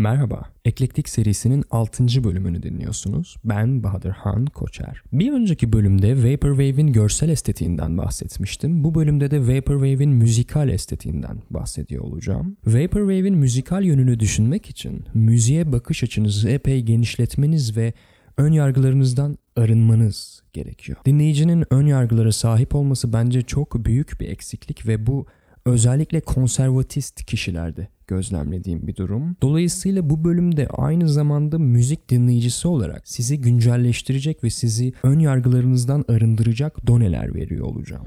Merhaba, 0.00 0.42
Eklektik 0.64 1.08
serisinin 1.08 1.64
6. 1.70 2.24
bölümünü 2.24 2.62
dinliyorsunuz. 2.62 3.36
Ben 3.44 3.82
Bahadır 3.82 4.10
Han 4.10 4.46
Koçer. 4.46 5.02
Bir 5.12 5.32
önceki 5.32 5.72
bölümde 5.72 6.32
Vaporwave'in 6.32 6.92
görsel 6.92 7.28
estetiğinden 7.28 7.98
bahsetmiştim. 7.98 8.84
Bu 8.84 8.94
bölümde 8.94 9.30
de 9.30 9.40
Vaporwave'in 9.40 10.10
müzikal 10.10 10.68
estetiğinden 10.68 11.42
bahsediyor 11.50 12.04
olacağım. 12.04 12.56
Vaporwave'in 12.66 13.38
müzikal 13.38 13.84
yönünü 13.84 14.20
düşünmek 14.20 14.70
için 14.70 15.04
müziğe 15.14 15.72
bakış 15.72 16.04
açınızı 16.04 16.48
epey 16.48 16.82
genişletmeniz 16.82 17.76
ve 17.76 17.92
ön 18.36 18.52
yargılarınızdan 18.52 19.38
arınmanız 19.56 20.42
gerekiyor. 20.52 20.98
Dinleyicinin 21.06 21.64
ön 21.70 21.86
yargılara 21.86 22.32
sahip 22.32 22.74
olması 22.74 23.12
bence 23.12 23.42
çok 23.42 23.84
büyük 23.84 24.20
bir 24.20 24.28
eksiklik 24.28 24.86
ve 24.86 25.06
bu 25.06 25.26
özellikle 25.66 26.20
konservatist 26.20 27.24
kişilerde 27.24 27.88
gözlemlediğim 28.06 28.86
bir 28.86 28.96
durum. 28.96 29.36
Dolayısıyla 29.42 30.10
bu 30.10 30.24
bölümde 30.24 30.68
aynı 30.68 31.08
zamanda 31.08 31.58
müzik 31.58 32.10
dinleyicisi 32.10 32.68
olarak 32.68 33.08
sizi 33.08 33.40
güncelleştirecek 33.40 34.44
ve 34.44 34.50
sizi 34.50 34.92
ön 35.02 35.18
yargılarınızdan 35.18 36.04
arındıracak 36.08 36.86
doneler 36.86 37.34
veriyor 37.34 37.66
olacağım. 37.66 38.06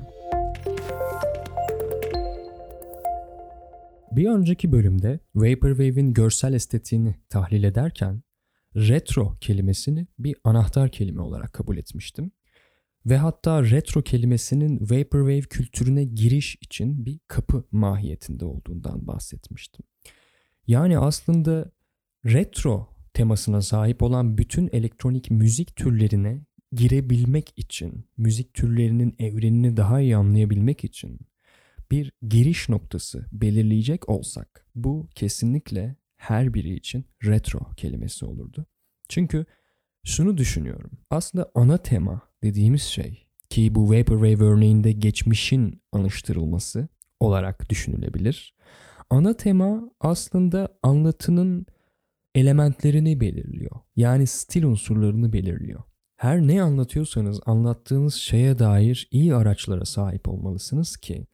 Bir 4.12 4.30
önceki 4.30 4.72
bölümde 4.72 5.20
Vaporwave'in 5.36 6.14
görsel 6.14 6.54
estetiğini 6.54 7.16
tahlil 7.30 7.64
ederken 7.64 8.24
retro 8.76 9.38
kelimesini 9.42 10.08
bir 10.20 10.36
anahtar 10.44 10.90
kelime 10.90 11.22
olarak 11.22 11.54
kabul 11.54 11.78
etmiştim. 11.78 12.32
Ve 13.06 13.18
hatta 13.18 13.64
retro 13.64 14.02
kelimesinin 14.02 14.80
Vaporwave 14.82 15.42
kültürüne 15.42 16.04
giriş 16.04 16.58
için 16.62 17.06
bir 17.06 17.20
kapı 17.28 17.64
mahiyetinde 17.72 18.46
olduğundan 18.46 19.08
bahsetmiştim. 19.08 19.86
Yani 20.68 20.98
aslında 21.00 21.72
retro 22.26 22.90
temasına 23.14 23.62
sahip 23.62 24.04
olan 24.04 24.38
bütün 24.38 24.70
elektronik 24.74 25.32
müzik 25.32 25.76
türlerine 25.76 26.46
girebilmek 26.72 27.54
için, 27.58 28.10
müzik 28.18 28.54
türlerinin 28.54 29.16
evrenini 29.20 29.78
daha 29.78 30.02
iyi 30.02 30.16
anlayabilmek 30.16 30.84
için 30.84 31.20
bir 31.92 32.12
giriş 32.28 32.70
noktası 32.70 33.26
belirleyecek 33.32 34.10
olsak 34.10 34.66
bu 34.76 35.10
kesinlikle 35.16 35.96
her 36.18 36.54
biri 36.54 36.74
için 36.74 37.06
retro 37.26 37.60
kelimesi 37.78 38.26
olurdu. 38.26 38.66
Çünkü 39.10 39.46
şunu 40.04 40.38
düşünüyorum. 40.38 40.92
Aslında 41.10 41.52
ana 41.56 41.78
tema 41.78 42.22
dediğimiz 42.44 42.82
şey 42.82 43.28
ki 43.50 43.76
bu 43.76 43.90
Vaporwave 43.92 44.44
örneğinde 44.44 44.92
geçmişin 44.92 45.82
anıştırılması 45.92 46.88
olarak 47.20 47.70
düşünülebilir. 47.70 48.56
Ana 49.10 49.34
tema 49.34 49.92
aslında 50.00 50.68
anlatının 50.84 51.66
elementlerini 52.36 53.22
belirliyor. 53.22 53.72
Yani 53.96 54.28
stil 54.28 54.64
unsurlarını 54.64 55.34
belirliyor. 55.34 55.84
Her 56.18 56.42
ne 56.42 56.62
anlatıyorsanız 56.62 57.40
anlattığınız 57.46 58.16
şeye 58.16 58.60
dair 58.60 59.08
iyi 59.12 59.36
araçlara 59.36 59.86
sahip 59.86 60.30
olmalısınız 60.30 60.98
ki 60.98 61.26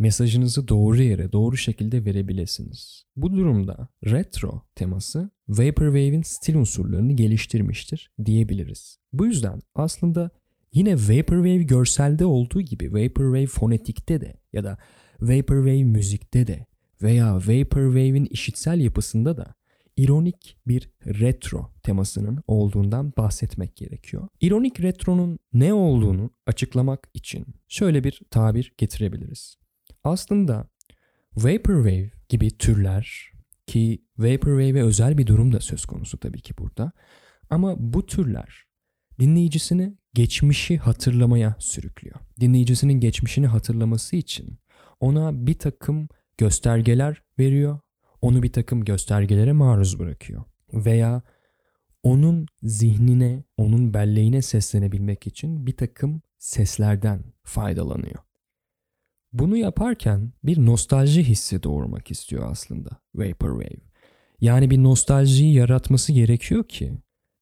mesajınızı 0.00 0.68
doğru 0.68 1.02
yere, 1.02 1.32
doğru 1.32 1.56
şekilde 1.56 2.04
verebilirsiniz. 2.04 3.04
Bu 3.16 3.32
durumda 3.32 3.88
retro 4.04 4.62
teması 4.74 5.30
Vaporwave'in 5.48 6.22
stil 6.22 6.54
unsurlarını 6.54 7.12
geliştirmiştir 7.12 8.12
diyebiliriz. 8.24 8.98
Bu 9.12 9.26
yüzden 9.26 9.60
aslında 9.74 10.30
yine 10.72 10.94
Vaporwave 10.94 11.62
görselde 11.62 12.24
olduğu 12.24 12.60
gibi 12.60 12.92
Vaporwave 12.92 13.46
fonetikte 13.46 14.20
de 14.20 14.34
ya 14.52 14.64
da 14.64 14.78
Vaporwave 15.20 15.84
müzikte 15.84 16.46
de 16.46 16.66
veya 17.02 17.36
Vaporwave'in 17.36 18.24
işitsel 18.24 18.80
yapısında 18.80 19.36
da 19.36 19.54
ironik 19.96 20.56
bir 20.66 20.90
retro 21.06 21.70
temasının 21.82 22.42
olduğundan 22.46 23.12
bahsetmek 23.16 23.76
gerekiyor. 23.76 24.28
İronik 24.40 24.80
retronun 24.80 25.38
ne 25.52 25.74
olduğunu 25.74 26.30
açıklamak 26.46 27.08
için 27.14 27.46
şöyle 27.68 28.04
bir 28.04 28.20
tabir 28.30 28.72
getirebiliriz. 28.78 29.59
Aslında 30.04 30.68
Vaporwave 31.36 32.10
gibi 32.28 32.50
türler 32.50 33.32
ki 33.66 34.02
Vaporwave'e 34.18 34.82
özel 34.82 35.18
bir 35.18 35.26
durum 35.26 35.52
da 35.52 35.60
söz 35.60 35.84
konusu 35.84 36.18
tabii 36.18 36.40
ki 36.40 36.58
burada. 36.58 36.92
Ama 37.50 37.74
bu 37.78 38.06
türler 38.06 38.64
dinleyicisini 39.20 39.98
geçmişi 40.14 40.78
hatırlamaya 40.78 41.56
sürüklüyor. 41.58 42.16
Dinleyicisinin 42.40 43.00
geçmişini 43.00 43.46
hatırlaması 43.46 44.16
için 44.16 44.58
ona 45.00 45.46
bir 45.46 45.54
takım 45.54 46.08
göstergeler 46.38 47.22
veriyor. 47.38 47.78
Onu 48.22 48.42
bir 48.42 48.52
takım 48.52 48.84
göstergelere 48.84 49.52
maruz 49.52 49.98
bırakıyor. 49.98 50.44
Veya 50.72 51.22
onun 52.02 52.46
zihnine, 52.62 53.44
onun 53.56 53.94
belleğine 53.94 54.42
seslenebilmek 54.42 55.26
için 55.26 55.66
bir 55.66 55.76
takım 55.76 56.22
seslerden 56.38 57.24
faydalanıyor. 57.42 58.29
Bunu 59.32 59.56
yaparken 59.56 60.32
bir 60.44 60.66
nostalji 60.66 61.24
hissi 61.24 61.62
doğurmak 61.62 62.10
istiyor 62.10 62.50
aslında 62.50 62.90
Vaporwave. 63.14 63.90
Yani 64.40 64.70
bir 64.70 64.82
nostaljiyi 64.82 65.54
yaratması 65.54 66.12
gerekiyor 66.12 66.64
ki 66.68 66.92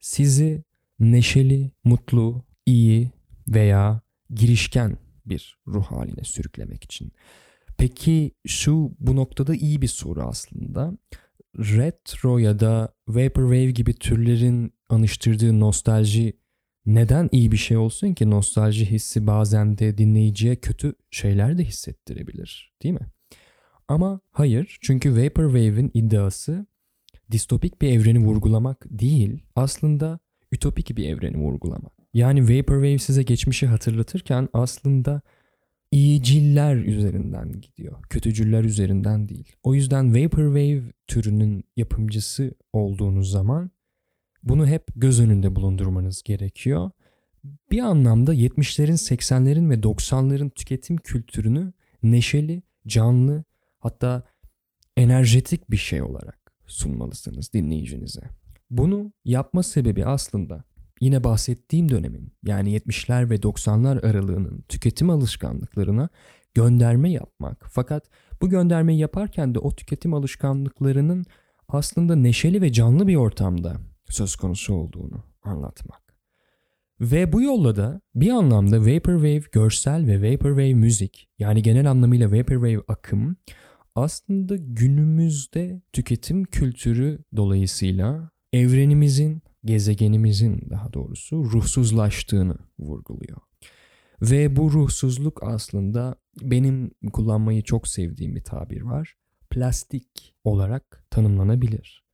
sizi 0.00 0.64
neşeli, 1.00 1.72
mutlu, 1.84 2.44
iyi 2.66 3.10
veya 3.48 4.00
girişken 4.30 4.98
bir 5.26 5.58
ruh 5.66 5.84
haline 5.84 6.24
sürüklemek 6.24 6.84
için. 6.84 7.12
Peki 7.78 8.32
şu 8.46 8.92
bu 8.98 9.16
noktada 9.16 9.54
iyi 9.54 9.82
bir 9.82 9.88
soru 9.88 10.22
aslında. 10.22 10.92
Retro 11.58 12.38
ya 12.38 12.60
da 12.60 12.94
Vaporwave 13.08 13.70
gibi 13.70 13.94
türlerin 13.94 14.72
anıştırdığı 14.88 15.60
nostalji 15.60 16.32
neden 16.94 17.28
iyi 17.32 17.52
bir 17.52 17.56
şey 17.56 17.76
olsun 17.76 18.14
ki 18.14 18.30
nostalji 18.30 18.90
hissi 18.90 19.26
bazen 19.26 19.78
de 19.78 19.98
dinleyiciye 19.98 20.56
kötü 20.56 20.94
şeyler 21.10 21.58
de 21.58 21.64
hissettirebilir 21.64 22.74
değil 22.82 22.94
mi? 22.94 23.06
Ama 23.88 24.20
hayır 24.30 24.78
çünkü 24.80 25.24
Vaporwave'in 25.24 25.90
iddiası 25.94 26.66
distopik 27.30 27.82
bir 27.82 27.88
evreni 27.88 28.18
vurgulamak 28.18 28.84
değil 28.90 29.42
aslında 29.54 30.18
ütopik 30.52 30.96
bir 30.96 31.08
evreni 31.08 31.36
vurgulamak. 31.36 31.92
Yani 32.14 32.42
Vaporwave 32.42 32.98
size 32.98 33.22
geçmişi 33.22 33.66
hatırlatırken 33.66 34.48
aslında 34.52 35.20
iyiciller 35.92 36.76
üzerinden 36.76 37.52
gidiyor. 37.60 38.02
Kötücüller 38.10 38.64
üzerinden 38.64 39.28
değil. 39.28 39.52
O 39.62 39.74
yüzden 39.74 40.14
Vaporwave 40.14 40.82
türünün 41.06 41.64
yapımcısı 41.76 42.54
olduğunuz 42.72 43.30
zaman 43.30 43.70
bunu 44.42 44.66
hep 44.66 44.84
göz 44.96 45.20
önünde 45.20 45.56
bulundurmanız 45.56 46.22
gerekiyor. 46.22 46.90
Bir 47.70 47.78
anlamda 47.78 48.34
70'lerin, 48.34 49.16
80'lerin 49.16 49.70
ve 49.70 49.74
90'ların 49.74 50.50
tüketim 50.50 50.96
kültürünü 50.96 51.72
neşeli, 52.02 52.62
canlı 52.86 53.44
hatta 53.78 54.22
enerjetik 54.96 55.70
bir 55.70 55.76
şey 55.76 56.02
olarak 56.02 56.52
sunmalısınız 56.66 57.52
dinleyicinize. 57.52 58.22
Bunu 58.70 59.12
yapma 59.24 59.62
sebebi 59.62 60.06
aslında 60.06 60.64
yine 61.00 61.24
bahsettiğim 61.24 61.88
dönemin 61.88 62.32
yani 62.44 62.76
70'ler 62.76 63.30
ve 63.30 63.36
90'lar 63.36 64.06
aralığının 64.06 64.64
tüketim 64.68 65.10
alışkanlıklarına 65.10 66.08
gönderme 66.54 67.10
yapmak. 67.10 67.66
Fakat 67.70 68.04
bu 68.42 68.48
göndermeyi 68.48 68.98
yaparken 68.98 69.54
de 69.54 69.58
o 69.58 69.70
tüketim 69.70 70.14
alışkanlıklarının 70.14 71.24
aslında 71.68 72.16
neşeli 72.16 72.62
ve 72.62 72.72
canlı 72.72 73.06
bir 73.06 73.16
ortamda 73.16 73.76
söz 74.14 74.36
konusu 74.36 74.74
olduğunu 74.74 75.24
anlatmak. 75.42 76.08
Ve 77.00 77.32
bu 77.32 77.42
yolla 77.42 77.76
da 77.76 78.00
bir 78.14 78.30
anlamda 78.30 78.80
Vaporwave 78.80 79.42
görsel 79.52 80.06
ve 80.06 80.32
Vaporwave 80.32 80.74
müzik 80.74 81.28
yani 81.38 81.62
genel 81.62 81.90
anlamıyla 81.90 82.32
Vaporwave 82.32 82.82
akım 82.88 83.36
aslında 83.94 84.56
günümüzde 84.56 85.82
tüketim 85.92 86.44
kültürü 86.44 87.24
dolayısıyla 87.36 88.30
evrenimizin, 88.52 89.42
gezegenimizin 89.64 90.70
daha 90.70 90.92
doğrusu 90.92 91.36
ruhsuzlaştığını 91.36 92.56
vurguluyor. 92.78 93.38
Ve 94.22 94.56
bu 94.56 94.72
ruhsuzluk 94.72 95.42
aslında 95.42 96.16
benim 96.42 96.90
kullanmayı 97.12 97.62
çok 97.62 97.88
sevdiğim 97.88 98.36
bir 98.36 98.44
tabir 98.44 98.82
var. 98.82 99.14
Plastik 99.50 100.34
olarak 100.44 101.04
tanımlanabilir. 101.10 102.07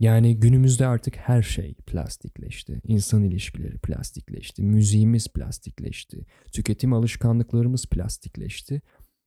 Yani 0.00 0.40
günümüzde 0.40 0.86
artık 0.86 1.16
her 1.16 1.42
şey 1.42 1.74
plastikleşti. 1.74 2.80
İnsan 2.84 3.22
ilişkileri 3.24 3.78
plastikleşti. 3.78 4.62
Müziğimiz 4.62 5.28
plastikleşti. 5.28 6.26
Tüketim 6.52 6.92
alışkanlıklarımız 6.92 7.86
plastikleşti. 7.86 8.82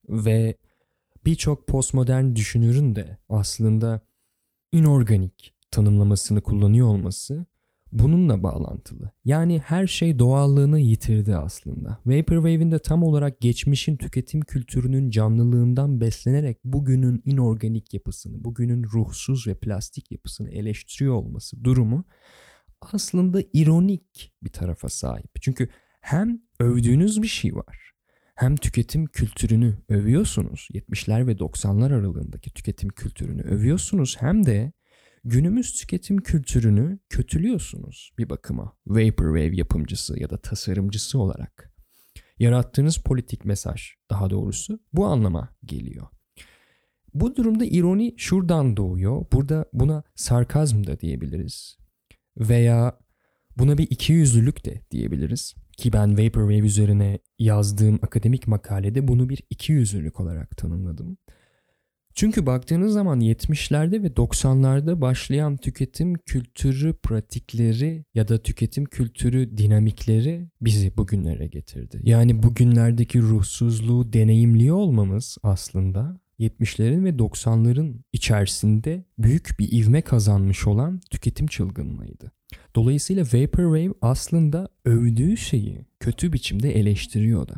Ve 0.09 0.57
birçok 1.25 1.67
postmodern 1.67 2.35
düşünürün 2.35 2.95
de 2.95 3.17
aslında 3.29 4.01
inorganik 4.71 5.53
tanımlamasını 5.71 6.41
kullanıyor 6.41 6.87
olması 6.87 7.45
bununla 7.93 8.43
bağlantılı. 8.43 9.11
Yani 9.25 9.59
her 9.59 9.87
şey 9.87 10.19
doğallığını 10.19 10.79
yitirdi 10.79 11.35
aslında. 11.35 11.99
Vaporwave'in 12.05 12.71
de 12.71 12.79
tam 12.79 13.03
olarak 13.03 13.41
geçmişin 13.41 13.97
tüketim 13.97 14.41
kültürünün 14.41 15.09
canlılığından 15.09 16.01
beslenerek 16.01 16.57
bugünün 16.63 17.21
inorganik 17.25 17.93
yapısını, 17.93 18.43
bugünün 18.43 18.83
ruhsuz 18.83 19.47
ve 19.47 19.55
plastik 19.55 20.11
yapısını 20.11 20.49
eleştiriyor 20.49 21.13
olması 21.13 21.63
durumu 21.63 22.05
aslında 22.81 23.41
ironik 23.53 24.33
bir 24.43 24.49
tarafa 24.49 24.89
sahip. 24.89 25.41
Çünkü 25.41 25.69
hem 26.01 26.41
övdüğünüz 26.59 27.21
bir 27.21 27.27
şey 27.27 27.55
var 27.55 27.93
hem 28.35 28.55
tüketim 28.55 29.05
kültürünü 29.05 29.77
övüyorsunuz. 29.89 30.67
70'ler 30.73 31.27
ve 31.27 31.31
90'lar 31.31 31.93
aralığındaki 31.93 32.53
tüketim 32.53 32.89
kültürünü 32.89 33.41
övüyorsunuz 33.41 34.15
hem 34.19 34.45
de 34.45 34.71
günümüz 35.23 35.73
tüketim 35.73 36.17
kültürünü 36.17 36.99
kötülüyorsunuz 37.09 38.11
bir 38.17 38.29
bakıma. 38.29 38.77
Vaporwave 38.87 39.55
yapımcısı 39.55 40.19
ya 40.19 40.29
da 40.29 40.37
tasarımcısı 40.37 41.19
olarak. 41.19 41.73
Yarattığınız 42.39 42.97
politik 42.97 43.45
mesaj 43.45 43.81
daha 44.09 44.29
doğrusu 44.29 44.79
bu 44.93 45.05
anlama 45.05 45.49
geliyor. 45.65 46.07
Bu 47.13 47.35
durumda 47.35 47.65
ironi 47.65 48.13
şuradan 48.17 48.77
doğuyor. 48.77 49.25
Burada 49.31 49.65
buna 49.73 50.03
sarkazm 50.15 50.87
da 50.87 50.99
diyebiliriz. 50.99 51.77
Veya 52.37 52.99
buna 53.57 53.77
bir 53.77 53.87
ikiyüzlülük 53.89 54.65
de 54.65 54.81
diyebiliriz. 54.91 55.55
Ki 55.77 55.93
ben 55.93 56.17
Vaporwave 56.17 56.57
üzerine 56.57 57.19
yazdığım 57.39 57.99
akademik 58.01 58.47
makalede 58.47 59.07
bunu 59.07 59.29
bir 59.29 59.43
ikiyüzlülük 59.49 60.19
olarak 60.19 60.57
tanımladım. 60.57 61.17
Çünkü 62.15 62.45
baktığınız 62.45 62.93
zaman 62.93 63.21
70'lerde 63.21 64.03
ve 64.03 64.07
90'larda 64.07 65.01
başlayan 65.01 65.57
tüketim 65.57 66.13
kültürü 66.13 66.93
pratikleri 66.93 68.05
ya 68.13 68.27
da 68.27 68.37
tüketim 68.37 68.85
kültürü 68.85 69.57
dinamikleri 69.57 70.49
bizi 70.61 70.97
bugünlere 70.97 71.47
getirdi. 71.47 71.99
Yani 72.03 72.43
bugünlerdeki 72.43 73.21
ruhsuzluğu 73.21 74.13
deneyimliyor 74.13 74.75
olmamız 74.75 75.37
aslında 75.43 76.19
70'lerin 76.39 77.03
ve 77.05 77.09
90'ların 77.09 77.95
içerisinde 78.13 79.05
büyük 79.19 79.49
bir 79.59 79.71
ivme 79.71 80.01
kazanmış 80.01 80.67
olan 80.67 81.01
tüketim 81.11 81.47
çılgınlığıydı. 81.47 82.31
Dolayısıyla 82.75 83.23
Vaporwave 83.23 83.93
aslında 84.01 84.69
övdüğü 84.85 85.37
şeyi 85.37 85.85
kötü 85.99 86.33
biçimde 86.33 86.79
eleştiriyor 86.79 87.47
da. 87.47 87.55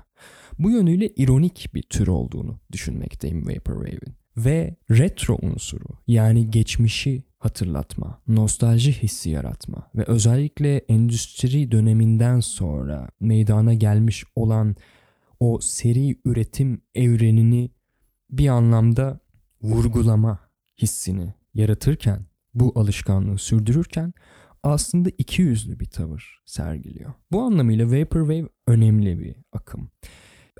Bu 0.60 0.72
yönüyle 0.72 1.10
ironik 1.10 1.70
bir 1.74 1.84
tür 1.84 2.08
olduğunu 2.08 2.60
düşünmekteyim 2.72 3.48
Vaporwave'in. 3.48 4.25
Ve 4.38 4.76
retro 4.92 5.38
unsuru 5.42 5.86
yani 6.08 6.52
geçmişi 6.52 7.24
hatırlatma, 7.40 8.22
nostalji 8.28 8.92
hissi 8.92 9.30
yaratma 9.30 9.92
ve 9.96 10.04
özellikle 10.08 10.78
endüstri 10.78 11.72
döneminden 11.72 12.40
sonra 12.40 13.10
meydana 13.20 13.74
gelmiş 13.74 14.24
olan 14.36 14.76
o 15.40 15.60
seri 15.62 16.20
üretim 16.26 16.82
evrenini 16.96 17.72
bir 18.32 18.48
anlamda 18.48 19.20
vurgulama 19.62 20.40
hissini 20.82 21.34
yaratırken, 21.54 22.26
bu 22.54 22.72
alışkanlığı 22.76 23.38
sürdürürken 23.38 24.14
aslında 24.64 25.10
iki 25.18 25.42
yüzlü 25.42 25.80
bir 25.80 25.86
tavır 25.86 26.42
sergiliyor. 26.46 27.14
Bu 27.32 27.42
anlamıyla 27.42 27.92
Vaporwave 27.92 28.50
önemli 28.68 29.20
bir 29.20 29.36
akım. 29.52 29.90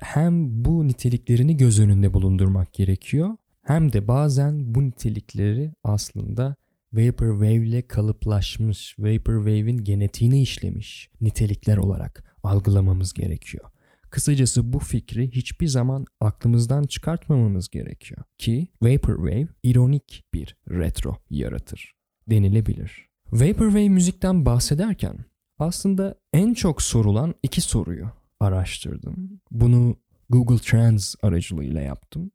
Hem 0.02 0.64
bu 0.64 0.88
niteliklerini 0.88 1.56
göz 1.56 1.80
önünde 1.80 2.14
bulundurmak 2.14 2.72
gerekiyor 2.72 3.36
hem 3.66 3.92
de 3.92 4.08
bazen 4.08 4.74
bu 4.74 4.84
nitelikleri 4.84 5.72
aslında 5.84 6.56
Vaporwave 6.92 7.54
ile 7.54 7.86
kalıplaşmış, 7.86 8.94
Vaporwave'in 8.98 9.84
genetiğini 9.84 10.42
işlemiş 10.42 11.10
nitelikler 11.20 11.76
olarak 11.76 12.36
algılamamız 12.42 13.12
gerekiyor. 13.12 13.64
Kısacası 14.10 14.72
bu 14.72 14.78
fikri 14.78 15.30
hiçbir 15.30 15.66
zaman 15.66 16.06
aklımızdan 16.20 16.82
çıkartmamamız 16.82 17.68
gerekiyor 17.68 18.22
ki 18.38 18.68
Vaporwave 18.82 19.48
ironik 19.62 20.24
bir 20.34 20.56
retro 20.70 21.16
yaratır 21.30 21.94
denilebilir. 22.30 23.08
Vaporwave 23.32 23.88
müzikten 23.88 24.46
bahsederken 24.46 25.18
aslında 25.58 26.14
en 26.32 26.54
çok 26.54 26.82
sorulan 26.82 27.34
iki 27.42 27.60
soruyu 27.60 28.10
araştırdım. 28.40 29.40
Bunu 29.50 29.96
Google 30.30 30.58
Trends 30.58 31.14
aracılığıyla 31.22 31.80
yaptım 31.80 32.30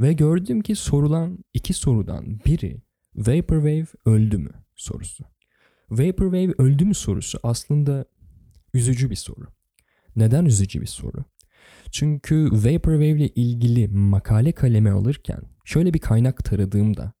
ve 0.00 0.12
gördüm 0.12 0.60
ki 0.60 0.74
sorulan 0.74 1.38
iki 1.54 1.74
sorudan 1.74 2.40
biri 2.46 2.82
Vaporwave 3.16 3.86
öldü 4.06 4.38
mü 4.38 4.50
sorusu. 4.76 5.24
Vaporwave 5.90 6.54
öldü 6.58 6.84
mü 6.84 6.94
sorusu 6.94 7.38
aslında 7.42 8.04
üzücü 8.74 9.10
bir 9.10 9.16
soru. 9.16 9.46
Neden 10.16 10.44
üzücü 10.44 10.80
bir 10.80 10.86
soru? 10.86 11.24
Çünkü 11.90 12.48
Vaporwave 12.52 13.08
ile 13.08 13.28
ilgili 13.28 13.88
makale 13.88 14.52
kaleme 14.52 14.90
alırken 14.90 15.42
şöyle 15.64 15.94
bir 15.94 15.98
kaynak 15.98 16.44
taradığımda 16.44 17.12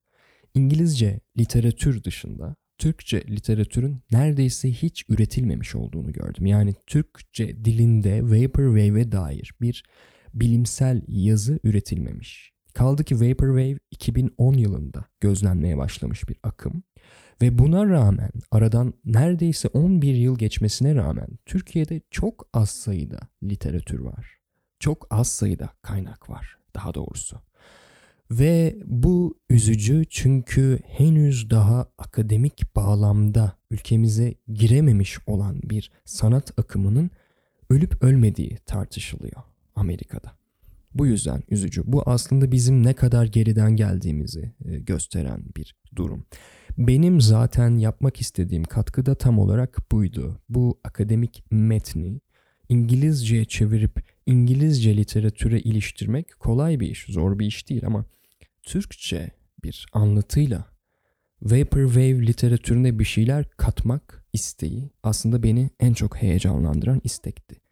İngilizce 0.54 1.20
literatür 1.38 2.04
dışında 2.04 2.56
Türkçe 2.78 3.24
literatürün 3.28 4.02
neredeyse 4.12 4.70
hiç 4.72 5.04
üretilmemiş 5.08 5.74
olduğunu 5.74 6.12
gördüm. 6.12 6.46
Yani 6.46 6.74
Türkçe 6.86 7.64
dilinde 7.64 8.22
Vaporwave'e 8.22 9.12
dair 9.12 9.54
bir 9.60 9.84
bilimsel 10.34 11.02
yazı 11.08 11.60
üretilmemiş. 11.64 12.53
Kaldı 12.74 13.04
ki 13.04 13.20
Vaporwave 13.20 13.78
2010 13.90 14.54
yılında 14.54 15.04
gözlenmeye 15.20 15.78
başlamış 15.78 16.28
bir 16.28 16.36
akım 16.42 16.82
ve 17.42 17.58
buna 17.58 17.86
rağmen 17.86 18.30
aradan 18.50 18.94
neredeyse 19.04 19.68
11 19.68 20.14
yıl 20.14 20.38
geçmesine 20.38 20.94
rağmen 20.94 21.28
Türkiye'de 21.46 22.00
çok 22.10 22.48
az 22.52 22.70
sayıda 22.70 23.18
literatür 23.42 23.98
var. 23.98 24.38
Çok 24.80 25.06
az 25.10 25.28
sayıda 25.28 25.70
kaynak 25.82 26.30
var 26.30 26.58
daha 26.74 26.94
doğrusu. 26.94 27.40
Ve 28.30 28.76
bu 28.84 29.38
üzücü 29.50 30.04
çünkü 30.10 30.80
henüz 30.86 31.50
daha 31.50 31.86
akademik 31.98 32.76
bağlamda 32.76 33.52
ülkemize 33.70 34.34
girememiş 34.48 35.18
olan 35.26 35.60
bir 35.62 35.90
sanat 36.04 36.58
akımının 36.58 37.10
ölüp 37.70 38.02
ölmediği 38.02 38.56
tartışılıyor 38.66 39.42
Amerika'da. 39.76 40.43
Bu 40.94 41.06
yüzden 41.06 41.42
üzücü. 41.50 41.82
Bu 41.86 42.02
aslında 42.06 42.52
bizim 42.52 42.82
ne 42.82 42.94
kadar 42.94 43.24
geriden 43.24 43.76
geldiğimizi 43.76 44.52
e, 44.64 44.78
gösteren 44.78 45.44
bir 45.56 45.76
durum. 45.96 46.26
Benim 46.78 47.20
zaten 47.20 47.76
yapmak 47.76 48.20
istediğim 48.20 48.64
katkı 48.64 49.06
da 49.06 49.14
tam 49.14 49.38
olarak 49.38 49.92
buydu. 49.92 50.40
Bu 50.48 50.80
akademik 50.84 51.44
metni 51.50 52.20
İngilizceye 52.68 53.44
çevirip 53.44 54.04
İngilizce 54.26 54.96
literatüre 54.96 55.60
iliştirmek 55.60 56.40
kolay 56.40 56.80
bir 56.80 56.90
iş, 56.90 57.06
zor 57.08 57.38
bir 57.38 57.46
iş 57.46 57.68
değil 57.68 57.86
ama 57.86 58.04
Türkçe 58.62 59.30
bir 59.64 59.86
anlatıyla 59.92 60.74
Vaporwave 61.42 62.26
literatürüne 62.26 62.98
bir 62.98 63.04
şeyler 63.04 63.44
katmak 63.56 64.24
isteği 64.32 64.90
aslında 65.02 65.42
beni 65.42 65.70
en 65.80 65.92
çok 65.92 66.16
heyecanlandıran 66.16 67.00
istekti. 67.04 67.63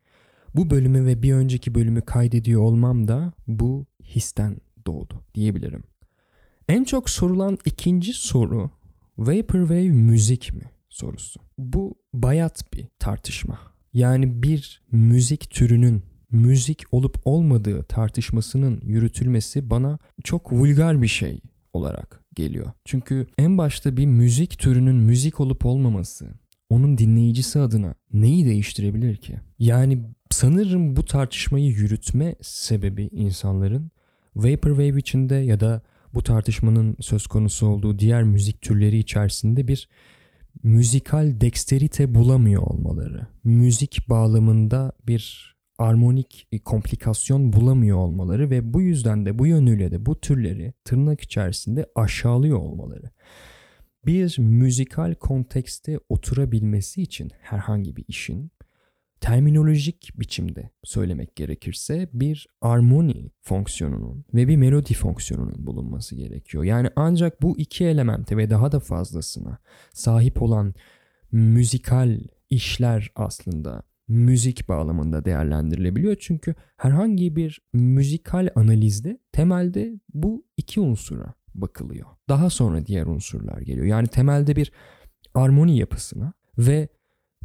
Bu 0.55 0.71
bölümü 0.71 1.07
ve 1.07 1.23
bir 1.23 1.33
önceki 1.33 1.75
bölümü 1.75 2.01
kaydediyor 2.01 2.63
olmam 2.63 3.09
da 3.09 3.33
bu 3.47 3.87
histen 4.05 4.57
doğdu 4.87 5.25
diyebilirim. 5.35 5.85
En 6.69 6.85
çok 6.85 7.11
sorulan 7.11 7.59
ikinci 7.65 8.13
soru 8.13 8.71
Vaporwave 9.19 9.91
müzik 9.91 10.55
mi 10.55 10.71
sorusu. 10.89 11.41
Bu 11.59 11.95
bayat 12.15 12.73
bir 12.75 12.87
tartışma. 12.99 13.59
Yani 13.93 14.43
bir 14.43 14.83
müzik 14.93 15.51
türünün 15.51 16.03
müzik 16.31 16.83
olup 16.93 17.17
olmadığı 17.25 17.83
tartışmasının 17.83 18.81
yürütülmesi 18.85 19.71
bana 19.71 19.99
çok 20.25 20.53
vulgar 20.53 21.03
bir 21.03 21.09
şey 21.09 21.41
olarak 21.73 22.21
geliyor. 22.35 22.73
Çünkü 22.85 23.27
en 23.39 23.59
başta 23.59 23.97
bir 23.97 24.07
müzik 24.07 24.59
türünün 24.59 24.97
müzik 24.97 25.41
olup 25.41 25.67
olmaması 25.67 26.29
onun 26.71 26.99
dinleyicisi 26.99 27.59
adına 27.59 27.95
neyi 28.13 28.47
değiştirebilir 28.47 29.17
ki? 29.17 29.41
Yani 29.59 30.03
sanırım 30.33 30.97
bu 30.97 31.05
tartışmayı 31.05 31.67
yürütme 31.67 32.35
sebebi 32.41 33.09
insanların 33.13 33.91
Vaporwave 34.37 34.99
içinde 34.99 35.35
ya 35.35 35.61
da 35.61 35.83
bu 36.15 36.23
tartışmanın 36.23 36.97
söz 37.01 37.27
konusu 37.27 37.67
olduğu 37.67 37.99
diğer 37.99 38.23
müzik 38.23 38.63
türleri 38.63 38.99
içerisinde 38.99 39.69
bir 39.69 39.89
müzikal 40.63 41.41
dexterite 41.41 42.15
bulamıyor 42.15 42.63
olmaları. 42.63 43.27
Müzik 43.45 44.09
bağlamında 44.09 44.93
bir 45.07 45.55
armonik 45.79 46.49
komplikasyon 46.65 47.53
bulamıyor 47.53 47.99
olmaları 47.99 48.51
ve 48.51 48.75
bu 48.75 48.83
yüzden 48.83 49.27
de 49.27 49.39
bu 49.39 49.47
yönüyle 49.47 49.91
de 49.91 50.07
bu 50.07 50.21
türleri 50.21 50.73
tırnak 50.85 51.21
içerisinde 51.21 51.87
aşağılıyor 51.95 52.59
olmaları. 52.59 53.11
Bir 54.07 54.39
müzikal 54.39 55.15
kontekste 55.15 55.99
oturabilmesi 56.09 57.03
için 57.03 57.31
herhangi 57.41 57.97
bir 57.97 58.05
işin 58.09 58.53
terminolojik 59.23 60.11
biçimde 60.21 60.71
söylemek 60.85 61.37
gerekirse 61.37 62.09
bir 62.13 62.47
armoni 62.61 63.31
fonksiyonunun 63.41 64.25
ve 64.35 64.49
bir 64.49 64.57
melodi 64.57 64.95
fonksiyonunun 64.95 65.67
bulunması 65.67 66.17
gerekiyor. 66.17 66.65
Yani 66.65 66.91
ancak 66.97 67.43
bu 67.43 67.59
iki 67.59 67.85
elemente 67.85 68.37
ve 68.37 68.51
daha 68.51 68.73
da 68.73 68.81
fazlasına 68.81 69.59
sahip 69.93 70.43
olan 70.43 70.75
müzikal 71.33 72.21
işler 72.51 73.11
aslında 73.17 73.83
müzik 74.09 74.69
bağlamında 74.69 75.25
değerlendirilebiliyor. 75.25 76.17
Çünkü 76.21 76.55
herhangi 76.77 77.37
bir 77.37 77.61
müzikal 77.73 78.49
analizde 78.55 79.19
temelde 79.33 80.01
bu 80.15 80.47
iki 80.57 80.81
unsura 80.81 81.35
bakılıyor. 81.55 82.07
Daha 82.29 82.51
sonra 82.51 82.87
diğer 82.87 83.07
unsurlar 83.07 83.61
geliyor. 83.61 83.87
Yani 83.87 84.09
temelde 84.09 84.57
bir 84.57 84.73
armoni 85.35 85.79
yapısına 85.79 86.33
ve 86.59 86.89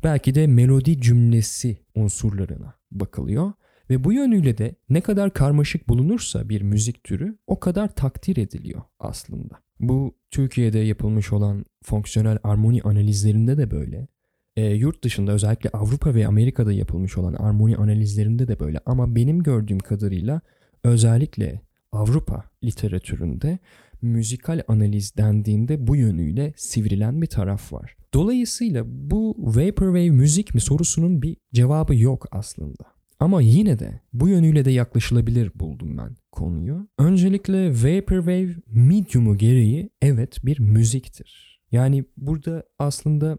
belki 0.03 0.35
de 0.35 0.47
melodi 0.47 1.01
cümlesi 1.01 1.77
unsurlarına 1.95 2.73
bakılıyor. 2.91 3.53
Ve 3.89 4.03
bu 4.03 4.13
yönüyle 4.13 4.57
de 4.57 4.75
ne 4.89 5.01
kadar 5.01 5.33
karmaşık 5.33 5.89
bulunursa 5.89 6.49
bir 6.49 6.61
müzik 6.61 7.03
türü 7.03 7.37
o 7.47 7.59
kadar 7.59 7.95
takdir 7.95 8.37
ediliyor 8.37 8.81
aslında. 8.99 9.59
Bu 9.79 10.15
Türkiye'de 10.31 10.79
yapılmış 10.79 11.33
olan 11.33 11.65
fonksiyonel 11.83 12.37
armoni 12.43 12.81
analizlerinde 12.81 13.57
de 13.57 13.71
böyle. 13.71 14.07
E, 14.55 14.65
yurt 14.65 15.03
dışında 15.03 15.31
özellikle 15.31 15.69
Avrupa 15.69 16.15
ve 16.15 16.27
Amerika'da 16.27 16.73
yapılmış 16.73 17.17
olan 17.17 17.33
armoni 17.33 17.77
analizlerinde 17.77 18.47
de 18.47 18.59
böyle. 18.59 18.79
Ama 18.85 19.15
benim 19.15 19.43
gördüğüm 19.43 19.79
kadarıyla 19.79 20.41
özellikle 20.83 21.61
Avrupa 21.91 22.43
literatüründe 22.63 23.59
müzikal 24.01 24.61
analiz 24.67 25.17
dendiğinde 25.17 25.87
bu 25.87 25.95
yönüyle 25.95 26.53
sivrilen 26.57 27.21
bir 27.21 27.27
taraf 27.27 27.73
var. 27.73 27.95
Dolayısıyla 28.13 28.83
bu 28.87 29.35
vaporwave 29.37 30.09
müzik 30.09 30.53
mi 30.53 30.61
sorusunun 30.61 31.21
bir 31.21 31.37
cevabı 31.53 31.95
yok 31.95 32.25
aslında. 32.31 32.83
Ama 33.19 33.41
yine 33.41 33.79
de 33.79 34.01
bu 34.13 34.27
yönüyle 34.27 34.65
de 34.65 34.71
yaklaşılabilir 34.71 35.51
buldum 35.55 35.97
ben 35.97 36.15
konuyu. 36.31 36.87
Öncelikle 36.99 37.69
vaporwave 37.69 38.55
medium'u 38.67 39.37
gereği 39.37 39.89
evet 40.01 40.45
bir 40.45 40.59
müziktir. 40.59 41.61
Yani 41.71 42.05
burada 42.17 42.63
aslında 42.79 43.37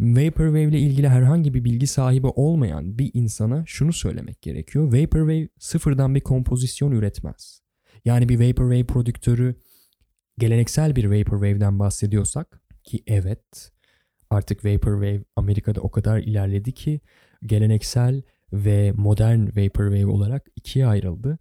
Vaporwave 0.00 0.62
ile 0.62 0.78
ilgili 0.78 1.08
herhangi 1.08 1.54
bir 1.54 1.64
bilgi 1.64 1.86
sahibi 1.86 2.26
olmayan 2.26 2.98
bir 2.98 3.10
insana 3.14 3.64
şunu 3.66 3.92
söylemek 3.92 4.42
gerekiyor. 4.42 4.84
Vaporwave 4.84 5.48
sıfırdan 5.58 6.14
bir 6.14 6.20
kompozisyon 6.20 6.92
üretmez. 6.92 7.61
Yani 8.04 8.28
bir 8.28 8.48
Vaporwave 8.48 8.84
prodüktörü 8.84 9.54
geleneksel 10.38 10.96
bir 10.96 11.04
Vaporwave'den 11.04 11.78
bahsediyorsak 11.78 12.62
ki 12.84 13.02
evet 13.06 13.72
artık 14.30 14.64
Vaporwave 14.64 15.24
Amerika'da 15.36 15.80
o 15.80 15.90
kadar 15.90 16.18
ilerledi 16.18 16.72
ki 16.72 17.00
geleneksel 17.46 18.22
ve 18.52 18.92
modern 18.92 19.46
Vaporwave 19.46 20.06
olarak 20.06 20.46
ikiye 20.56 20.86
ayrıldı. 20.86 21.38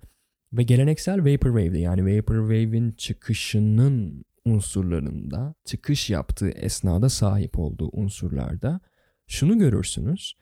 Ve 0.53 0.63
geleneksel 0.63 1.19
Vaporwave'de 1.19 1.79
yani 1.79 2.17
Vaporwave'in 2.17 2.91
çıkışının 2.91 4.25
unsurlarında, 4.45 5.53
çıkış 5.65 6.09
yaptığı 6.09 6.49
esnada 6.49 7.09
sahip 7.09 7.59
olduğu 7.59 7.89
unsurlarda 7.93 8.79
şunu 9.27 9.59
görürsünüz. 9.59 10.35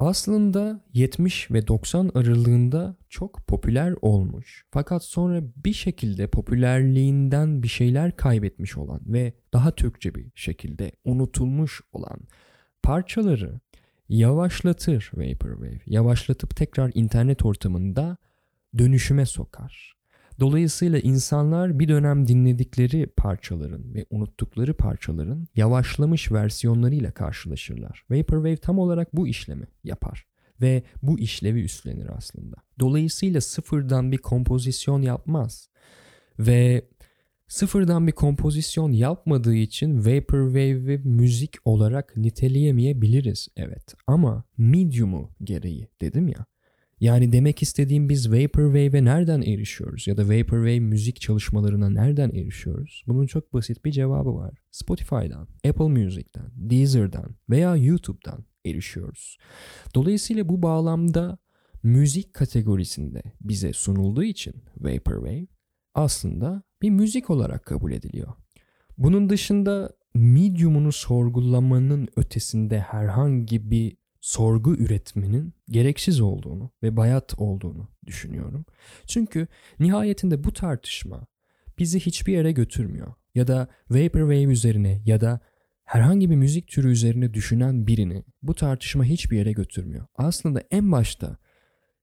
Aslında 0.00 0.80
70 0.94 1.50
ve 1.50 1.66
90 1.68 2.10
aralığında 2.14 2.96
çok 3.08 3.46
popüler 3.46 3.94
olmuş. 4.02 4.64
Fakat 4.70 5.04
sonra 5.04 5.42
bir 5.64 5.72
şekilde 5.72 6.26
popülerliğinden 6.26 7.62
bir 7.62 7.68
şeyler 7.68 8.16
kaybetmiş 8.16 8.76
olan 8.76 9.00
ve 9.06 9.32
daha 9.52 9.70
Türkçe 9.70 10.14
bir 10.14 10.26
şekilde 10.34 10.92
unutulmuş 11.04 11.80
olan 11.92 12.18
parçaları 12.82 13.60
yavaşlatır 14.08 15.10
Vaporwave. 15.14 15.80
Yavaşlatıp 15.86 16.56
tekrar 16.56 16.90
internet 16.94 17.44
ortamında 17.44 18.16
dönüşüme 18.78 19.26
sokar. 19.26 19.99
Dolayısıyla 20.40 20.98
insanlar 20.98 21.78
bir 21.78 21.88
dönem 21.88 22.28
dinledikleri 22.28 23.06
parçaların 23.06 23.94
ve 23.94 24.06
unuttukları 24.10 24.74
parçaların 24.74 25.48
yavaşlamış 25.56 26.32
versiyonlarıyla 26.32 27.10
karşılaşırlar. 27.10 28.04
Vaporwave 28.10 28.56
tam 28.56 28.78
olarak 28.78 29.16
bu 29.16 29.28
işlemi 29.28 29.66
yapar 29.84 30.26
ve 30.60 30.82
bu 31.02 31.18
işlevi 31.18 31.62
üstlenir 31.62 32.16
aslında. 32.16 32.56
Dolayısıyla 32.80 33.40
sıfırdan 33.40 34.12
bir 34.12 34.18
kompozisyon 34.18 35.02
yapmaz 35.02 35.68
ve 36.38 36.88
sıfırdan 37.48 38.06
bir 38.06 38.12
kompozisyon 38.12 38.92
yapmadığı 38.92 39.54
için 39.54 39.98
Vaporwave'i 39.98 40.98
müzik 41.04 41.56
olarak 41.64 42.16
niteleyemeyebiliriz 42.16 43.48
evet 43.56 43.94
ama 44.06 44.44
medium'u 44.58 45.30
gereği 45.44 45.88
dedim 46.00 46.28
ya 46.28 46.46
yani 47.00 47.32
demek 47.32 47.62
istediğim 47.62 48.08
biz 48.08 48.32
Vaporwave'e 48.32 49.04
nereden 49.04 49.42
erişiyoruz 49.42 50.06
ya 50.06 50.16
da 50.16 50.22
Vaporwave 50.22 50.80
müzik 50.80 51.20
çalışmalarına 51.20 51.90
nereden 51.90 52.30
erişiyoruz? 52.30 53.04
Bunun 53.06 53.26
çok 53.26 53.52
basit 53.52 53.84
bir 53.84 53.92
cevabı 53.92 54.34
var. 54.34 54.58
Spotify'dan, 54.70 55.48
Apple 55.68 55.88
Music'ten, 55.88 56.50
Deezer'dan 56.54 57.36
veya 57.50 57.76
YouTube'dan 57.76 58.44
erişiyoruz. 58.66 59.38
Dolayısıyla 59.94 60.48
bu 60.48 60.62
bağlamda 60.62 61.38
müzik 61.82 62.34
kategorisinde 62.34 63.22
bize 63.40 63.72
sunulduğu 63.72 64.24
için 64.24 64.54
Vaporwave 64.76 65.46
aslında 65.94 66.62
bir 66.82 66.90
müzik 66.90 67.30
olarak 67.30 67.66
kabul 67.66 67.92
ediliyor. 67.92 68.32
Bunun 68.98 69.30
dışında 69.30 69.92
medium'unu 70.14 70.92
sorgulamanın 70.92 72.08
ötesinde 72.16 72.80
herhangi 72.80 73.70
bir 73.70 73.96
sorgu 74.20 74.74
üretmenin 74.74 75.54
gereksiz 75.68 76.20
olduğunu 76.20 76.70
ve 76.82 76.96
bayat 76.96 77.34
olduğunu 77.38 77.88
düşünüyorum. 78.06 78.64
Çünkü 79.06 79.46
nihayetinde 79.80 80.44
bu 80.44 80.52
tartışma 80.52 81.26
bizi 81.78 82.00
hiçbir 82.00 82.32
yere 82.32 82.52
götürmüyor. 82.52 83.14
Ya 83.34 83.46
da 83.46 83.68
Vaporwave 83.90 84.42
üzerine 84.42 85.02
ya 85.04 85.20
da 85.20 85.40
herhangi 85.84 86.30
bir 86.30 86.36
müzik 86.36 86.68
türü 86.68 86.90
üzerine 86.90 87.34
düşünen 87.34 87.86
birini 87.86 88.24
bu 88.42 88.54
tartışma 88.54 89.04
hiçbir 89.04 89.36
yere 89.36 89.52
götürmüyor. 89.52 90.06
Aslında 90.14 90.62
en 90.70 90.92
başta 90.92 91.36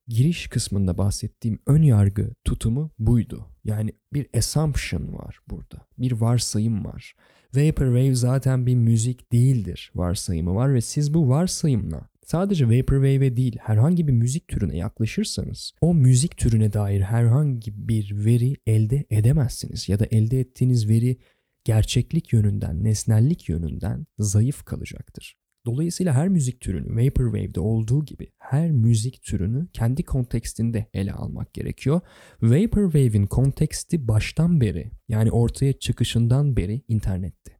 giriş 0.07 0.47
kısmında 0.47 0.97
bahsettiğim 0.97 1.59
ön 1.67 1.81
yargı 1.81 2.33
tutumu 2.43 2.91
buydu. 2.99 3.47
Yani 3.63 3.91
bir 4.13 4.27
assumption 4.37 5.13
var 5.13 5.39
burada. 5.49 5.87
Bir 5.97 6.11
varsayım 6.11 6.85
var. 6.85 7.15
Vaporwave 7.55 8.15
zaten 8.15 8.65
bir 8.65 8.75
müzik 8.75 9.31
değildir 9.31 9.91
varsayımı 9.95 10.55
var 10.55 10.73
ve 10.73 10.81
siz 10.81 11.13
bu 11.13 11.29
varsayımla 11.29 12.09
sadece 12.25 12.65
Vaporwave'e 12.65 13.37
değil 13.37 13.57
herhangi 13.61 14.07
bir 14.07 14.13
müzik 14.13 14.47
türüne 14.47 14.77
yaklaşırsanız 14.77 15.73
o 15.81 15.93
müzik 15.93 16.37
türüne 16.37 16.73
dair 16.73 17.01
herhangi 17.01 17.87
bir 17.87 18.25
veri 18.25 18.55
elde 18.67 19.05
edemezsiniz 19.09 19.89
ya 19.89 19.99
da 19.99 20.05
elde 20.05 20.39
ettiğiniz 20.39 20.89
veri 20.89 21.17
gerçeklik 21.63 22.33
yönünden, 22.33 22.83
nesnellik 22.83 23.49
yönünden 23.49 24.05
zayıf 24.19 24.63
kalacaktır. 24.63 25.37
Dolayısıyla 25.67 26.13
her 26.13 26.27
müzik 26.27 26.61
türünü 26.61 27.05
Vaporwave'de 27.05 27.59
olduğu 27.59 28.05
gibi 28.05 28.31
her 28.37 28.71
müzik 28.71 29.23
türünü 29.23 29.67
kendi 29.73 30.03
kontekstinde 30.03 30.85
ele 30.93 31.13
almak 31.13 31.53
gerekiyor. 31.53 32.01
Vaporwave'in 32.41 33.25
konteksti 33.25 34.07
baştan 34.07 34.61
beri 34.61 34.91
yani 35.09 35.31
ortaya 35.31 35.73
çıkışından 35.73 36.57
beri 36.57 36.81
internette. 36.87 37.57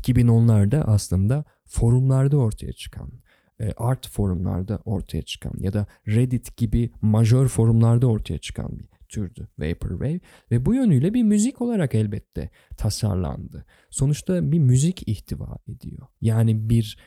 2010'larda 0.00 0.82
aslında 0.82 1.44
forumlarda 1.64 2.36
ortaya 2.36 2.72
çıkan, 2.72 3.12
e, 3.60 3.72
art 3.76 4.08
forumlarda 4.08 4.82
ortaya 4.84 5.22
çıkan 5.22 5.52
ya 5.58 5.72
da 5.72 5.86
Reddit 6.08 6.56
gibi 6.56 6.90
majör 7.02 7.48
forumlarda 7.48 8.06
ortaya 8.06 8.38
çıkan 8.38 8.78
bir 8.78 8.88
türdü 9.08 9.48
Vaporwave 9.58 10.20
ve 10.50 10.66
bu 10.66 10.74
yönüyle 10.74 11.14
bir 11.14 11.22
müzik 11.22 11.62
olarak 11.62 11.94
elbette 11.94 12.50
tasarlandı. 12.76 13.64
Sonuçta 13.90 14.52
bir 14.52 14.58
müzik 14.58 15.08
ihtiva 15.08 15.56
ediyor. 15.68 16.06
Yani 16.20 16.70
bir 16.70 16.98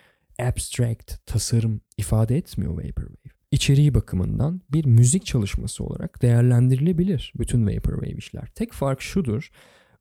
abstract 0.42 1.26
tasarım 1.26 1.82
ifade 1.98 2.38
etmiyor 2.38 2.72
Vaporwave. 2.72 3.32
İçeriği 3.52 3.94
bakımından 3.94 4.62
bir 4.70 4.86
müzik 4.86 5.26
çalışması 5.26 5.84
olarak 5.84 6.22
değerlendirilebilir 6.22 7.34
bütün 7.40 7.68
Vaporwave 7.68 8.18
işler. 8.18 8.48
Tek 8.56 8.74
fark 8.74 9.02
şudur. 9.02 9.50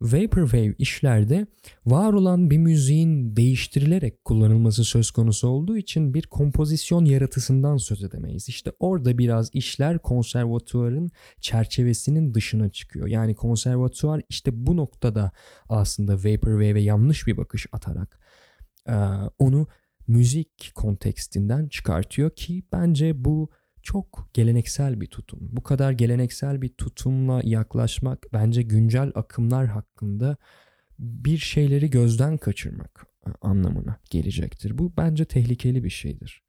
Vaporwave 0.01 0.75
işlerde 0.79 1.47
var 1.87 2.13
olan 2.13 2.51
bir 2.51 2.59
müziğin 2.59 3.37
değiştirilerek 3.37 4.25
kullanılması 4.25 4.85
söz 4.85 5.11
konusu 5.11 5.49
olduğu 5.49 5.77
için 5.77 6.15
bir 6.15 6.23
kompozisyon 6.23 7.05
yaratısından 7.05 7.77
söz 7.77 8.05
edemeyiz. 8.05 8.49
İşte 8.49 8.73
orada 8.79 9.19
biraz 9.19 9.51
işler 9.53 9.99
konservatuarın 9.99 11.11
çerçevesinin 11.41 12.35
dışına 12.35 12.69
çıkıyor. 12.69 13.07
Yani 13.07 13.35
konservatuar 13.35 14.23
işte 14.29 14.67
bu 14.67 14.77
noktada 14.77 15.33
aslında 15.69 16.15
Vaporwave'e 16.15 16.81
yanlış 16.81 17.27
bir 17.27 17.37
bakış 17.37 17.67
atarak 17.73 18.21
onu 19.39 19.67
müzik 20.11 20.73
kontekstinden 20.75 21.69
çıkartıyor 21.69 22.31
ki 22.31 22.63
bence 22.73 23.25
bu 23.25 23.51
çok 23.83 24.31
geleneksel 24.35 25.01
bir 25.01 25.07
tutum. 25.07 25.39
Bu 25.43 25.63
kadar 25.63 25.93
geleneksel 25.93 26.63
bir 26.63 26.69
tutumla 26.69 27.41
yaklaşmak 27.45 28.27
bence 28.33 28.63
güncel 28.63 29.13
akımlar 29.15 29.67
hakkında 29.67 30.37
bir 30.99 31.39
şeyleri 31.39 31.91
gözden 31.91 32.37
kaçırmak 32.37 33.07
e, 33.27 33.31
anlamına 33.41 34.01
gelecektir. 34.11 34.79
Bu 34.79 34.93
bence 34.97 35.25
tehlikeli 35.25 35.85
bir 35.85 35.91
şeydir. 35.91 36.43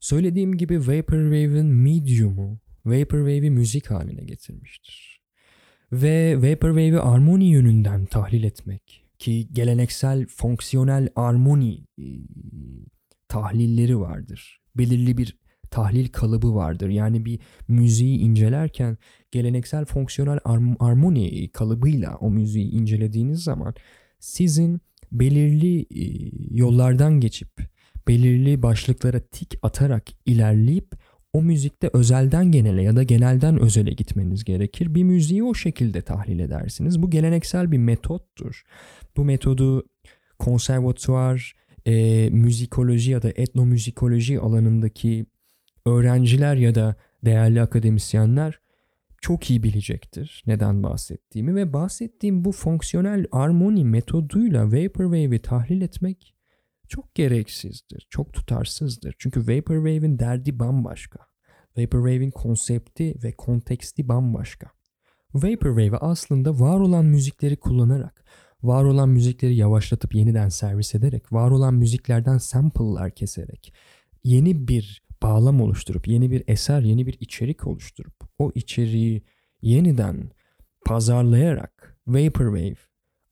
Söylediğim 0.00 0.56
gibi 0.56 0.78
Vaporwave'in 0.80 1.66
medium'u 1.66 2.60
Vaporwave'i 2.84 3.50
müzik 3.50 3.90
haline 3.90 4.24
getirmiştir. 4.24 5.20
Ve 5.92 6.36
Vaporwave'i 6.36 6.98
armoni 6.98 7.50
yönünden 7.50 8.06
tahlil 8.06 8.44
etmek 8.44 9.06
ki 9.18 9.48
geleneksel 9.52 10.26
fonksiyonel 10.26 11.08
armoni 11.16 11.86
e, 11.98 12.04
tahlilleri 13.30 14.00
vardır. 14.00 14.60
Belirli 14.76 15.18
bir 15.18 15.36
tahlil 15.70 16.08
kalıbı 16.08 16.54
vardır. 16.54 16.88
Yani 16.88 17.24
bir 17.24 17.40
müziği 17.68 18.18
incelerken 18.18 18.98
geleneksel 19.30 19.84
fonksiyonel 19.84 20.38
armoni 20.78 21.50
kalıbıyla 21.52 22.16
o 22.16 22.30
müziği 22.30 22.70
incelediğiniz 22.70 23.42
zaman 23.42 23.74
sizin 24.18 24.80
belirli 25.12 25.80
e, 25.80 26.30
yollardan 26.50 27.20
geçip 27.20 27.48
belirli 28.08 28.62
başlıklara 28.62 29.20
tik 29.20 29.58
atarak 29.62 30.04
ilerleyip 30.26 30.94
o 31.32 31.42
müzikte 31.42 31.90
özelden 31.92 32.52
genele 32.52 32.82
ya 32.82 32.96
da 32.96 33.02
genelden 33.02 33.60
özele 33.60 33.90
gitmeniz 33.90 34.44
gerekir. 34.44 34.94
Bir 34.94 35.04
müziği 35.04 35.44
o 35.44 35.54
şekilde 35.54 36.02
tahlil 36.02 36.38
edersiniz. 36.38 37.02
Bu 37.02 37.10
geleneksel 37.10 37.72
bir 37.72 37.78
metottur. 37.78 38.62
Bu 39.16 39.24
metodu 39.24 39.84
konservatuvar, 40.38 41.54
e, 41.86 42.28
müzikoloji 42.30 43.10
ya 43.10 43.22
da 43.22 43.28
etnomüzikoloji 43.28 44.40
alanındaki 44.40 45.26
öğrenciler 45.86 46.56
ya 46.56 46.74
da 46.74 46.96
değerli 47.24 47.62
akademisyenler 47.62 48.60
çok 49.20 49.50
iyi 49.50 49.62
bilecektir 49.62 50.42
neden 50.46 50.82
bahsettiğimi 50.82 51.54
ve 51.54 51.72
bahsettiğim 51.72 52.44
bu 52.44 52.52
fonksiyonel 52.52 53.26
armoni 53.32 53.84
metoduyla 53.84 54.66
Vaporwave'i 54.66 55.38
tahlil 55.38 55.82
etmek 55.82 56.34
çok 56.90 57.14
gereksizdir, 57.14 58.06
çok 58.10 58.32
tutarsızdır. 58.32 59.14
Çünkü 59.18 59.40
Vaporwave'in 59.40 60.18
derdi 60.18 60.58
bambaşka. 60.58 61.18
Vaporwave'in 61.76 62.30
konsepti 62.30 63.14
ve 63.22 63.32
konteksti 63.32 64.08
bambaşka. 64.08 64.70
Vaporwave 65.34 65.96
aslında 65.96 66.60
var 66.60 66.80
olan 66.80 67.04
müzikleri 67.04 67.56
kullanarak, 67.56 68.24
var 68.62 68.84
olan 68.84 69.08
müzikleri 69.08 69.56
yavaşlatıp 69.56 70.14
yeniden 70.14 70.48
servis 70.48 70.94
ederek, 70.94 71.32
var 71.32 71.50
olan 71.50 71.74
müziklerden 71.74 72.38
sample'lar 72.38 73.10
keserek, 73.10 73.74
yeni 74.24 74.68
bir 74.68 75.02
bağlam 75.22 75.60
oluşturup, 75.60 76.08
yeni 76.08 76.30
bir 76.30 76.44
eser, 76.46 76.80
yeni 76.80 77.06
bir 77.06 77.16
içerik 77.20 77.66
oluşturup, 77.66 78.14
o 78.38 78.52
içeriği 78.54 79.22
yeniden 79.62 80.30
pazarlayarak 80.86 81.98
Vaporwave 82.06 82.76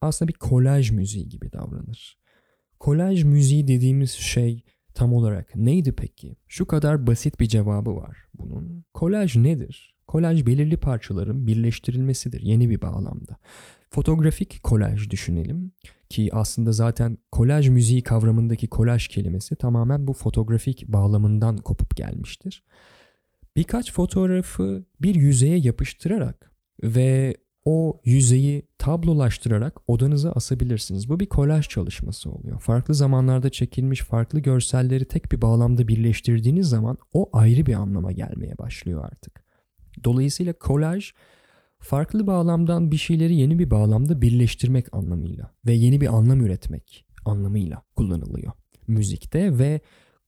aslında 0.01 0.29
bir 0.29 0.39
kolaj 0.39 0.91
müziği 0.91 1.29
gibi 1.29 1.53
davranır. 1.53 2.19
Kolaj 2.81 3.25
müziği 3.25 3.69
dediğimiz 3.69 4.11
şey 4.11 4.65
tam 4.95 5.13
olarak 5.13 5.57
neydi 5.57 5.93
peki? 5.93 6.37
Şu 6.49 6.67
kadar 6.67 7.07
basit 7.07 7.41
bir 7.41 7.47
cevabı 7.47 7.97
var 7.97 8.19
bunun. 8.35 8.85
Kolaj 8.95 9.37
nedir? 9.37 9.95
Kolaj 10.07 10.47
belirli 10.47 10.77
parçaların 10.77 11.47
birleştirilmesidir 11.47 12.41
yeni 12.41 12.71
bir 12.71 12.81
bağlamda. 12.81 13.37
Fotoğrafik 13.91 14.63
kolaj 14.63 15.11
düşünelim 15.11 15.73
ki 16.09 16.31
aslında 16.33 16.73
zaten 16.73 17.19
kolaj 17.33 17.69
müziği 17.69 18.03
kavramındaki 18.03 18.67
kolaj 18.67 19.09
kelimesi 19.09 19.57
tamamen 19.57 20.07
bu 20.07 20.13
fotoğrafik 20.13 20.89
bağlamından 20.89 21.57
kopup 21.57 21.97
gelmiştir. 21.97 22.65
Birkaç 23.57 23.93
fotoğrafı 23.93 24.85
bir 25.03 25.15
yüzeye 25.15 25.59
yapıştırarak 25.59 26.53
ve 26.83 27.37
o 27.65 28.01
yüzeyi 28.05 28.63
tablolaştırarak 28.79 29.91
odanıza 29.91 30.33
asabilirsiniz. 30.33 31.09
Bu 31.09 31.21
bir 31.21 31.27
kolaj 31.27 31.69
çalışması 31.69 32.31
oluyor. 32.31 32.61
Farklı 32.61 32.95
zamanlarda 32.95 33.51
çekilmiş 33.51 34.01
farklı 34.01 34.41
görselleri 34.41 35.05
tek 35.05 35.33
bir 35.33 35.43
bağlamda 35.43 35.89
birleştirdiğiniz 35.89 36.69
zaman 36.69 36.99
o 37.13 37.31
ayrı 37.33 37.67
bir 37.67 37.75
anlama 37.75 38.13
gelmeye 38.13 38.59
başlıyor 38.59 39.05
artık. 39.05 39.45
Dolayısıyla 40.05 40.53
kolaj 40.53 41.13
farklı 41.81 42.27
bağlamdan 42.27 42.91
bir 42.91 42.97
şeyleri 42.97 43.35
yeni 43.35 43.59
bir 43.59 43.71
bağlamda 43.71 44.23
birleştirmek 44.23 44.95
anlamıyla 44.95 45.51
ve 45.67 45.73
yeni 45.73 46.01
bir 46.01 46.15
anlam 46.17 46.41
üretmek 46.41 47.05
anlamıyla 47.25 47.83
kullanılıyor 47.97 48.53
müzikte 48.89 49.59
ve 49.59 49.81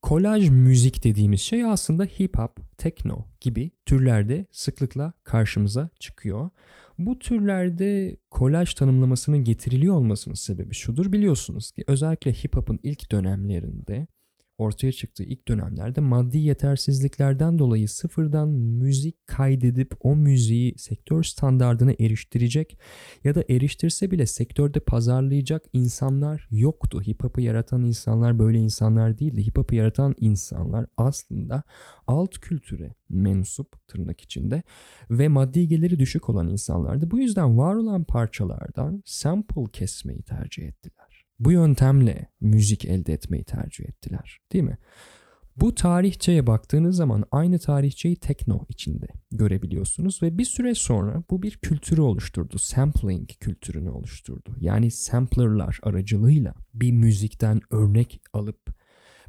kolaj 0.02 0.50
müzik 0.50 1.04
dediğimiz 1.04 1.40
şey 1.40 1.64
aslında 1.64 2.04
hip 2.04 2.38
hop, 2.38 2.78
tekno 2.78 3.24
gibi 3.40 3.70
türlerde 3.86 4.46
sıklıkla 4.52 5.12
karşımıza 5.24 5.90
çıkıyor. 6.00 6.50
Bu 6.98 7.18
türlerde 7.18 8.16
kolaj 8.30 8.74
tanımlamasının 8.74 9.44
getiriliyor 9.44 9.94
olmasının 9.94 10.34
sebebi 10.34 10.74
şudur 10.74 11.12
biliyorsunuz 11.12 11.72
ki 11.72 11.84
özellikle 11.86 12.32
hip 12.32 12.56
hop'un 12.56 12.78
ilk 12.82 13.12
dönemlerinde 13.12 14.06
ortaya 14.60 14.92
çıktığı 14.92 15.24
ilk 15.24 15.48
dönemlerde 15.48 16.00
maddi 16.00 16.38
yetersizliklerden 16.38 17.58
dolayı 17.58 17.88
sıfırdan 17.88 18.48
müzik 18.48 19.26
kaydedip 19.26 19.92
o 20.00 20.16
müziği 20.16 20.74
sektör 20.78 21.22
standardına 21.22 21.92
eriştirecek 22.00 22.78
ya 23.24 23.34
da 23.34 23.44
eriştirse 23.48 24.10
bile 24.10 24.26
sektörde 24.26 24.80
pazarlayacak 24.80 25.64
insanlar 25.72 26.48
yoktu. 26.50 27.02
Hip 27.06 27.24
hop'u 27.24 27.40
yaratan 27.40 27.82
insanlar 27.82 28.38
böyle 28.38 28.58
insanlar 28.58 29.18
değildi. 29.18 29.46
Hip 29.46 29.58
hop'u 29.58 29.74
yaratan 29.74 30.14
insanlar 30.20 30.86
aslında 30.96 31.62
alt 32.06 32.38
kültüre 32.38 32.94
mensup 33.08 33.88
tırnak 33.88 34.20
içinde 34.20 34.62
ve 35.10 35.28
maddi 35.28 35.68
geliri 35.68 35.98
düşük 35.98 36.28
olan 36.28 36.48
insanlardı. 36.48 37.10
Bu 37.10 37.18
yüzden 37.18 37.58
var 37.58 37.74
olan 37.74 38.04
parçalardan 38.04 39.02
sample 39.06 39.64
kesmeyi 39.72 40.22
tercih 40.22 40.68
ettiler. 40.68 40.99
Bu 41.40 41.52
yöntemle 41.52 42.26
müzik 42.40 42.84
elde 42.84 43.12
etmeyi 43.12 43.44
tercih 43.44 43.84
ettiler. 43.84 44.38
Değil 44.52 44.64
mi? 44.64 44.78
Bu 45.56 45.74
tarihçeye 45.74 46.46
baktığınız 46.46 46.96
zaman 46.96 47.24
aynı 47.30 47.58
tarihçeyi 47.58 48.16
tekno 48.16 48.66
içinde 48.68 49.06
görebiliyorsunuz 49.32 50.22
ve 50.22 50.38
bir 50.38 50.44
süre 50.44 50.74
sonra 50.74 51.22
bu 51.30 51.42
bir 51.42 51.56
kültürü 51.56 52.00
oluşturdu. 52.00 52.58
Sampling 52.58 53.28
kültürünü 53.40 53.90
oluşturdu. 53.90 54.56
Yani 54.60 54.90
samplerlar 54.90 55.80
aracılığıyla 55.82 56.54
bir 56.74 56.92
müzikten 56.92 57.60
örnek 57.70 58.20
alıp 58.32 58.80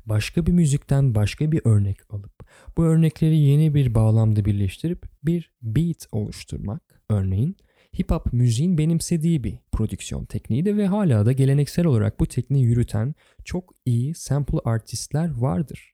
başka 0.06 0.46
bir 0.46 0.52
müzikten 0.52 1.16
başka 1.16 1.52
bir 1.52 1.62
örnek 1.66 1.98
alıp 2.10 2.34
bu 2.78 2.84
örnekleri 2.84 3.38
yeni 3.38 3.76
bir 3.76 3.96
bağlamda 3.96 4.46
birleştirip 4.46 5.06
bir 5.24 5.52
beat 5.62 6.08
oluşturmak 6.12 7.04
örneğin 7.10 7.58
hip 8.00 8.12
hop 8.12 8.34
müziğin 8.34 8.78
benimsediği 8.78 9.44
bir 9.44 9.58
prodüksiyon 9.72 10.26
tekniğiydi 10.26 10.78
ve 10.78 10.88
hala 10.88 11.26
da 11.26 11.32
geleneksel 11.32 11.86
olarak 11.86 12.20
bu 12.20 12.26
tekniği 12.26 12.66
yürüten 12.66 13.16
çok 13.46 13.74
iyi 13.86 14.16
sample 14.16 14.60
artistler 14.66 15.32
vardır. 15.38 15.94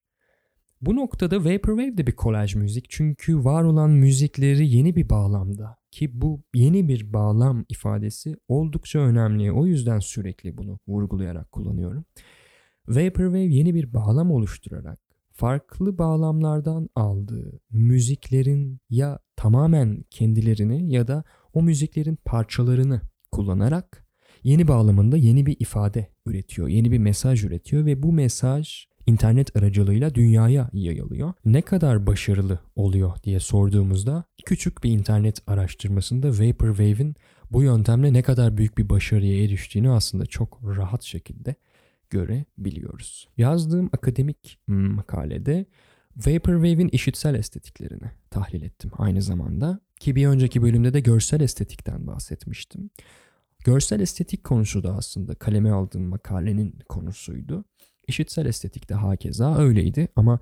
Bu 0.81 0.95
noktada 0.95 1.39
Vaporwave 1.39 1.97
de 1.97 2.07
bir 2.07 2.11
kolaj 2.11 2.55
müzik 2.55 2.85
çünkü 2.89 3.43
var 3.43 3.63
olan 3.63 3.89
müzikleri 3.89 4.67
yeni 4.67 4.95
bir 4.95 5.09
bağlamda 5.09 5.77
ki 5.91 6.21
bu 6.21 6.41
yeni 6.53 6.87
bir 6.87 7.13
bağlam 7.13 7.65
ifadesi 7.69 8.35
oldukça 8.47 8.99
önemli. 8.99 9.51
O 9.51 9.65
yüzden 9.65 9.99
sürekli 9.99 10.57
bunu 10.57 10.79
vurgulayarak 10.87 11.51
kullanıyorum. 11.51 12.05
Vaporwave 12.87 13.39
yeni 13.39 13.75
bir 13.75 13.93
bağlam 13.93 14.31
oluşturarak 14.31 14.99
farklı 15.31 15.97
bağlamlardan 15.97 16.89
aldığı 16.95 17.59
müziklerin 17.71 18.79
ya 18.89 19.19
tamamen 19.35 20.03
kendilerini 20.09 20.93
ya 20.93 21.07
da 21.07 21.23
o 21.57 21.61
müziklerin 21.61 22.17
parçalarını 22.25 23.01
kullanarak 23.31 24.05
yeni 24.43 24.67
bağlamında 24.67 25.17
yeni 25.17 25.45
bir 25.45 25.57
ifade 25.59 26.07
üretiyor, 26.25 26.67
yeni 26.67 26.91
bir 26.91 26.97
mesaj 26.97 27.43
üretiyor 27.43 27.85
ve 27.85 28.03
bu 28.03 28.13
mesaj 28.13 28.85
internet 29.05 29.57
aracılığıyla 29.57 30.15
dünyaya 30.15 30.69
yayılıyor. 30.73 31.33
Ne 31.45 31.61
kadar 31.61 32.07
başarılı 32.07 32.59
oluyor 32.75 33.11
diye 33.23 33.39
sorduğumuzda 33.39 34.23
küçük 34.45 34.83
bir 34.83 34.91
internet 34.91 35.39
araştırmasında 35.47 36.29
Vaporwave'in 36.29 37.15
bu 37.51 37.63
yöntemle 37.63 38.13
ne 38.13 38.21
kadar 38.21 38.57
büyük 38.57 38.77
bir 38.77 38.89
başarıya 38.89 39.43
eriştiğini 39.43 39.89
aslında 39.89 40.25
çok 40.25 40.59
rahat 40.77 41.03
şekilde 41.03 41.55
görebiliyoruz. 42.09 43.27
Yazdığım 43.37 43.89
akademik 43.93 44.59
makalede 44.67 45.65
Vaporwave'in 46.25 46.89
işitsel 46.89 47.35
estetiklerini 47.35 48.11
tahlil 48.29 48.61
ettim 48.61 48.91
aynı 48.97 49.21
zamanda. 49.21 49.79
Ki 49.99 50.15
bir 50.15 50.27
önceki 50.27 50.61
bölümde 50.61 50.93
de 50.93 50.99
görsel 50.99 51.41
estetikten 51.41 52.07
bahsetmiştim. 52.07 52.89
Görsel 53.65 53.99
estetik 53.99 54.43
konusu 54.43 54.83
da 54.83 54.95
aslında 54.95 55.35
kaleme 55.35 55.71
aldığım 55.71 56.03
makalenin 56.03 56.79
konusuydu. 56.89 57.65
İşitsel 58.07 58.45
estetik 58.45 58.89
de 58.89 58.93
hakeza 58.93 59.57
öyleydi 59.57 60.07
ama 60.15 60.39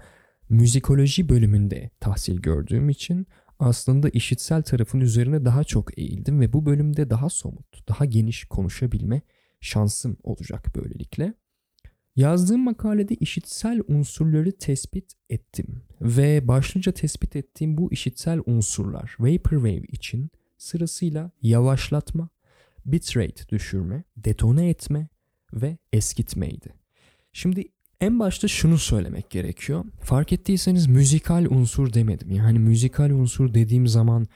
müzikoloji 0.50 1.30
bölümünde 1.30 1.90
tahsil 2.00 2.42
gördüğüm 2.42 2.90
için 2.90 3.28
aslında 3.60 4.10
işitsel 4.10 4.64
tarafın 4.64 5.00
üzerine 5.00 5.46
daha 5.46 5.64
çok 5.64 5.98
eğildim 6.00 6.40
ve 6.40 6.54
bu 6.54 6.66
bölümde 6.66 7.10
daha 7.10 7.30
somut, 7.30 7.88
daha 7.90 8.06
geniş 8.06 8.46
konuşabilme 8.46 9.22
şansım 9.62 10.18
olacak 10.24 10.76
böylelikle. 10.76 11.34
Yazdığım 12.16 12.64
makalede 12.64 13.16
işitsel 13.16 13.82
unsurları 13.88 14.52
tespit 14.52 15.14
ettim 15.30 15.82
ve 16.02 16.48
başlıca 16.48 16.92
tespit 16.92 17.36
ettiğim 17.36 17.78
bu 17.78 17.92
işitsel 17.92 18.40
unsurlar 18.46 19.16
Vaporwave 19.20 19.84
için 19.88 20.32
sırasıyla 20.58 21.32
yavaşlatma, 21.42 22.30
bitrate 22.86 23.50
düşürme, 23.50 24.04
detone 24.18 24.70
etme 24.70 25.08
ve 25.54 25.78
eskitmeydi. 25.94 26.74
Şimdi 27.34 27.64
en 28.02 28.20
başta 28.20 28.48
şunu 28.48 28.78
söylemek 28.78 29.30
gerekiyor. 29.30 29.86
Fark 30.02 30.34
ettiyseniz 30.34 30.88
müzikal 30.88 31.46
unsur 31.50 31.94
demedim. 31.94 32.32
Yani 32.32 32.60
müzikal 32.60 33.10
unsur 33.10 33.54
dediğim 33.54 33.88
zaman 33.88 34.28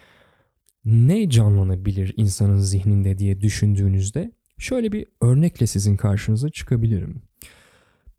ne 0.85 1.29
canlanabilir 1.29 2.13
insanın 2.17 2.57
zihninde 2.57 3.17
diye 3.17 3.41
düşündüğünüzde 3.41 4.31
Şöyle 4.59 4.91
bir 4.91 5.05
örnekle 5.21 5.67
sizin 5.67 5.97
karşınıza 5.97 6.49
çıkabilirim. 6.49 7.21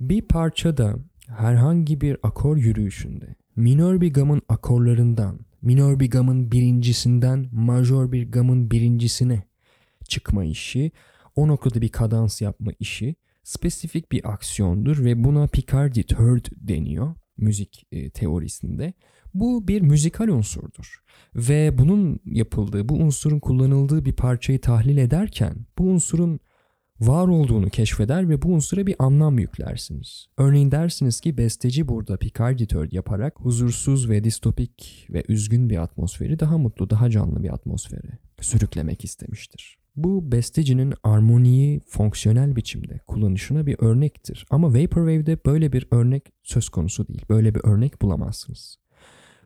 Bir 0.01 0.23
parçada 0.23 0.97
herhangi 1.27 2.01
bir 2.01 2.17
akor 2.23 2.57
yürüyüşünde 2.57 3.35
minör 3.57 4.01
bir 4.01 4.13
gamın 4.13 4.43
akorlarından, 4.49 5.39
minör 5.63 6.01
bir 6.01 6.11
gamın 6.11 6.53
birincisinden 6.53 7.49
majör 7.53 8.13
bir 8.13 8.33
gamın 8.33 8.71
birincisine 8.71 9.43
çıkma 10.09 10.45
işi, 10.45 10.93
o 11.37 11.49
noktada 11.49 11.81
bir 11.81 11.89
kadans 11.89 12.41
yapma 12.41 12.73
işi 12.79 13.15
spesifik 13.43 14.13
bir 14.13 14.33
aksiyondur 14.33 15.05
ve 15.05 15.25
buna 15.25 15.47
Picardy 15.47 16.03
third 16.03 16.47
deniyor 16.57 17.15
müzik 17.37 17.87
e, 17.93 18.11
teorisinde. 18.11 18.93
Bu 19.35 19.69
bir 19.69 19.81
müzikal 19.81 20.29
unsurdur 20.29 21.03
ve 21.35 21.79
bunun 21.79 22.21
yapıldığı, 22.25 22.89
bu 22.89 22.95
unsurun 22.95 23.41
kullanıldığı 23.41 24.05
bir 24.05 24.13
parçayı 24.13 24.61
tahlil 24.61 24.97
ederken 24.97 25.55
bu 25.79 25.85
unsurun 25.85 26.41
var 27.01 27.29
olduğunu 27.29 27.71
keşfeder 27.71 28.29
ve 28.29 28.43
bu 28.43 28.49
unsura 28.49 28.87
bir 28.87 28.97
anlam 28.99 29.39
yüklersiniz. 29.39 30.27
Örneğin 30.39 30.71
dersiniz 30.71 31.21
ki 31.21 31.39
besteci 31.39 31.89
burada 31.89 32.17
Picardy 32.17 32.65
third 32.65 32.93
yaparak 32.93 33.35
huzursuz 33.37 34.11
ve 34.11 34.25
distopik 34.25 35.07
ve 35.11 35.25
üzgün 35.29 35.71
bir 35.71 35.83
atmosferi 35.83 36.41
daha 36.41 36.59
mutlu, 36.59 36.91
daha 36.91 37.11
canlı 37.11 37.43
bir 37.43 37.55
atmosfere 37.55 38.19
sürüklemek 38.41 39.05
istemiştir. 39.05 39.79
Bu 39.97 40.33
bestecinin 40.33 40.95
armoniyi 41.03 41.81
fonksiyonel 41.89 42.57
biçimde 42.57 43.01
kullanışına 43.07 43.67
bir 43.67 43.77
örnektir. 43.79 44.47
Ama 44.51 44.69
Vaporwave'de 44.69 45.39
böyle 45.47 45.73
bir 45.73 45.87
örnek 45.91 46.33
söz 46.43 46.69
konusu 46.69 47.09
değil. 47.09 47.23
Böyle 47.31 47.55
bir 47.55 47.61
örnek 47.65 48.03
bulamazsınız. 48.03 48.77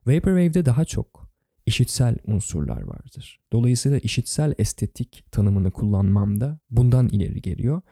Vaporwave'de 0.07 0.67
daha 0.67 0.85
çok 0.85 1.24
işitsel 1.67 2.17
unsurlar 2.27 2.83
vardır. 2.83 3.41
Dolayısıyla 3.53 3.99
işitsel 3.99 4.55
estetik 4.59 5.25
tanımını 5.33 5.71
kullanmamda 5.71 6.59
bundan 6.71 7.09
ileri 7.09 7.43
geliyor. 7.43 7.83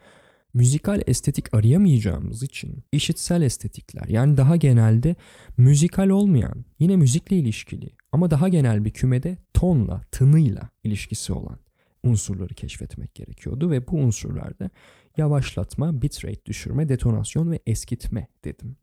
Müzikal 0.53 1.01
estetik 1.07 1.53
arayamayacağımız 1.53 2.43
için 2.43 2.83
işitsel 2.91 3.41
estetikler 3.41 4.07
yani 4.07 4.37
daha 4.37 4.55
genelde 4.55 5.15
müzikal 5.57 6.09
olmayan 6.09 6.65
yine 6.79 6.95
müzikle 6.95 7.37
ilişkili 7.37 7.89
ama 8.11 8.31
daha 8.31 8.49
genel 8.49 8.85
bir 8.85 8.91
kümede 8.91 9.37
tonla, 9.53 10.01
tınıyla 10.11 10.69
ilişkisi 10.83 11.33
olan 11.33 11.59
unsurları 12.03 12.53
keşfetmek 12.53 13.15
gerekiyordu 13.15 13.71
ve 13.71 13.87
bu 13.87 13.97
unsurlarda 13.97 14.69
yavaşlatma, 15.17 16.01
bitrate 16.01 16.45
düşürme, 16.45 16.89
detonasyon 16.89 17.51
ve 17.51 17.59
eskitme 17.67 18.27
dedim. 18.43 18.77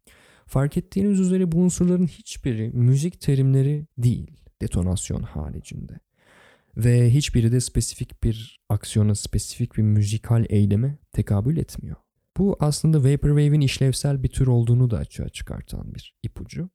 Fark 0.47 0.77
ettiğiniz 0.77 1.21
üzere 1.21 1.53
bu 1.53 1.59
unsurların 1.59 2.07
hiçbiri 2.07 2.71
müzik 2.71 3.21
terimleri 3.21 3.87
değil 3.99 4.31
detonasyon 4.63 5.23
haricinde. 5.23 6.01
Ve 6.77 7.11
hiçbiri 7.11 7.53
de 7.53 7.61
spesifik 7.61 8.23
bir 8.23 8.61
aksiyona, 8.69 9.15
spesifik 9.15 9.77
bir 9.77 9.83
müzikal 9.83 10.45
eyleme 10.49 10.99
tekabül 11.13 11.57
etmiyor. 11.57 11.97
Bu 12.37 12.57
aslında 12.61 12.99
Vaporwave'in 12.99 13.61
işlevsel 13.61 14.23
bir 14.23 14.29
tür 14.29 14.47
olduğunu 14.47 14.91
da 14.91 14.99
açığa 14.99 15.29
çıkartan 15.29 15.95
bir 15.95 16.15
ipucu. 16.23 16.69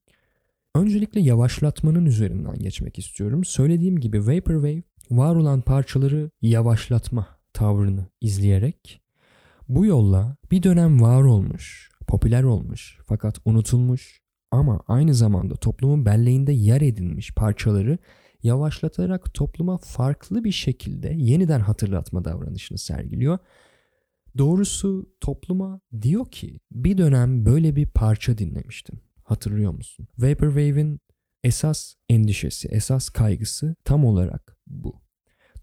Öncelikle 0.75 1.21
yavaşlatmanın 1.21 2.05
üzerinden 2.05 2.59
geçmek 2.59 2.99
istiyorum. 2.99 3.45
Söylediğim 3.45 3.99
gibi 3.99 4.27
Vaporwave 4.27 4.83
var 5.11 5.35
olan 5.35 5.61
parçaları 5.61 6.29
yavaşlatma 6.41 7.27
tavrını 7.53 8.05
izleyerek 8.21 9.01
bu 9.69 9.85
yolla 9.85 10.37
bir 10.51 10.63
dönem 10.63 11.01
var 11.01 11.23
olmuş, 11.23 11.89
popüler 12.07 12.43
olmuş 12.43 12.97
fakat 13.05 13.39
unutulmuş 13.45 14.21
ama 14.51 14.81
aynı 14.87 15.13
zamanda 15.13 15.55
toplumun 15.55 16.05
belleğinde 16.05 16.53
yer 16.53 16.81
edinmiş 16.81 17.33
parçaları 17.33 17.97
yavaşlatarak 18.43 19.33
topluma 19.33 19.77
farklı 19.77 20.43
bir 20.43 20.51
şekilde 20.51 21.13
yeniden 21.17 21.59
hatırlatma 21.59 22.25
davranışını 22.25 22.77
sergiliyor. 22.77 23.37
Doğrusu 24.37 25.09
topluma 25.21 25.81
diyor 26.01 26.31
ki 26.31 26.59
bir 26.71 26.97
dönem 26.97 27.45
böyle 27.45 27.75
bir 27.75 27.87
parça 27.87 28.37
dinlemiştim. 28.37 28.99
Hatırlıyor 29.23 29.71
musun? 29.71 30.07
Vaporwave'in 30.17 30.99
esas 31.43 31.95
endişesi, 32.09 32.67
esas 32.67 33.09
kaygısı 33.09 33.75
tam 33.83 34.05
olarak 34.05 34.57
bu. 34.67 35.01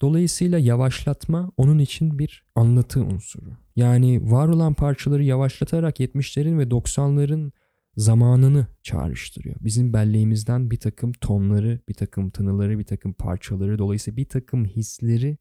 Dolayısıyla 0.00 0.58
yavaşlatma 0.58 1.52
onun 1.56 1.78
için 1.78 2.18
bir 2.18 2.44
anlatı 2.54 3.00
unsuru. 3.00 3.56
Yani 3.76 4.30
var 4.32 4.48
olan 4.48 4.74
parçaları 4.74 5.24
yavaşlatarak 5.24 6.00
70'lerin 6.00 6.58
ve 6.58 6.62
90'ların 6.62 7.52
zamanını 7.96 8.66
çağrıştırıyor. 8.82 9.56
Bizim 9.60 9.92
belleğimizden 9.92 10.70
bir 10.70 10.76
takım 10.76 11.12
tonları, 11.12 11.80
bir 11.88 11.94
takım 11.94 12.30
tınıları, 12.30 12.78
bir 12.78 12.84
takım 12.84 13.12
parçaları 13.12 13.78
dolayısıyla 13.78 14.16
bir 14.16 14.24
takım 14.24 14.64
hisleri 14.64 15.38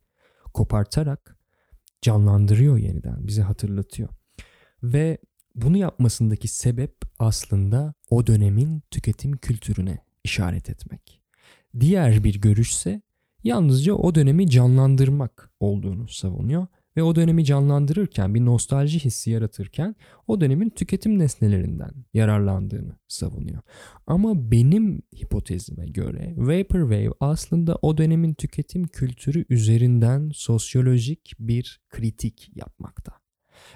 kopartarak 0.53 1.37
canlandırıyor 2.01 2.77
yeniden, 2.77 3.27
bize 3.27 3.41
hatırlatıyor. 3.41 4.09
Ve 4.83 5.17
bunu 5.55 5.77
yapmasındaki 5.77 6.47
sebep 6.47 6.95
aslında 7.19 7.93
o 8.09 8.27
dönemin 8.27 8.83
tüketim 8.91 9.37
kültürüne 9.37 9.97
işaret 10.23 10.69
etmek. 10.69 11.21
Diğer 11.79 12.23
bir 12.23 12.41
görüşse 12.41 13.01
yalnızca 13.43 13.93
o 13.93 14.15
dönemi 14.15 14.49
canlandırmak 14.49 15.51
olduğunu 15.59 16.07
savunuyor 16.07 16.67
ve 16.97 17.03
o 17.03 17.15
dönemi 17.15 17.45
canlandırırken 17.45 18.35
bir 18.35 18.45
nostalji 18.45 18.99
hissi 18.99 19.31
yaratırken 19.31 19.95
o 20.27 20.41
dönemin 20.41 20.69
tüketim 20.69 21.19
nesnelerinden 21.19 21.91
yararlandığını 22.13 22.95
savunuyor. 23.07 23.61
Ama 24.07 24.51
benim 24.51 25.01
hipotezime 25.15 25.85
göre 25.87 26.33
Vaporwave 26.37 27.13
aslında 27.19 27.77
o 27.81 27.97
dönemin 27.97 28.33
tüketim 28.33 28.87
kültürü 28.87 29.45
üzerinden 29.49 30.31
sosyolojik 30.33 31.33
bir 31.39 31.81
kritik 31.89 32.51
yapmakta. 32.55 33.21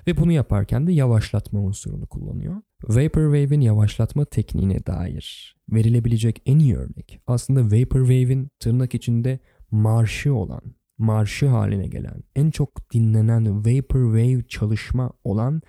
Ve 0.08 0.18
bunu 0.18 0.32
yaparken 0.32 0.88
de 0.88 0.94
yavaşlatma 0.94 1.60
unsurunu 1.60 2.08
kullanıyor. 2.08 2.62
Vaporwave'in 2.84 3.62
yavaşlatma 3.62 4.26
tekniğine 4.26 4.86
dair 4.86 5.56
verilebilecek 5.70 6.42
en 6.46 6.60
iyi 6.60 6.78
örnek 6.78 7.20
aslında 7.28 7.66
Vaporwave'in 7.66 8.50
tırnak 8.60 8.96
içinde 8.96 9.40
marşı 9.72 10.34
olan, 10.34 10.62
marşı 10.98 11.48
haline 11.48 11.88
gelen, 11.88 12.24
en 12.36 12.52
çok 12.52 12.92
dinlenen 12.94 13.58
Vaporwave 13.58 14.48
çalışma 14.48 15.12
olan 15.24 15.62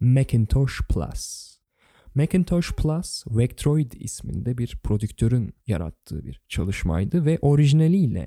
Macintosh 0.00 0.80
Plus. 0.88 1.54
Macintosh 2.14 2.72
Plus, 2.72 3.24
Vectroid 3.30 3.92
isminde 3.92 4.58
bir 4.58 4.78
prodüktörün 4.84 5.54
yarattığı 5.66 6.24
bir 6.24 6.40
çalışmaydı 6.48 7.24
ve 7.24 7.38
orijinaliyle 7.42 8.26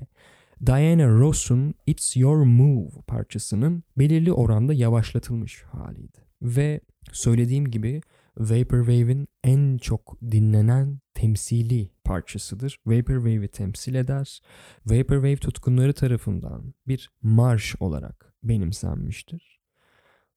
Diana 0.66 1.08
Ross'un 1.08 1.74
It's 1.86 2.16
Your 2.16 2.42
Move 2.42 2.90
parçasının 3.06 3.82
belirli 3.98 4.32
oranda 4.32 4.74
yavaşlatılmış 4.74 5.62
haliydi. 5.62 6.18
Ve 6.42 6.80
söylediğim 7.12 7.70
gibi 7.70 8.00
Vaporwave'in 8.38 9.28
en 9.44 9.78
çok 9.78 10.16
dinlenen 10.30 11.00
temsili 11.14 11.90
parçasıdır. 12.04 12.78
Vaporwave'i 12.86 13.48
temsil 13.48 13.94
eder. 13.94 14.40
Vaporwave 14.86 15.36
tutkunları 15.36 15.92
tarafından 15.92 16.74
bir 16.86 17.10
marş 17.22 17.76
olarak 17.80 18.34
benimsenmiştir. 18.42 19.60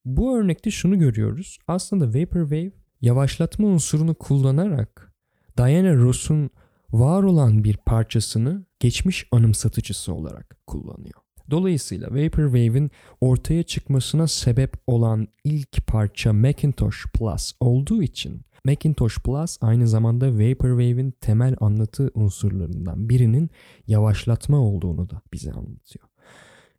Bu 0.05 0.37
örnekte 0.37 0.71
şunu 0.71 0.99
görüyoruz. 0.99 1.57
Aslında 1.67 2.19
Vaporwave 2.19 2.71
yavaşlatma 3.01 3.67
unsurunu 3.67 4.15
kullanarak 4.15 5.13
Diana 5.57 5.95
Ross'un 5.95 6.49
var 6.91 7.23
olan 7.23 7.63
bir 7.63 7.77
parçasını 7.77 8.65
geçmiş 8.79 9.27
anımsatıcısı 9.31 10.13
olarak 10.13 10.57
kullanıyor. 10.67 11.20
Dolayısıyla 11.49 12.07
Vaporwave'in 12.07 12.91
ortaya 13.21 13.63
çıkmasına 13.63 14.27
sebep 14.27 14.73
olan 14.87 15.27
ilk 15.43 15.87
parça 15.87 16.33
Macintosh 16.33 17.05
Plus 17.13 17.53
olduğu 17.59 18.03
için 18.03 18.41
Macintosh 18.65 19.17
Plus 19.17 19.57
aynı 19.61 19.87
zamanda 19.87 20.33
Vaporwave'in 20.33 21.11
temel 21.11 21.55
anlatı 21.59 22.11
unsurlarından 22.13 23.09
birinin 23.09 23.49
yavaşlatma 23.87 24.59
olduğunu 24.59 25.09
da 25.09 25.21
bize 25.33 25.51
anlatıyor. 25.51 26.11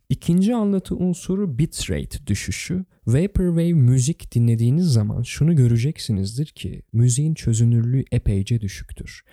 İkinci 0.08 0.54
anlatı 0.54 0.96
unsuru 0.96 1.58
bitrate 1.58 2.26
düşüşü. 2.26 2.84
Vaporwave 3.06 3.72
müzik 3.72 4.34
dinlediğiniz 4.34 4.86
zaman 4.86 5.22
şunu 5.22 5.56
göreceksinizdir 5.56 6.46
ki 6.46 6.82
müziğin 6.92 7.34
çözünürlüğü 7.34 8.04
epeyce 8.12 8.60
düşüktür. 8.60 9.24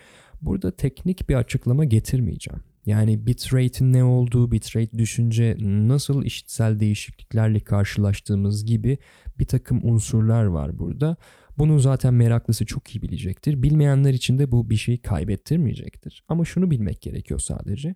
Burada 0.42 0.70
teknik 0.70 1.28
bir 1.28 1.34
açıklama 1.34 1.84
getirmeyeceğim. 1.84 2.60
Yani 2.86 3.26
bitrate'in 3.26 3.92
ne 3.92 4.04
olduğu, 4.04 4.52
bitrate 4.52 4.98
düşünce 4.98 5.56
nasıl 5.60 6.24
işitsel 6.24 6.80
değişikliklerle 6.80 7.60
karşılaştığımız 7.60 8.64
gibi 8.64 8.98
bir 9.38 9.46
takım 9.46 9.80
unsurlar 9.84 10.44
var 10.44 10.78
burada. 10.78 11.16
Bunu 11.58 11.78
zaten 11.78 12.14
meraklısı 12.14 12.66
çok 12.66 12.94
iyi 12.94 13.02
bilecektir. 13.02 13.62
Bilmeyenler 13.62 14.14
için 14.14 14.38
de 14.38 14.52
bu 14.52 14.70
bir 14.70 14.76
şey 14.76 14.98
kaybettirmeyecektir. 14.98 16.24
Ama 16.28 16.44
şunu 16.44 16.70
bilmek 16.70 17.02
gerekiyor 17.02 17.40
sadece. 17.40 17.94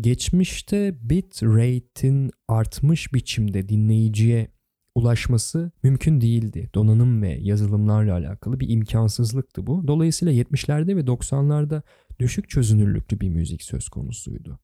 Geçmişte 0.00 0.94
bitrate'in 1.02 2.30
artmış 2.48 3.14
biçimde 3.14 3.68
dinleyiciye 3.68 4.48
ulaşması 4.94 5.72
mümkün 5.82 6.20
değildi. 6.20 6.70
Donanım 6.74 7.22
ve 7.22 7.38
yazılımlarla 7.40 8.12
alakalı 8.14 8.60
bir 8.60 8.68
imkansızlıktı 8.68 9.66
bu. 9.66 9.88
Dolayısıyla 9.88 10.34
70'lerde 10.34 10.96
ve 10.96 11.00
90'larda 11.00 11.82
düşük 12.20 12.50
çözünürlüklü 12.50 13.20
bir 13.20 13.28
müzik 13.28 13.62
söz 13.62 13.88
konusuydu. 13.88 14.60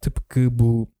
Tıpkı 0.00 0.58
bu 0.58 0.92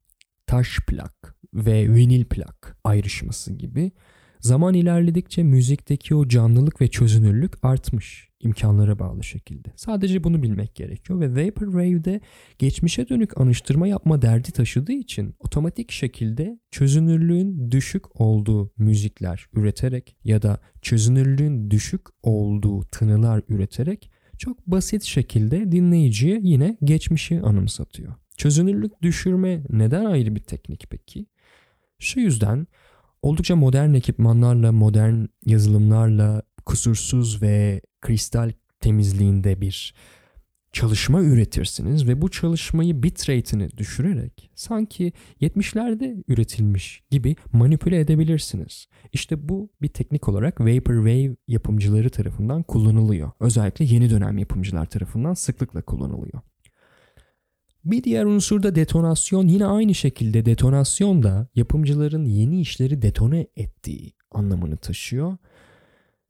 taş 0.46 0.78
plak 0.86 1.36
ve 1.54 1.94
vinil 1.94 2.24
plak 2.24 2.78
ayrışması 2.84 3.52
gibi 3.52 3.92
zaman 4.40 4.74
ilerledikçe 4.74 5.42
müzikteki 5.42 6.14
o 6.14 6.28
canlılık 6.28 6.80
ve 6.80 6.88
çözünürlük 6.88 7.64
artmış 7.64 8.28
imkanlara 8.40 8.98
bağlı 8.98 9.24
şekilde. 9.24 9.72
Sadece 9.76 10.24
bunu 10.24 10.42
bilmek 10.42 10.74
gerekiyor 10.74 11.20
ve 11.20 11.46
Vaporwave'de 11.46 12.20
geçmişe 12.58 13.08
dönük 13.08 13.40
anıştırma 13.40 13.88
yapma 13.88 14.22
derdi 14.22 14.52
taşıdığı 14.52 14.92
için 14.92 15.34
otomatik 15.38 15.92
şekilde 15.92 16.58
çözünürlüğün 16.70 17.70
düşük 17.70 18.20
olduğu 18.20 18.72
müzikler 18.78 19.46
üreterek 19.52 20.16
ya 20.24 20.42
da 20.42 20.60
çözünürlüğün 20.82 21.70
düşük 21.70 22.02
olduğu 22.22 22.84
tınılar 22.84 23.42
üreterek 23.48 24.10
çok 24.38 24.66
basit 24.66 25.02
şekilde 25.02 25.72
dinleyiciye 25.72 26.40
yine 26.42 26.76
geçmişi 26.84 27.40
anımsatıyor. 27.40 28.14
Çözünürlük 28.36 29.02
düşürme 29.02 29.62
neden 29.70 30.04
ayrı 30.04 30.34
bir 30.34 30.40
teknik 30.40 30.86
peki? 30.90 31.26
Şu 31.98 32.20
yüzden 32.20 32.66
oldukça 33.22 33.56
modern 33.56 33.94
ekipmanlarla, 33.94 34.72
modern 34.72 35.24
yazılımlarla 35.46 36.42
kusursuz 36.66 37.42
ve 37.42 37.80
kristal 38.00 38.52
temizliğinde 38.80 39.60
bir 39.60 39.94
çalışma 40.76 41.22
üretirsiniz 41.22 42.08
ve 42.08 42.22
bu 42.22 42.30
çalışmayı 42.30 43.02
bitrate'ini 43.02 43.70
düşürerek 43.76 44.50
sanki 44.54 45.12
70'lerde 45.40 46.24
üretilmiş 46.28 47.02
gibi 47.10 47.36
manipüle 47.52 48.00
edebilirsiniz. 48.00 48.88
İşte 49.12 49.48
bu 49.48 49.70
bir 49.82 49.88
teknik 49.88 50.28
olarak 50.28 50.60
Vaporwave 50.60 51.36
yapımcıları 51.48 52.10
tarafından 52.10 52.62
kullanılıyor. 52.62 53.30
Özellikle 53.40 53.84
yeni 53.84 54.10
dönem 54.10 54.38
yapımcılar 54.38 54.86
tarafından 54.86 55.34
sıklıkla 55.34 55.82
kullanılıyor. 55.82 56.40
Bir 57.84 58.04
diğer 58.04 58.24
unsur 58.24 58.62
da 58.62 58.74
detonasyon. 58.74 59.46
Yine 59.46 59.66
aynı 59.66 59.94
şekilde 59.94 60.46
detonasyon 60.46 61.22
da 61.22 61.48
yapımcıların 61.54 62.24
yeni 62.24 62.60
işleri 62.60 63.02
detone 63.02 63.46
ettiği 63.56 64.12
anlamını 64.30 64.76
taşıyor. 64.76 65.36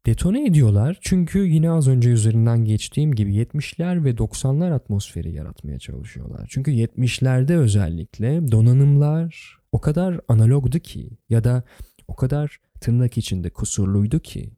Detone 0.07 0.47
ediyorlar 0.47 0.99
çünkü 1.01 1.39
yine 1.39 1.71
az 1.71 1.89
önce 1.89 2.11
üzerinden 2.11 2.65
geçtiğim 2.65 3.15
gibi 3.15 3.35
70'ler 3.35 4.05
ve 4.05 4.11
90'lar 4.11 4.73
atmosferi 4.73 5.33
yaratmaya 5.33 5.79
çalışıyorlar. 5.79 6.47
Çünkü 6.51 6.71
70'lerde 6.71 7.55
özellikle 7.55 8.53
donanımlar 8.53 9.59
o 9.73 9.81
kadar 9.81 10.21
analogdu 10.29 10.79
ki 10.79 11.11
ya 11.29 11.45
da 11.45 11.63
o 12.09 12.15
kadar 12.15 12.61
tırnak 12.81 13.19
içinde 13.19 13.51
kusurluydu 13.51 14.21
ki 14.21 14.51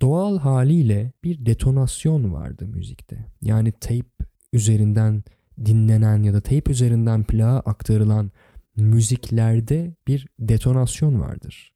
doğal 0.00 0.38
haliyle 0.38 1.12
bir 1.24 1.46
detonasyon 1.46 2.32
vardı 2.32 2.66
müzikte. 2.66 3.26
Yani 3.42 3.72
tape 3.72 4.24
üzerinden 4.52 5.24
dinlenen 5.64 6.22
ya 6.22 6.34
da 6.34 6.40
tape 6.40 6.72
üzerinden 6.72 7.24
plağa 7.24 7.60
aktarılan 7.60 8.30
müziklerde 8.76 9.94
bir 10.06 10.26
detonasyon 10.38 11.20
vardır. 11.20 11.72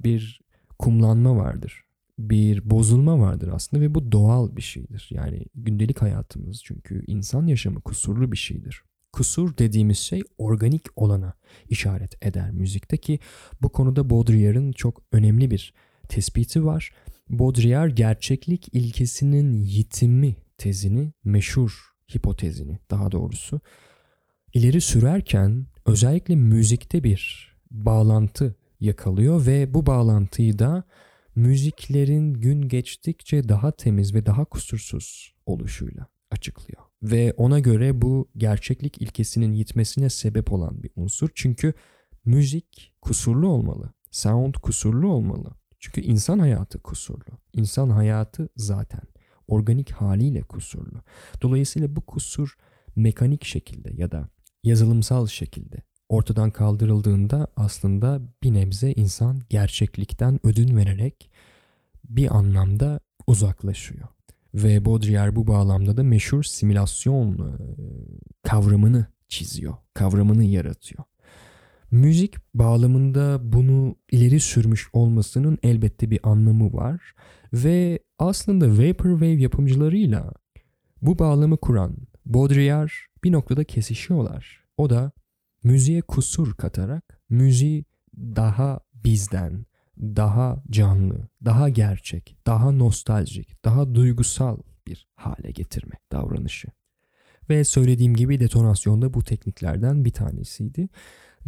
Bir 0.00 0.40
kumlanma 0.78 1.36
vardır. 1.36 1.85
Bir 2.18 2.70
bozulma 2.70 3.18
vardır 3.18 3.48
aslında 3.52 3.82
ve 3.82 3.94
bu 3.94 4.12
doğal 4.12 4.56
bir 4.56 4.62
şeydir. 4.62 5.08
Yani 5.10 5.46
gündelik 5.54 6.02
hayatımız 6.02 6.62
çünkü 6.64 7.04
insan 7.06 7.46
yaşamı 7.46 7.80
kusurlu 7.80 8.32
bir 8.32 8.36
şeydir. 8.36 8.82
Kusur 9.12 9.58
dediğimiz 9.58 9.98
şey 9.98 10.22
organik 10.38 10.82
olana 10.96 11.34
işaret 11.68 12.24
eder 12.24 12.50
müzikte 12.50 12.96
ki 12.96 13.18
bu 13.62 13.68
konuda 13.68 14.10
Baudrillard'ın 14.10 14.72
çok 14.72 15.02
önemli 15.12 15.50
bir 15.50 15.74
tespiti 16.08 16.64
var. 16.64 16.92
Baudrillard 17.28 17.96
gerçeklik 17.96 18.68
ilkesinin 18.72 19.62
yitimi 19.62 20.36
tezini 20.58 21.12
meşhur 21.24 21.92
hipotezini 22.14 22.78
daha 22.90 23.12
doğrusu 23.12 23.60
ileri 24.54 24.80
sürerken 24.80 25.66
özellikle 25.86 26.36
müzikte 26.36 27.04
bir 27.04 27.52
bağlantı 27.70 28.54
yakalıyor 28.80 29.46
ve 29.46 29.74
bu 29.74 29.86
bağlantıyı 29.86 30.58
da 30.58 30.84
müziklerin 31.36 32.34
gün 32.34 32.68
geçtikçe 32.68 33.48
daha 33.48 33.72
temiz 33.72 34.14
ve 34.14 34.26
daha 34.26 34.44
kusursuz 34.44 35.34
oluşuyla 35.46 36.06
açıklıyor. 36.30 36.82
Ve 37.02 37.32
ona 37.36 37.58
göre 37.58 38.02
bu 38.02 38.28
gerçeklik 38.36 39.02
ilkesinin 39.02 39.52
yitmesine 39.52 40.10
sebep 40.10 40.52
olan 40.52 40.82
bir 40.82 40.90
unsur. 40.96 41.28
Çünkü 41.34 41.74
müzik 42.24 42.92
kusurlu 43.02 43.48
olmalı. 43.48 43.92
Sound 44.10 44.54
kusurlu 44.54 45.08
olmalı. 45.08 45.50
Çünkü 45.78 46.00
insan 46.00 46.38
hayatı 46.38 46.78
kusurlu. 46.78 47.38
İnsan 47.52 47.90
hayatı 47.90 48.48
zaten 48.56 49.02
organik 49.48 49.90
haliyle 49.90 50.42
kusurlu. 50.42 51.02
Dolayısıyla 51.42 51.96
bu 51.96 52.00
kusur 52.00 52.56
mekanik 52.96 53.44
şekilde 53.44 53.94
ya 53.94 54.10
da 54.10 54.28
yazılımsal 54.64 55.26
şekilde 55.26 55.76
ortadan 56.08 56.50
kaldırıldığında 56.50 57.46
aslında 57.56 58.20
bir 58.42 58.54
nebze 58.54 58.92
insan 58.92 59.42
gerçeklikten 59.48 60.46
ödün 60.46 60.76
vererek 60.76 61.30
bir 62.04 62.36
anlamda 62.36 63.00
uzaklaşıyor. 63.26 64.08
Ve 64.54 64.84
Baudrillard 64.84 65.36
bu 65.36 65.46
bağlamda 65.46 65.96
da 65.96 66.02
meşhur 66.02 66.42
simülasyon 66.42 67.58
kavramını 68.42 69.06
çiziyor, 69.28 69.74
kavramını 69.94 70.44
yaratıyor. 70.44 71.04
Müzik 71.90 72.34
bağlamında 72.54 73.52
bunu 73.52 73.96
ileri 74.10 74.40
sürmüş 74.40 74.88
olmasının 74.92 75.58
elbette 75.62 76.10
bir 76.10 76.20
anlamı 76.22 76.72
var 76.72 77.14
ve 77.52 77.98
aslında 78.18 78.68
Vaporwave 78.68 79.26
yapımcılarıyla 79.26 80.32
bu 81.02 81.18
bağlamı 81.18 81.56
kuran 81.56 81.96
Baudrillard 82.26 82.90
bir 83.24 83.32
noktada 83.32 83.64
kesişiyorlar. 83.64 84.64
O 84.76 84.90
da 84.90 85.12
müziğe 85.62 86.02
kusur 86.02 86.54
katarak 86.54 87.20
müziği 87.28 87.84
daha 88.16 88.80
bizden, 88.94 89.66
daha 89.98 90.62
canlı, 90.70 91.28
daha 91.44 91.68
gerçek, 91.68 92.36
daha 92.46 92.70
nostaljik, 92.70 93.64
daha 93.64 93.94
duygusal 93.94 94.58
bir 94.86 95.08
hale 95.14 95.50
getirme 95.50 95.94
davranışı. 96.12 96.68
Ve 97.50 97.64
söylediğim 97.64 98.14
gibi 98.14 98.40
detonasyonda 98.40 99.14
bu 99.14 99.24
tekniklerden 99.24 100.04
bir 100.04 100.10
tanesiydi. 100.10 100.88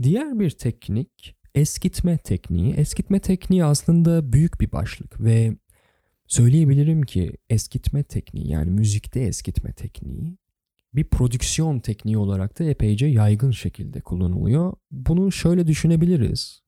Diğer 0.02 0.38
bir 0.38 0.50
teknik 0.50 1.36
eskitme 1.54 2.18
tekniği. 2.18 2.74
Eskitme 2.74 3.20
tekniği 3.20 3.64
aslında 3.64 4.32
büyük 4.32 4.60
bir 4.60 4.72
başlık 4.72 5.20
ve 5.20 5.56
söyleyebilirim 6.26 7.02
ki 7.02 7.32
eskitme 7.50 8.02
tekniği 8.02 8.50
yani 8.50 8.70
müzikte 8.70 9.20
eskitme 9.20 9.72
tekniği 9.72 10.36
bir 10.94 11.04
prodüksiyon 11.04 11.80
tekniği 11.80 12.18
olarak 12.18 12.58
da 12.58 12.64
epeyce 12.64 13.06
yaygın 13.06 13.50
şekilde 13.50 14.00
kullanılıyor. 14.00 14.72
Bunu 14.90 15.32
şöyle 15.32 15.66
düşünebiliriz. 15.66 16.62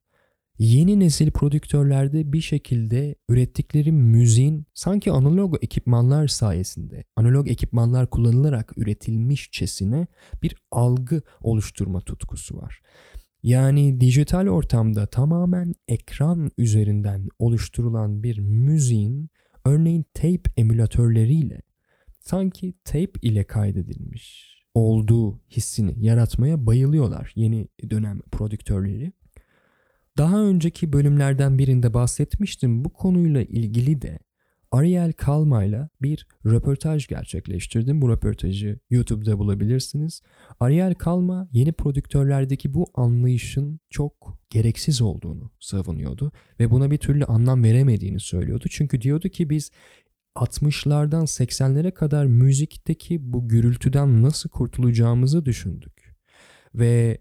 Yeni 0.59 1.01
nesil 1.01 1.31
prodüktörlerde 1.31 2.33
bir 2.33 2.41
şekilde 2.41 3.15
ürettikleri 3.29 3.93
müziğin 3.93 4.67
sanki 4.75 5.13
analog 5.13 5.57
ekipmanlar 5.63 6.29
sayesinde, 6.29 7.05
analog 7.17 7.51
ekipmanlar 7.51 8.11
kullanılarak 8.11 8.73
üretilmişçesine 8.77 10.07
bir 10.43 10.57
algı 10.71 11.23
oluşturma 11.41 12.01
tutkusu 12.01 12.57
var. 12.57 12.81
Yani 13.43 14.01
dijital 14.01 14.47
ortamda 14.47 15.07
tamamen 15.07 15.75
ekran 15.89 16.51
üzerinden 16.59 17.29
oluşturulan 17.39 18.23
bir 18.23 18.39
müziğin 18.39 19.31
örneğin 19.65 20.05
tape 20.15 20.51
emülatörleriyle 20.57 21.63
sanki 22.21 22.75
tape 22.85 23.21
ile 23.23 23.45
kaydedilmiş 23.45 24.51
olduğu 24.75 25.41
hissini 25.51 25.95
yaratmaya 26.05 26.67
bayılıyorlar 26.67 27.33
yeni 27.35 27.69
dönem 27.91 28.21
prodüktörleri. 28.21 29.13
Daha 30.19 30.43
önceki 30.43 30.93
bölümlerden 30.93 31.59
birinde 31.59 31.95
bahsetmiştim. 31.95 32.85
Bu 32.85 32.93
konuyla 32.93 33.43
ilgili 33.43 34.03
de 34.03 34.19
Ariel 34.73 35.13
Kalma 35.13 35.65
ile 35.65 35.89
bir 36.03 36.27
röportaj 36.47 37.07
gerçekleştirdim. 37.07 38.03
Bu 38.03 38.09
röportajı 38.09 38.79
YouTube'da 38.91 39.39
bulabilirsiniz. 39.39 40.23
Ariel 40.61 40.95
Kalma 40.95 41.49
yeni 41.53 41.73
prodüktörlerdeki 41.73 42.75
bu 42.75 42.87
anlayışın 42.95 43.81
çok 43.91 44.39
gereksiz 44.51 45.03
olduğunu 45.03 45.51
savunuyordu 45.61 46.33
ve 46.61 46.71
buna 46.71 46.91
bir 46.91 46.99
türlü 46.99 47.25
anlam 47.25 47.65
veremediğini 47.65 48.21
söylüyordu. 48.21 48.65
Çünkü 48.71 49.01
diyordu 49.01 49.29
ki 49.29 49.51
biz 49.51 49.71
60'lardan 50.37 51.23
80'lere 51.23 51.93
kadar 51.93 52.27
müzikteki 52.27 53.33
bu 53.33 53.49
gürültüden 53.49 54.23
nasıl 54.23 54.51
kurtulacağımızı 54.51 55.45
düşündük. 55.45 56.17
Ve 56.75 57.19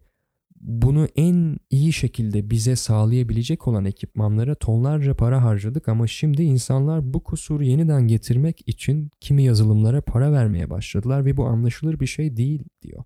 bunu 0.62 1.08
en 1.16 1.58
iyi 1.70 1.94
şekilde 1.94 2.50
bize 2.50 2.76
sağlayabilecek 2.76 3.68
olan 3.68 3.86
ekipmanlara 3.86 4.56
tonlarca 4.56 5.14
para 5.14 5.44
harcadık 5.44 5.88
ama 5.88 6.08
şimdi 6.08 6.44
insanlar 6.44 7.14
bu 7.14 7.24
kusuru 7.24 7.64
yeniden 7.64 8.08
getirmek 8.08 8.68
için 8.68 9.12
kimi 9.20 9.44
yazılımlara 9.44 10.02
para 10.02 10.32
vermeye 10.32 10.70
başladılar 10.70 11.26
ve 11.26 11.38
bu 11.38 11.46
anlaşılır 11.46 12.00
bir 12.00 12.08
şey 12.08 12.38
değil 12.38 12.64
diyor. 12.82 13.04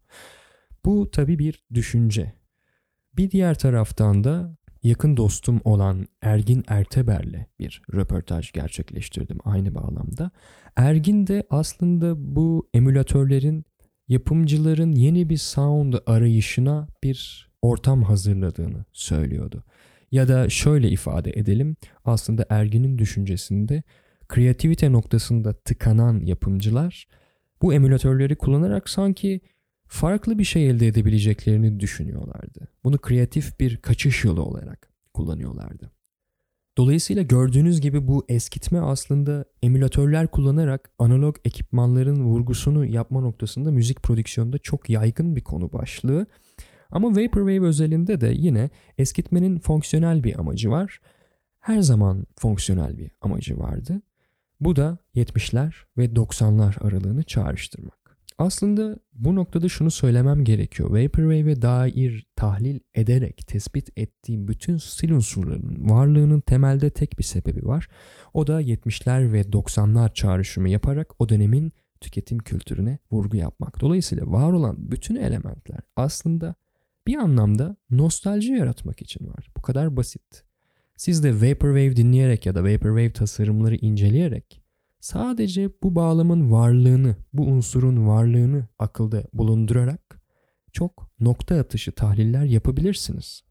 Bu 0.85 1.11
tabii 1.11 1.39
bir 1.39 1.63
düşünce. 1.73 2.33
Bir 3.17 3.31
diğer 3.31 3.59
taraftan 3.59 4.23
da 4.23 4.57
yakın 4.83 5.17
dostum 5.17 5.61
olan 5.63 6.07
Ergin 6.21 6.63
Erteber'le 6.67 7.45
bir 7.59 7.81
röportaj 7.93 8.51
gerçekleştirdim 8.51 9.37
aynı 9.43 9.75
bağlamda. 9.75 10.31
Ergin 10.75 11.27
de 11.27 11.43
aslında 11.49 12.35
bu 12.35 12.69
emülatörlerin 12.73 13.65
yapımcıların 14.07 14.91
yeni 14.91 15.29
bir 15.29 15.37
sound 15.37 15.93
arayışına 16.05 16.87
bir 17.03 17.49
ortam 17.61 18.03
hazırladığını 18.03 18.85
söylüyordu. 18.93 19.63
Ya 20.11 20.27
da 20.27 20.49
şöyle 20.49 20.89
ifade 20.89 21.31
edelim 21.31 21.75
aslında 22.05 22.45
Ergin'in 22.49 22.97
düşüncesinde 22.97 23.83
kreativite 24.27 24.91
noktasında 24.91 25.53
tıkanan 25.53 26.25
yapımcılar 26.25 27.07
bu 27.61 27.73
emülatörleri 27.73 28.35
kullanarak 28.35 28.89
sanki 28.89 29.41
farklı 29.93 30.39
bir 30.39 30.43
şey 30.43 30.69
elde 30.69 30.87
edebileceklerini 30.87 31.79
düşünüyorlardı. 31.79 32.67
Bunu 32.83 32.97
kreatif 32.97 33.59
bir 33.59 33.77
kaçış 33.77 34.23
yolu 34.23 34.41
olarak 34.41 34.89
kullanıyorlardı. 35.13 35.91
Dolayısıyla 36.77 37.23
gördüğünüz 37.23 37.81
gibi 37.81 38.07
bu 38.07 38.25
eskitme 38.29 38.79
aslında 38.79 39.45
emülatörler 39.63 40.27
kullanarak 40.27 40.91
analog 40.99 41.35
ekipmanların 41.45 42.23
vurgusunu 42.23 42.85
yapma 42.85 43.21
noktasında 43.21 43.71
müzik 43.71 44.03
prodüksiyonunda 44.03 44.57
çok 44.57 44.89
yaygın 44.89 45.35
bir 45.35 45.41
konu 45.41 45.73
başlığı. 45.73 46.25
Ama 46.91 47.09
Vaporwave 47.09 47.65
özelinde 47.67 48.21
de 48.21 48.33
yine 48.35 48.69
eskitmenin 48.97 49.59
fonksiyonel 49.59 50.23
bir 50.23 50.39
amacı 50.39 50.71
var. 50.71 50.99
Her 51.59 51.81
zaman 51.81 52.25
fonksiyonel 52.37 52.97
bir 52.97 53.11
amacı 53.21 53.59
vardı. 53.59 54.01
Bu 54.59 54.75
da 54.75 54.97
70'ler 55.15 55.73
ve 55.97 56.05
90'lar 56.05 56.87
aralığını 56.87 57.23
çağrıştırmak. 57.23 58.02
Aslında 58.37 58.97
bu 59.13 59.35
noktada 59.35 59.69
şunu 59.69 59.91
söylemem 59.91 60.43
gerekiyor. 60.43 60.89
Vaporwave'e 60.89 61.61
dair 61.61 62.25
tahlil 62.35 62.79
ederek 62.95 63.47
tespit 63.47 63.89
ettiğim 63.97 64.47
bütün 64.47 64.77
stil 64.77 65.11
unsurlarının 65.11 65.89
varlığının 65.89 66.39
temelde 66.39 66.89
tek 66.89 67.19
bir 67.19 67.23
sebebi 67.23 67.65
var. 67.65 67.87
O 68.33 68.47
da 68.47 68.61
70'ler 68.61 69.33
ve 69.33 69.41
90'lar 69.41 70.13
çağrışımı 70.13 70.69
yaparak 70.69 71.21
o 71.21 71.29
dönemin 71.29 71.73
tüketim 72.01 72.37
kültürüne 72.37 72.97
vurgu 73.11 73.37
yapmak. 73.37 73.81
Dolayısıyla 73.81 74.31
var 74.31 74.51
olan 74.51 74.75
bütün 74.91 75.15
elementler 75.15 75.79
aslında 75.95 76.55
bir 77.07 77.15
anlamda 77.15 77.75
nostalji 77.89 78.51
yaratmak 78.51 79.01
için 79.01 79.27
var. 79.27 79.47
Bu 79.57 79.61
kadar 79.61 79.97
basit. 79.97 80.43
Siz 80.97 81.23
de 81.23 81.33
Vaporwave 81.33 81.95
dinleyerek 81.95 82.45
ya 82.45 82.55
da 82.55 82.63
Vaporwave 82.63 83.13
tasarımları 83.13 83.75
inceleyerek 83.75 84.62
Sadece 85.03 85.69
bu 85.83 85.95
bağlamın 85.95 86.51
varlığını, 86.51 87.15
bu 87.33 87.43
unsurun 87.45 88.07
varlığını 88.07 88.67
akılda 88.79 89.23
bulundurarak 89.33 90.21
çok 90.71 91.11
nokta 91.19 91.55
atışı 91.55 91.91
tahliller 91.91 92.43
yapabilirsiniz. 92.43 93.43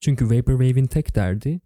Çünkü 0.00 0.24
Vaporwave'in 0.24 0.86
tek 0.86 1.14
derdi 1.14 1.60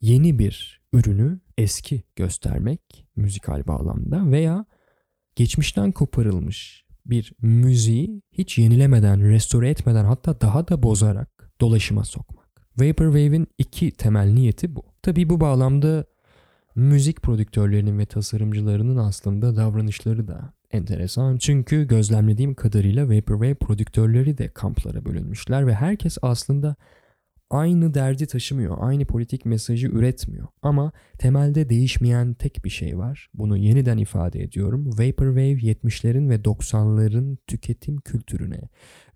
yeni 0.00 0.38
bir 0.38 0.80
ürünü 0.92 1.40
eski 1.58 2.02
göstermek 2.16 3.06
müzikal 3.16 3.66
bağlamda 3.66 4.30
veya 4.30 4.64
geçmişten 5.36 5.92
koparılmış 5.92 6.84
bir 7.06 7.32
müziği 7.40 8.22
hiç 8.32 8.58
yenilemeden, 8.58 9.28
restore 9.28 9.70
etmeden 9.70 10.04
hatta 10.04 10.40
daha 10.40 10.68
da 10.68 10.82
bozarak 10.82 11.52
dolaşıma 11.60 12.04
sokmak. 12.04 12.66
Vaporwave'in 12.76 13.46
iki 13.58 13.90
temel 13.90 14.28
niyeti 14.32 14.76
bu. 14.76 14.82
Tabii 15.02 15.30
bu 15.30 15.40
bağlamda 15.40 16.11
müzik 16.74 17.22
prodüktörlerinin 17.22 17.98
ve 17.98 18.06
tasarımcılarının 18.06 18.96
aslında 18.96 19.56
davranışları 19.56 20.28
da 20.28 20.52
enteresan. 20.70 21.36
Çünkü 21.36 21.86
gözlemlediğim 21.86 22.54
kadarıyla 22.54 23.08
Vaporwave 23.08 23.54
prodüktörleri 23.54 24.38
de 24.38 24.48
kamplara 24.48 25.04
bölünmüşler 25.04 25.66
ve 25.66 25.74
herkes 25.74 26.18
aslında 26.22 26.76
aynı 27.50 27.94
derdi 27.94 28.26
taşımıyor, 28.26 28.76
aynı 28.80 29.04
politik 29.04 29.44
mesajı 29.44 29.88
üretmiyor. 29.88 30.48
Ama 30.62 30.92
temelde 31.18 31.68
değişmeyen 31.68 32.34
tek 32.34 32.64
bir 32.64 32.70
şey 32.70 32.98
var. 32.98 33.30
Bunu 33.34 33.56
yeniden 33.56 33.98
ifade 33.98 34.42
ediyorum. 34.42 34.86
Vaporwave 34.86 35.52
70'lerin 35.52 36.30
ve 36.30 36.36
90'ların 36.36 37.36
tüketim 37.46 37.96
kültürüne 37.96 38.60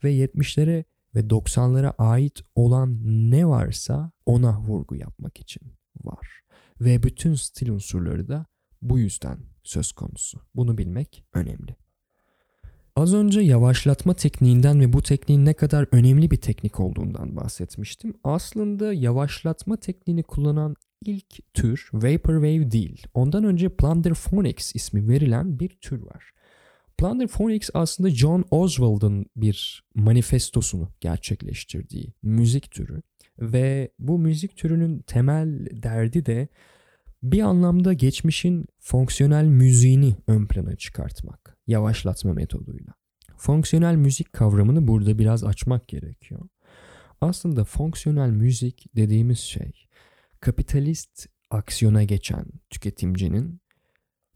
ve 0.05 0.12
70'lere 0.12 0.85
ve 1.14 1.21
90'lara 1.21 1.95
ait 1.99 2.40
olan 2.55 2.99
ne 3.31 3.49
varsa 3.49 4.12
ona 4.27 4.61
vurgu 4.61 4.97
yapmak 4.97 5.40
için 5.40 5.62
var 6.05 6.46
ve 6.81 7.03
bütün 7.03 7.35
stil 7.35 7.71
unsurları 7.71 8.29
da 8.29 8.47
bu 8.83 8.99
yüzden 8.99 9.39
söz 9.65 9.93
konusu. 9.93 10.41
Bunu 10.55 10.79
bilmek 10.79 11.25
önemli. 11.35 11.77
Az 12.97 13.15
önce 13.15 13.41
yavaşlatma 13.41 14.15
tekniğinden 14.15 14.81
ve 14.81 14.93
bu 14.93 15.03
tekniğin 15.03 15.45
ne 15.45 15.55
kadar 15.55 15.87
önemli 15.93 16.31
bir 16.31 16.37
teknik 16.37 16.81
olduğundan 16.81 17.37
bahsetmiştim. 17.37 18.15
Aslında 18.25 18.93
yavaşlatma 18.93 19.77
tekniğini 19.77 20.23
kullanan 20.23 20.77
ilk 21.05 21.55
tür 21.55 21.91
Vaporwave 21.93 22.71
değil. 22.71 23.07
Ondan 23.15 23.45
önce 23.45 23.69
Plunderphonics 23.69 24.75
ismi 24.75 25.09
verilen 25.09 25.59
bir 25.59 25.69
tür 25.69 26.03
var. 26.03 26.33
Plunderphonics 26.99 27.71
aslında 27.75 28.11
John 28.11 28.45
Oswald'ın 28.51 29.27
bir 29.37 29.85
manifestosunu 29.95 30.89
gerçekleştirdiği 31.01 32.12
müzik 32.23 32.71
türü 32.71 33.03
ve 33.40 33.90
bu 33.99 34.18
müzik 34.18 34.57
türünün 34.57 34.99
temel 34.99 35.66
derdi 35.83 36.27
de 36.27 36.49
bir 37.22 37.40
anlamda 37.40 37.92
geçmişin 37.92 38.66
fonksiyonel 38.79 39.44
müziğini 39.44 40.16
ön 40.27 40.46
plana 40.46 40.77
çıkartmak 40.77 41.57
yavaşlatma 41.66 42.33
metoduyla. 42.33 42.94
Fonksiyonel 43.37 43.96
müzik 43.96 44.33
kavramını 44.33 44.88
burada 44.88 45.18
biraz 45.18 45.44
açmak 45.44 45.88
gerekiyor. 45.88 46.49
Aslında 47.20 47.64
fonksiyonel 47.64 48.31
müzik 48.31 48.96
dediğimiz 48.96 49.38
şey 49.38 49.72
kapitalist 50.40 51.27
aksiyona 51.51 52.05
geçen 52.05 52.44
tüketimcinin 52.70 53.61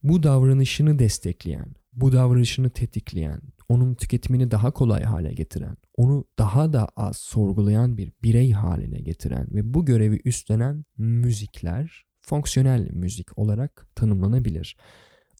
bu 0.02 0.22
davranışını 0.22 0.98
destekleyen, 0.98 1.74
bu 1.92 2.12
davranışını 2.12 2.70
tetikleyen, 2.70 3.40
onun 3.68 3.94
tüketimini 3.94 4.50
daha 4.50 4.70
kolay 4.70 5.02
hale 5.02 5.32
getiren, 5.32 5.76
onu 6.00 6.24
daha 6.38 6.72
da 6.72 6.88
az 6.96 7.16
sorgulayan 7.16 7.96
bir 7.98 8.12
birey 8.22 8.52
haline 8.52 9.00
getiren 9.00 9.46
ve 9.50 9.74
bu 9.74 9.84
görevi 9.84 10.20
üstlenen 10.24 10.84
müzikler 10.98 12.04
fonksiyonel 12.20 12.90
müzik 12.90 13.38
olarak 13.38 13.86
tanımlanabilir. 13.94 14.76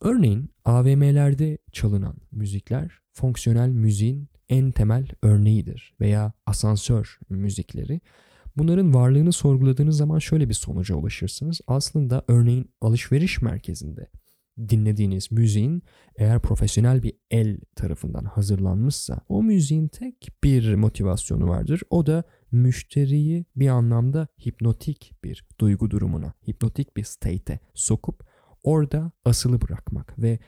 Örneğin 0.00 0.50
AVM'lerde 0.64 1.58
çalınan 1.72 2.16
müzikler 2.32 2.98
fonksiyonel 3.12 3.68
müziğin 3.68 4.28
en 4.48 4.70
temel 4.70 5.08
örneğidir 5.22 5.94
veya 6.00 6.32
asansör 6.46 7.18
müzikleri. 7.28 8.00
Bunların 8.56 8.94
varlığını 8.94 9.32
sorguladığınız 9.32 9.96
zaman 9.96 10.18
şöyle 10.18 10.48
bir 10.48 10.54
sonuca 10.54 10.94
ulaşırsınız. 10.94 11.60
Aslında 11.66 12.22
örneğin 12.28 12.70
alışveriş 12.80 13.42
merkezinde 13.42 14.10
dinlediğiniz 14.68 15.32
müziğin 15.32 15.82
eğer 16.16 16.40
profesyonel 16.40 17.02
bir 17.02 17.12
el 17.30 17.58
tarafından 17.76 18.24
hazırlanmışsa 18.24 19.20
o 19.28 19.42
müziğin 19.42 19.88
tek 19.88 20.28
bir 20.44 20.74
motivasyonu 20.74 21.48
vardır. 21.48 21.82
O 21.90 22.06
da 22.06 22.24
müşteriyi 22.52 23.44
bir 23.56 23.68
anlamda 23.68 24.28
hipnotik 24.46 25.12
bir 25.24 25.44
duygu 25.60 25.90
durumuna, 25.90 26.32
hipnotik 26.48 26.96
bir 26.96 27.04
state'e 27.04 27.58
sokup 27.74 28.24
orada 28.62 29.12
asılı 29.24 29.60
bırakmak 29.60 30.18
ve 30.18 30.38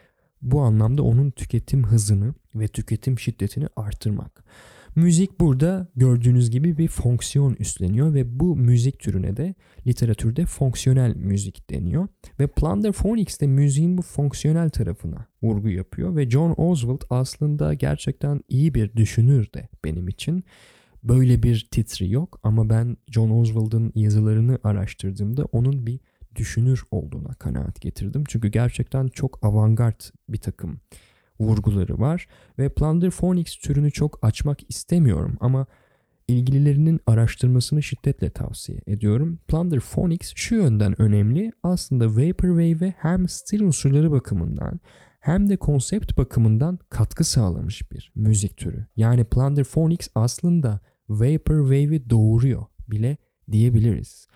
bu 0.42 0.61
anlamda 0.61 1.03
onun 1.03 1.31
tüketim 1.31 1.87
hızını 1.87 2.35
ve 2.55 2.68
tüketim 2.68 3.18
şiddetini 3.18 3.66
artırmak. 3.77 4.44
Müzik 4.97 5.41
burada 5.41 5.89
gördüğünüz 5.97 6.51
gibi 6.51 6.79
bir 6.79 6.89
fonksiyon 6.89 7.55
üstleniyor 7.55 8.15
ve 8.15 8.41
bu 8.41 8.57
müzik 8.57 8.99
türüne 8.99 9.37
de 9.37 9.55
literatürde 9.87 10.47
fonksiyonel 10.47 11.17
müzik 11.17 11.71
deniyor. 11.71 12.09
Ve 12.41 12.47
Plunderphonics 12.47 13.41
de 13.41 13.47
müziğin 13.47 13.99
bu 13.99 14.03
fonksiyonel 14.03 14.71
tarafına 14.71 15.27
vurgu 15.43 15.69
yapıyor 15.69 16.17
ve 16.17 16.31
John 16.31 16.55
Oswald 16.57 17.03
aslında 17.11 17.75
gerçekten 17.75 18.41
iyi 18.49 18.75
bir 18.75 18.97
düşünür 18.97 19.53
de 19.53 19.69
benim 19.85 20.09
için. 20.09 20.45
Böyle 21.03 21.43
bir 21.43 21.69
titri 21.71 22.11
yok 22.11 22.41
ama 22.43 22.71
ben 22.71 22.97
John 23.11 23.31
Oswald'ın 23.31 23.93
yazılarını 23.95 24.59
araştırdığımda 24.65 25.45
onun 25.45 25.87
bir 25.87 26.01
düşünür 26.37 26.83
olduğuna 26.91 27.35
kanaat 27.35 27.81
getirdim. 27.81 28.25
Çünkü 28.29 28.49
gerçekten 28.49 29.07
çok 29.07 29.39
avantgard 29.45 30.01
bir 30.29 30.39
takım 30.39 30.81
vurguları 31.43 31.99
var 31.99 32.27
ve 32.59 32.69
Plunderphonics 32.69 33.57
türünü 33.57 33.91
çok 33.91 34.19
açmak 34.23 34.71
istemiyorum 34.71 35.37
ama 35.41 35.67
ilgililerinin 36.29 37.01
araştırmasını 37.07 37.83
şiddetle 37.83 38.31
tavsiye 38.31 38.81
ediyorum. 38.87 39.39
Plunderphonics 39.49 40.33
şu 40.37 40.55
yönden 40.55 41.03
önemli. 41.03 41.53
Aslında 41.63 42.07
Vaporwave'e 42.07 42.95
hem 42.99 43.29
stil 43.29 43.61
unsurları 43.61 44.11
bakımından 44.11 44.81
hem 45.21 45.49
de 45.49 45.57
konsept 45.57 46.17
bakımından 46.17 46.79
katkı 46.91 47.25
sağlamış 47.25 47.93
bir 47.93 48.13
müzik 48.15 48.57
türü. 48.57 48.87
Yani 48.97 49.25
Plunderphonics 49.25 50.09
aslında 50.15 50.81
Vaporwave'i 51.09 52.11
doğuruyor 52.11 52.65
bile 52.88 53.17
diyebiliriz. 53.51 54.27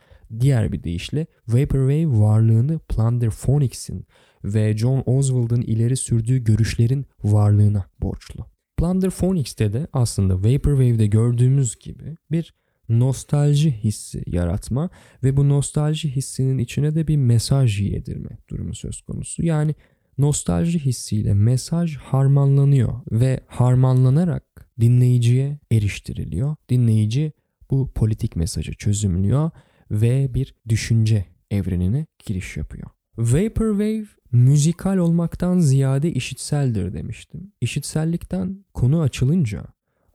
Diğer 0.40 0.72
bir 0.72 0.82
deyişle 0.82 1.26
Vaporwave 1.48 2.20
varlığını 2.20 2.78
Plunderphonics'in 2.78 4.06
ve 4.54 4.76
John 4.76 5.02
Oswald'ın 5.06 5.62
ileri 5.62 5.96
sürdüğü 5.96 6.44
görüşlerin 6.44 7.06
varlığına 7.24 7.84
borçlu. 8.02 8.46
Plunderphonics'te 8.76 9.72
de 9.72 9.86
aslında 9.92 10.34
Vaporwave'de 10.38 11.06
gördüğümüz 11.06 11.76
gibi 11.76 12.16
bir 12.30 12.54
nostalji 12.88 13.72
hissi 13.72 14.22
yaratma 14.26 14.90
ve 15.24 15.36
bu 15.36 15.48
nostalji 15.48 16.16
hissinin 16.16 16.58
içine 16.58 16.94
de 16.94 17.08
bir 17.08 17.16
mesaj 17.16 17.80
yedirme 17.80 18.38
durumu 18.50 18.74
söz 18.74 19.00
konusu. 19.00 19.44
Yani 19.44 19.74
nostalji 20.18 20.78
hissiyle 20.78 21.34
mesaj 21.34 21.96
harmanlanıyor 21.96 23.00
ve 23.12 23.40
harmanlanarak 23.46 24.70
dinleyiciye 24.80 25.58
eriştiriliyor. 25.72 26.56
Dinleyici 26.68 27.32
bu 27.70 27.92
politik 27.94 28.36
mesajı 28.36 28.72
çözümlüyor 28.72 29.50
ve 29.90 30.34
bir 30.34 30.54
düşünce 30.68 31.24
evrenine 31.50 32.06
giriş 32.26 32.56
yapıyor. 32.56 32.90
Vaporwave 33.18 34.06
müzikal 34.32 34.96
olmaktan 34.96 35.58
ziyade 35.58 36.12
işitseldir 36.12 36.92
demiştim. 36.92 37.52
İşitsellikten 37.60 38.64
konu 38.74 39.00
açılınca 39.00 39.64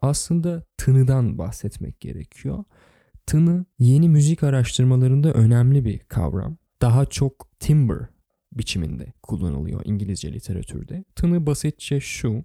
aslında 0.01 0.63
tınıdan 0.77 1.37
bahsetmek 1.37 1.99
gerekiyor. 1.99 2.63
Tını 3.25 3.65
yeni 3.79 4.09
müzik 4.09 4.43
araştırmalarında 4.43 5.33
önemli 5.33 5.85
bir 5.85 5.99
kavram. 5.99 6.57
Daha 6.81 7.05
çok 7.05 7.47
timbre 7.59 8.07
biçiminde 8.53 9.13
kullanılıyor 9.23 9.81
İngilizce 9.85 10.33
literatürde. 10.33 11.03
Tını 11.15 11.45
basitçe 11.45 11.99
şu. 11.99 12.43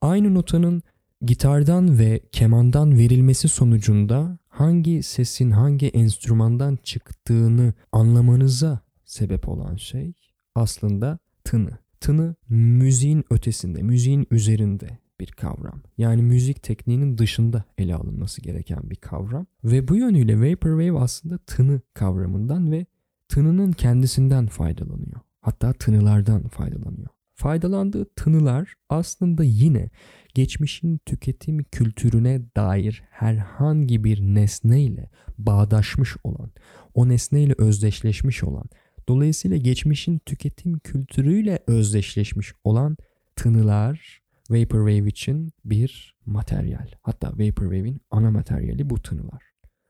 Aynı 0.00 0.34
notanın 0.34 0.82
gitardan 1.22 1.98
ve 1.98 2.20
kemandan 2.32 2.98
verilmesi 2.98 3.48
sonucunda 3.48 4.38
hangi 4.48 5.02
sesin 5.02 5.50
hangi 5.50 5.88
enstrümandan 5.88 6.76
çıktığını 6.82 7.74
anlamanıza 7.92 8.80
sebep 9.04 9.48
olan 9.48 9.76
şey 9.76 10.12
aslında 10.56 11.18
tını. 11.44 11.70
Tını 12.00 12.34
müziğin 12.48 13.24
ötesinde, 13.30 13.82
müziğin 13.82 14.26
üzerinde 14.30 14.98
bir 15.20 15.26
kavram. 15.26 15.82
Yani 15.98 16.22
müzik 16.22 16.62
tekniğinin 16.62 17.18
dışında 17.18 17.64
ele 17.78 17.94
alınması 17.94 18.42
gereken 18.42 18.90
bir 18.90 18.96
kavram. 18.96 19.46
Ve 19.64 19.88
bu 19.88 19.96
yönüyle 19.96 20.40
Vaporwave 20.40 20.98
aslında 20.98 21.38
tını 21.38 21.80
kavramından 21.94 22.72
ve 22.72 22.86
tınının 23.28 23.72
kendisinden 23.72 24.46
faydalanıyor. 24.46 25.20
Hatta 25.40 25.72
tınılardan 25.72 26.48
faydalanıyor. 26.48 27.08
Faydalandığı 27.34 28.04
tınılar 28.04 28.74
aslında 28.88 29.44
yine 29.44 29.90
geçmişin 30.34 31.00
tüketim 31.06 31.64
kültürüne 31.64 32.42
dair 32.56 33.02
herhangi 33.10 34.04
bir 34.04 34.20
nesneyle 34.20 35.10
bağdaşmış 35.38 36.16
olan, 36.24 36.50
o 36.94 37.08
nesneyle 37.08 37.54
özdeşleşmiş 37.58 38.44
olan, 38.44 38.64
dolayısıyla 39.08 39.56
geçmişin 39.56 40.18
tüketim 40.18 40.78
kültürüyle 40.78 41.58
özdeşleşmiş 41.66 42.52
olan 42.64 42.96
tınılar 43.36 44.22
Vaporwave 44.50 45.08
için 45.08 45.52
bir 45.64 46.14
materyal. 46.26 46.86
Hatta 47.02 47.28
Vaporwave'in 47.28 48.00
ana 48.10 48.30
materyali 48.30 48.90
bu 48.90 49.02
tınılar. 49.02 49.42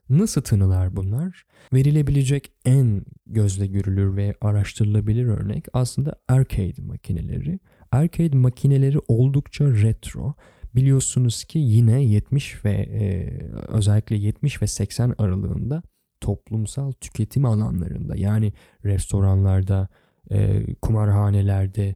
Nasıl 0.08 0.42
tınılar 0.42 0.96
bunlar? 0.96 1.46
Verilebilecek 1.72 2.52
en 2.64 3.02
gözle 3.26 3.66
görülür 3.66 4.16
ve 4.16 4.34
araştırılabilir 4.40 5.24
örnek 5.26 5.66
aslında 5.72 6.16
arcade 6.28 6.82
makineleri. 6.82 7.60
Arcade 7.92 8.36
makineleri 8.36 8.98
oldukça 9.08 9.64
retro. 9.64 10.34
Biliyorsunuz 10.74 11.44
ki 11.44 11.58
yine 11.58 12.04
70 12.04 12.64
ve 12.64 12.70
e, 12.72 13.38
özellikle 13.68 14.16
70 14.16 14.62
ve 14.62 14.66
80 14.66 15.14
aralığında 15.18 15.82
toplumsal 16.26 16.92
tüketim 16.92 17.44
alanlarında 17.44 18.16
yani 18.16 18.52
restoranlarda, 18.84 19.88
e, 20.30 20.66
kumarhanelerde 20.82 21.94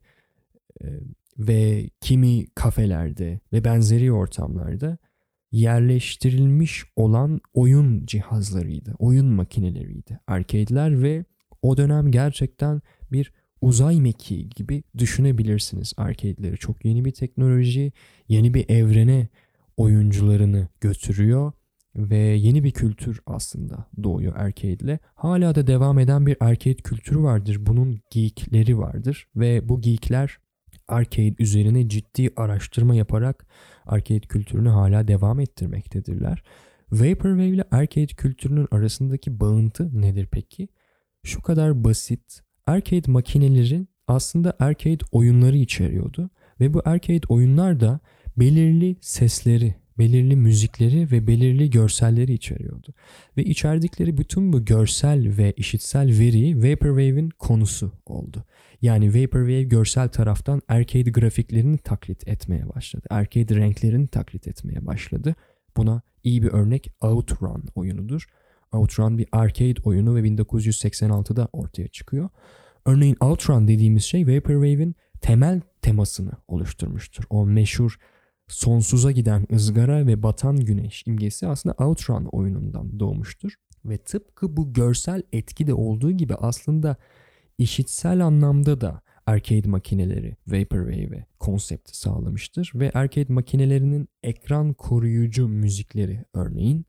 e, 0.82 0.86
ve 1.38 1.90
kimi 2.00 2.46
kafelerde 2.54 3.40
ve 3.52 3.64
benzeri 3.64 4.12
ortamlarda 4.12 4.98
yerleştirilmiş 5.52 6.84
olan 6.96 7.40
oyun 7.54 8.06
cihazlarıydı, 8.06 8.94
oyun 8.98 9.26
makineleriydi. 9.26 10.20
Arcade'ler 10.26 11.02
ve 11.02 11.24
o 11.62 11.76
dönem 11.76 12.10
gerçekten 12.10 12.82
bir 13.12 13.32
uzay 13.60 14.00
mekiği 14.00 14.48
gibi 14.48 14.82
düşünebilirsiniz 14.98 15.92
arcade'leri. 15.96 16.56
Çok 16.56 16.84
yeni 16.84 17.04
bir 17.04 17.12
teknoloji, 17.12 17.92
yeni 18.28 18.54
bir 18.54 18.68
evrene 18.68 19.28
oyuncularını 19.76 20.68
götürüyor 20.80 21.52
ve 21.96 22.16
yeni 22.16 22.64
bir 22.64 22.70
kültür 22.70 23.20
aslında 23.26 23.86
doğuyor 24.02 24.36
arcade 24.36 24.72
ile. 24.72 24.98
Hala 25.14 25.54
da 25.54 25.66
devam 25.66 25.98
eden 25.98 26.26
bir 26.26 26.36
arcade 26.40 26.74
kültürü 26.76 27.22
vardır. 27.22 27.56
Bunun 27.60 28.00
geekleri 28.10 28.78
vardır 28.78 29.28
ve 29.36 29.68
bu 29.68 29.80
geekler 29.80 30.38
arcade 30.88 31.34
üzerine 31.38 31.88
ciddi 31.88 32.30
araştırma 32.36 32.94
yaparak 32.94 33.46
arcade 33.86 34.20
kültürünü 34.20 34.68
hala 34.68 35.08
devam 35.08 35.40
ettirmektedirler. 35.40 36.42
Vaporwave 36.92 37.48
ile 37.48 37.64
arcade 37.70 38.06
kültürünün 38.06 38.68
arasındaki 38.70 39.40
bağıntı 39.40 40.00
nedir 40.00 40.28
peki? 40.32 40.68
Şu 41.22 41.42
kadar 41.42 41.84
basit. 41.84 42.40
Arcade 42.66 43.10
makinelerin 43.10 43.88
aslında 44.08 44.56
arcade 44.58 45.04
oyunları 45.12 45.56
içeriyordu 45.56 46.30
ve 46.60 46.74
bu 46.74 46.82
arcade 46.84 47.26
oyunlar 47.28 47.80
da 47.80 48.00
belirli 48.36 48.96
sesleri, 49.00 49.74
belirli 50.00 50.36
müzikleri 50.36 51.10
ve 51.10 51.26
belirli 51.26 51.70
görselleri 51.70 52.32
içeriyordu. 52.32 52.94
Ve 53.36 53.44
içerdikleri 53.44 54.18
bütün 54.18 54.52
bu 54.52 54.64
görsel 54.64 55.36
ve 55.38 55.52
işitsel 55.56 56.18
veri 56.18 56.56
Vaporwave'in 56.56 57.30
konusu 57.30 57.92
oldu. 58.06 58.44
Yani 58.82 59.08
Vaporwave 59.08 59.62
görsel 59.62 60.08
taraftan 60.08 60.62
arcade 60.68 61.10
grafiklerini 61.10 61.78
taklit 61.78 62.28
etmeye 62.28 62.68
başladı. 62.68 63.06
Arcade 63.10 63.56
renklerini 63.56 64.08
taklit 64.08 64.48
etmeye 64.48 64.86
başladı. 64.86 65.34
Buna 65.76 66.02
iyi 66.24 66.42
bir 66.42 66.48
örnek 66.48 66.92
Outrun 67.00 67.64
oyunudur. 67.74 68.26
Outrun 68.72 69.18
bir 69.18 69.26
arcade 69.32 69.82
oyunu 69.84 70.14
ve 70.14 70.20
1986'da 70.20 71.48
ortaya 71.52 71.88
çıkıyor. 71.88 72.28
Örneğin 72.86 73.16
Outrun 73.20 73.68
dediğimiz 73.68 74.04
şey 74.04 74.26
Vaporwave'in 74.26 74.94
temel 75.20 75.60
temasını 75.82 76.32
oluşturmuştur. 76.48 77.24
O 77.30 77.46
meşhur 77.46 77.98
sonsuza 78.50 79.10
giden 79.10 79.46
ızgara 79.52 80.06
ve 80.06 80.22
batan 80.22 80.56
güneş 80.56 81.02
imgesi 81.06 81.46
aslında 81.46 81.74
Outrun 81.84 82.24
oyunundan 82.24 83.00
doğmuştur. 83.00 83.52
Ve 83.84 83.98
tıpkı 83.98 84.56
bu 84.56 84.72
görsel 84.72 85.22
etki 85.32 85.66
de 85.66 85.74
olduğu 85.74 86.10
gibi 86.10 86.34
aslında 86.34 86.96
işitsel 87.58 88.26
anlamda 88.26 88.80
da 88.80 89.02
arcade 89.26 89.68
makineleri 89.68 90.36
Vaporwave'e 90.46 91.26
konsept 91.38 91.96
sağlamıştır 91.96 92.72
ve 92.74 92.90
arcade 92.94 93.32
makinelerinin 93.32 94.08
ekran 94.22 94.72
koruyucu 94.72 95.48
müzikleri 95.48 96.24
örneğin 96.34 96.86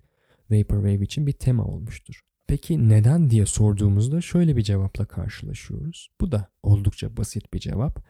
Vaporwave 0.52 1.04
için 1.04 1.28
bir 1.28 1.32
tema 1.32 1.66
olmuştur. 1.66 2.22
Peki 2.48 2.90
neden 2.90 3.30
diye 3.30 3.46
sorduğumuzda 3.46 4.22
şöyle 4.22 4.58
bir 4.58 4.62
cevapla 4.62 5.06
karşılaşıyoruz. 5.06 6.10
Bu 6.22 6.32
da 6.32 6.48
oldukça 6.64 7.18
basit 7.18 7.54
bir 7.54 7.60
cevap. 7.60 8.06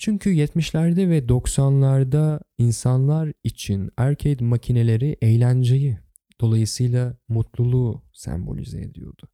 Çünkü 0.00 0.30
70'lerde 0.30 1.10
ve 1.10 1.18
90'larda 1.18 2.40
insanlar 2.58 3.32
için 3.44 3.90
arcade 3.96 4.44
makineleri 4.44 5.16
eğlenceyi, 5.22 5.98
dolayısıyla 6.40 7.16
mutluluğu 7.28 8.02
sembolize 8.12 8.80
ediyordu. 8.80 9.28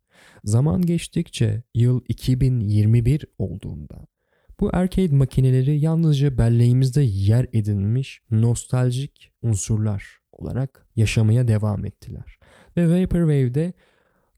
Zaman 0.44 0.82
geçtikçe 0.82 1.62
yıl 1.74 2.00
2021 2.08 3.24
olduğunda 3.38 4.06
bu 4.60 4.70
arcade 4.72 5.14
makineleri 5.14 5.80
yalnızca 5.80 6.38
belleğimizde 6.38 7.02
yer 7.02 7.46
edinmiş 7.52 8.20
nostaljik 8.30 9.32
unsurlar 9.42 10.18
olarak 10.32 10.86
yaşamaya 10.96 11.48
devam 11.48 11.84
ettiler. 11.84 12.38
Ve 12.76 13.02
Vaporwave'de 13.02 13.72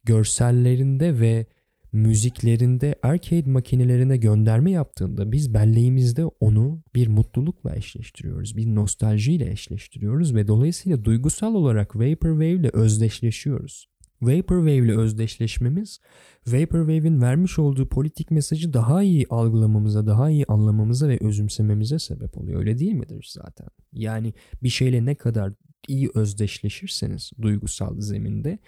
görsellerinde 0.04 1.20
ve 1.20 1.46
müziklerinde 1.92 2.94
arcade 3.02 3.50
makinelerine 3.50 4.16
gönderme 4.16 4.70
yaptığında 4.70 5.32
biz 5.32 5.54
belleğimizde 5.54 6.24
onu 6.24 6.82
bir 6.94 7.08
mutlulukla 7.08 7.76
eşleştiriyoruz. 7.76 8.56
Bir 8.56 8.66
nostaljiyle 8.66 9.50
eşleştiriyoruz 9.50 10.34
ve 10.34 10.48
dolayısıyla 10.48 11.04
duygusal 11.04 11.54
olarak 11.54 11.96
Vaporwave 11.96 12.50
ile 12.50 12.70
özdeşleşiyoruz. 12.72 13.88
Vaporwave 14.22 14.76
ile 14.76 14.96
özdeşleşmemiz 14.98 16.00
Vaporwave'in 16.46 17.20
vermiş 17.20 17.58
olduğu 17.58 17.88
politik 17.88 18.30
mesajı 18.30 18.72
daha 18.72 19.02
iyi 19.02 19.26
algılamamıza, 19.30 20.06
daha 20.06 20.30
iyi 20.30 20.44
anlamamıza 20.48 21.08
ve 21.08 21.18
özümsememize 21.20 21.98
sebep 21.98 22.38
oluyor. 22.38 22.60
Öyle 22.60 22.78
değil 22.78 22.92
midir 22.92 23.30
zaten? 23.32 23.68
Yani 23.92 24.34
bir 24.62 24.68
şeyle 24.68 25.04
ne 25.04 25.14
kadar 25.14 25.52
iyi 25.88 26.10
özdeşleşirseniz 26.14 27.30
duygusal 27.42 28.00
zeminde 28.00 28.58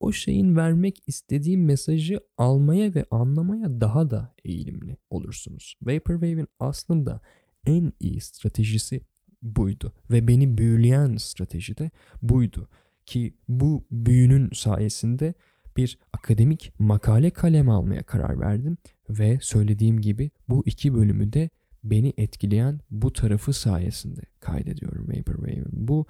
o 0.00 0.12
şeyin 0.12 0.56
vermek 0.56 1.02
istediği 1.06 1.58
mesajı 1.58 2.20
almaya 2.38 2.94
ve 2.94 3.04
anlamaya 3.10 3.80
daha 3.80 4.10
da 4.10 4.34
eğilimli 4.44 4.96
olursunuz. 5.10 5.74
Vaporwave'in 5.82 6.48
aslında 6.60 7.20
en 7.66 7.92
iyi 8.00 8.20
stratejisi 8.20 9.00
buydu 9.42 9.92
ve 10.10 10.28
beni 10.28 10.58
büyüleyen 10.58 11.16
strateji 11.16 11.78
de 11.78 11.90
buydu. 12.22 12.68
Ki 13.06 13.34
bu 13.48 13.86
büyünün 13.90 14.50
sayesinde 14.52 15.34
bir 15.76 15.98
akademik 16.12 16.72
makale 16.78 17.30
kaleme 17.30 17.72
almaya 17.72 18.02
karar 18.02 18.40
verdim 18.40 18.78
ve 19.10 19.38
söylediğim 19.42 20.00
gibi 20.00 20.30
bu 20.48 20.62
iki 20.66 20.94
bölümü 20.94 21.32
de 21.32 21.50
beni 21.84 22.12
etkileyen 22.16 22.80
bu 22.90 23.12
tarafı 23.12 23.52
sayesinde 23.52 24.20
kaydediyorum 24.40 25.08
Vaporwave'in. 25.08 25.66
Bu 25.72 26.06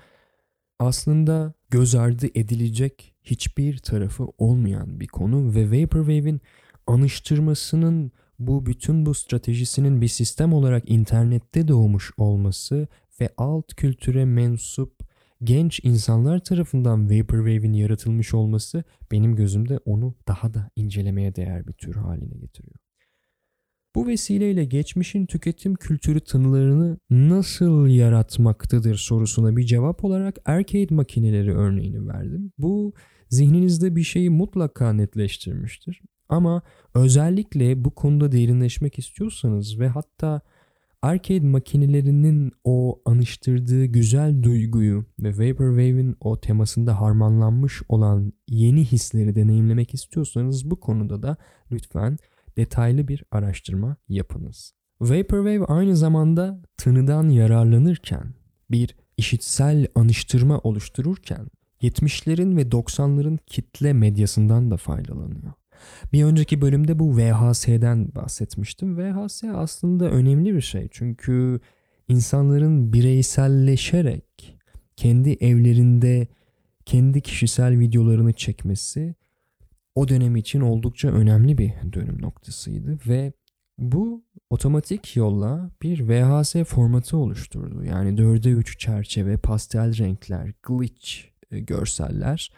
aslında 0.79 1.55
göz 1.71 1.95
ardı 1.95 2.27
edilecek 2.35 3.15
hiçbir 3.31 3.79
tarafı 3.79 4.27
olmayan 4.39 5.01
bir 5.01 5.07
konu 5.07 5.55
ve 5.55 5.83
Vaporwave'in 5.83 6.41
anıştırmasının 6.87 8.13
bu 8.39 8.67
bütün 8.67 9.07
bu 9.07 9.15
stratejisinin 9.15 10.01
bir 10.01 10.09
sistem 10.09 10.53
olarak 10.53 10.91
internette 10.91 11.69
doğmuş 11.69 12.13
olması 12.17 12.89
ve 13.21 13.29
alt 13.37 13.75
kültüre 13.75 14.25
mensup 14.25 15.09
genç 15.45 15.81
insanlar 15.83 16.39
tarafından 16.39 17.11
Vaporwave'in 17.11 17.73
yaratılmış 17.73 18.35
olması 18.35 18.85
benim 19.13 19.37
gözümde 19.37 19.79
onu 19.85 20.15
daha 20.29 20.55
da 20.55 20.71
incelemeye 20.77 21.37
değer 21.37 21.67
bir 21.67 21.73
tür 21.73 21.95
haline 21.95 22.37
getiriyor. 22.37 22.77
Bu 23.95 24.07
vesileyle 24.07 24.65
geçmişin 24.65 25.27
tüketim 25.27 25.75
kültürü 25.75 26.21
tınılarını 26.21 26.99
nasıl 27.11 27.87
yaratmaktadır 27.87 28.97
sorusuna 28.97 29.57
bir 29.57 29.63
cevap 29.63 30.05
olarak 30.05 30.39
arcade 30.45 30.95
makineleri 30.95 31.55
örneğini 31.55 32.09
verdim. 32.09 32.53
Bu 32.59 32.93
zihninizde 33.29 33.97
bir 33.97 34.03
şeyi 34.03 34.31
mutlaka 34.31 34.93
netleştirmiştir. 34.93 36.03
Ama 36.29 36.63
özellikle 36.95 37.85
bu 37.85 37.91
konuda 37.91 38.33
derinleşmek 38.33 38.99
istiyorsanız 38.99 39.81
ve 39.81 39.89
hatta 39.89 40.41
arcade 41.03 41.47
makinelerinin 41.47 42.53
o 42.65 43.01
anıştırdığı 43.05 43.85
güzel 43.85 44.43
duyguyu 44.43 45.05
ve 45.21 45.29
Vaporwave'in 45.31 46.17
o 46.21 46.41
temasında 46.41 47.01
harmanlanmış 47.01 47.83
olan 47.89 48.33
yeni 48.49 48.85
hisleri 48.85 49.35
deneyimlemek 49.35 49.95
istiyorsanız 49.95 50.71
bu 50.71 50.81
konuda 50.81 51.23
da 51.23 51.37
lütfen 51.73 52.19
detaylı 52.57 53.09
bir 53.09 53.25
araştırma 53.31 53.97
yapınız. 54.09 54.73
Vaporwave 55.01 55.65
aynı 55.65 55.97
zamanda 55.97 56.63
tınıdan 56.77 57.29
yararlanırken 57.29 58.35
bir 58.71 58.97
işitsel 59.17 59.87
anıştırma 59.95 60.59
oluştururken 60.59 61.47
70'lerin 61.83 62.57
ve 62.57 62.63
90'ların 62.63 63.39
kitle 63.47 63.93
medyasından 63.93 64.71
da 64.71 64.77
faydalanıyor. 64.77 65.53
Bir 66.13 66.25
önceki 66.25 66.61
bölümde 66.61 66.99
bu 66.99 67.17
VHS'den 67.17 68.15
bahsetmiştim. 68.15 68.99
VHS 68.99 69.45
aslında 69.45 70.11
önemli 70.11 70.55
bir 70.55 70.61
şey. 70.61 70.89
Çünkü 70.91 71.61
insanların 72.09 72.93
bireyselleşerek 72.93 74.57
kendi 74.97 75.31
evlerinde 75.31 76.27
kendi 76.85 77.21
kişisel 77.21 77.79
videolarını 77.79 78.33
çekmesi 78.33 79.15
o 79.95 80.09
dönem 80.09 80.37
için 80.37 80.61
oldukça 80.61 81.09
önemli 81.09 81.59
bir 81.59 81.73
dönüm 81.93 82.23
noktasıydı 82.23 82.99
ve 83.09 83.33
bu 83.79 84.25
otomatik 84.51 85.17
yolla 85.17 85.71
bir 85.83 86.09
VHS 86.09 86.55
formatı 86.55 87.17
oluşturdu. 87.17 87.85
Yani 87.85 88.11
4'e 88.21 88.53
3 88.53 88.79
çerçeve, 88.79 89.37
pastel 89.37 89.99
renkler, 89.99 90.53
glitch 90.63 91.38
görseller 91.51 92.51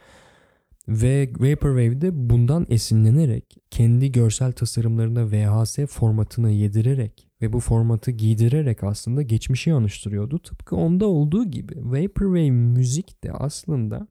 ve 0.88 1.30
Vaporwave 1.38 2.00
de 2.00 2.30
bundan 2.30 2.66
esinlenerek 2.68 3.56
kendi 3.70 4.12
görsel 4.12 4.52
tasarımlarına 4.52 5.30
VHS 5.30 5.78
formatını 5.78 6.50
yedirerek 6.50 7.28
ve 7.42 7.52
bu 7.52 7.60
formatı 7.60 8.10
giydirerek 8.10 8.84
aslında 8.84 9.22
geçmişi 9.22 9.72
anıştırıyordu. 9.72 10.38
Tıpkı 10.38 10.76
onda 10.76 11.06
olduğu 11.06 11.44
gibi 11.44 11.74
Vaporwave 11.76 12.50
müzik 12.50 13.24
de 13.24 13.32
aslında 13.32 14.08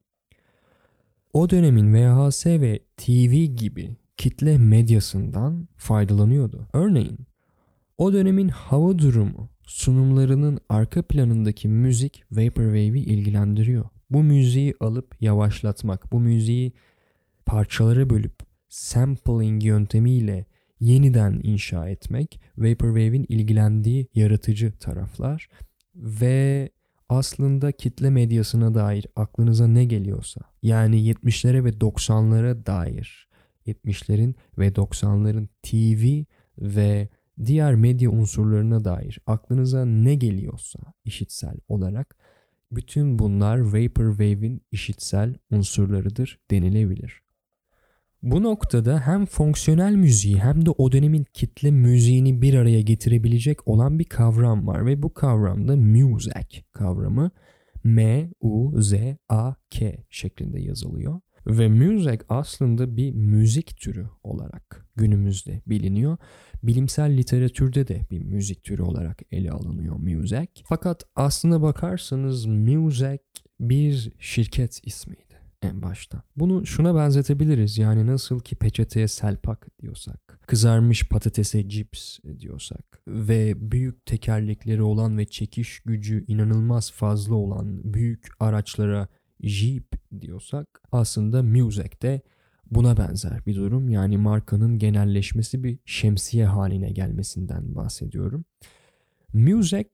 o 1.33 1.49
dönemin 1.49 1.93
VHS 1.93 2.45
ve 2.45 2.79
TV 2.97 3.33
gibi 3.33 3.95
kitle 4.17 4.57
medyasından 4.57 5.67
faydalanıyordu. 5.77 6.67
Örneğin 6.73 7.17
o 7.97 8.13
dönemin 8.13 8.49
hava 8.49 8.99
durumu 8.99 9.49
sunumlarının 9.63 10.59
arka 10.69 11.01
planındaki 11.01 11.67
müzik 11.67 12.23
Vaporwave'i 12.31 12.99
ilgilendiriyor. 12.99 13.85
Bu 14.09 14.23
müziği 14.23 14.73
alıp 14.79 15.15
yavaşlatmak, 15.21 16.11
bu 16.11 16.19
müziği 16.19 16.73
parçalara 17.45 18.09
bölüp 18.09 18.35
sampling 18.69 19.63
yöntemiyle 19.63 20.45
yeniden 20.79 21.39
inşa 21.43 21.89
etmek 21.89 22.41
Vaporwave'in 22.57 23.25
ilgilendiği 23.29 24.07
yaratıcı 24.15 24.71
taraflar 24.79 25.49
ve 25.95 26.69
aslında 27.09 27.71
kitle 27.71 28.09
medyasına 28.09 28.73
dair 28.73 29.07
aklınıza 29.15 29.67
ne 29.67 29.85
geliyorsa 29.85 30.41
yani 30.61 31.11
70'lere 31.11 31.63
ve 31.63 31.69
90'lara 31.69 32.65
dair 32.65 33.29
70'lerin 33.67 34.35
ve 34.57 34.67
90'ların 34.67 35.47
TV 35.63 36.23
ve 36.57 37.09
diğer 37.45 37.75
medya 37.75 38.09
unsurlarına 38.09 38.85
dair 38.85 39.19
aklınıza 39.27 39.85
ne 39.85 40.15
geliyorsa 40.15 40.79
işitsel 41.05 41.57
olarak 41.67 42.15
bütün 42.71 43.19
bunlar 43.19 43.57
Vaporwave'in 43.57 44.61
işitsel 44.71 45.35
unsurlarıdır 45.51 46.39
denilebilir. 46.51 47.21
Bu 48.23 48.43
noktada 48.43 48.99
hem 48.99 49.25
fonksiyonel 49.25 49.95
müziği 49.95 50.39
hem 50.39 50.65
de 50.65 50.69
o 50.69 50.91
dönemin 50.91 51.25
kitle 51.33 51.71
müziğini 51.71 52.41
bir 52.41 52.53
araya 52.53 52.81
getirebilecek 52.81 53.67
olan 53.67 53.99
bir 53.99 54.03
kavram 54.03 54.67
var 54.67 54.85
ve 54.85 55.03
bu 55.03 55.13
kavramda 55.13 55.75
music 55.75 56.63
kavramı 56.71 57.31
M-U-Z-A-K 57.83 59.25
şeklinde 60.09 60.59
yazılıyor. 60.59 61.19
Ve 61.47 61.69
music 61.69 62.19
aslında 62.29 62.97
bir 62.97 63.11
müzik 63.11 63.77
türü 63.77 64.05
olarak 64.23 64.85
günümüzde 64.95 65.61
biliniyor. 65.67 66.17
Bilimsel 66.63 67.17
literatürde 67.17 67.87
de 67.87 68.01
bir 68.11 68.23
müzik 68.23 68.63
türü 68.63 68.81
olarak 68.81 69.21
ele 69.31 69.51
alınıyor 69.51 69.95
music. 69.95 70.47
Fakat 70.65 71.03
aslına 71.15 71.61
bakarsanız 71.61 72.45
music 72.45 73.19
bir 73.59 74.11
şirket 74.19 74.87
ismiydi 74.87 75.29
en 75.61 75.81
başta. 75.81 76.23
Bunu 76.35 76.65
şuna 76.65 76.95
benzetebiliriz. 76.95 77.77
Yani 77.77 78.07
nasıl 78.07 78.39
ki 78.39 78.55
peçeteye 78.55 79.07
selpak 79.07 79.67
diyorsak, 79.81 80.39
kızarmış 80.47 81.09
patatese 81.09 81.69
cips 81.69 82.19
diyorsak 82.39 83.01
ve 83.07 83.53
büyük 83.71 84.05
tekerlekleri 84.05 84.81
olan 84.81 85.17
ve 85.17 85.25
çekiş 85.25 85.79
gücü 85.79 86.25
inanılmaz 86.27 86.91
fazla 86.91 87.35
olan 87.35 87.93
büyük 87.93 88.27
araçlara 88.39 89.07
Jeep 89.41 89.93
diyorsak 90.21 90.81
aslında 90.91 91.43
Music 91.43 92.01
de 92.01 92.21
buna 92.71 92.97
benzer 92.97 93.45
bir 93.45 93.55
durum. 93.55 93.89
Yani 93.89 94.17
markanın 94.17 94.79
genelleşmesi 94.79 95.63
bir 95.63 95.79
şemsiye 95.85 96.45
haline 96.45 96.91
gelmesinden 96.91 97.75
bahsediyorum. 97.75 98.45
Music 99.33 99.89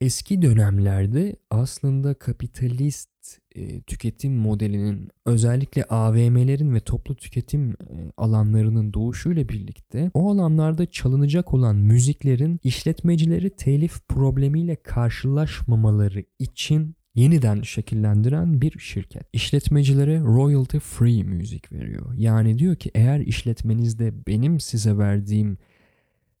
eski 0.00 0.42
dönemlerde 0.42 1.36
aslında 1.50 2.14
kapitalist 2.14 3.10
e, 3.54 3.80
tüketim 3.82 4.36
modelinin 4.36 5.08
özellikle 5.26 5.84
AVM'lerin 5.84 6.74
ve 6.74 6.80
toplu 6.80 7.16
tüketim 7.16 7.70
e, 7.70 7.74
alanlarının 8.16 8.92
doğuşuyla 8.92 9.48
birlikte 9.48 10.10
o 10.14 10.30
alanlarda 10.30 10.86
çalınacak 10.86 11.54
olan 11.54 11.76
müziklerin 11.76 12.60
işletmecileri 12.64 13.50
telif 13.50 14.08
problemiyle 14.08 14.76
karşılaşmamaları 14.76 16.24
için 16.38 16.96
yeniden 17.16 17.62
şekillendiren 17.62 18.60
bir 18.60 18.78
şirket. 18.78 19.22
İşletmecilere 19.32 20.20
royalty 20.20 20.78
free 20.78 21.22
müzik 21.22 21.72
veriyor. 21.72 22.14
Yani 22.16 22.58
diyor 22.58 22.76
ki 22.76 22.90
eğer 22.94 23.20
işletmenizde 23.20 24.26
benim 24.26 24.60
size 24.60 24.98
verdiğim 24.98 25.58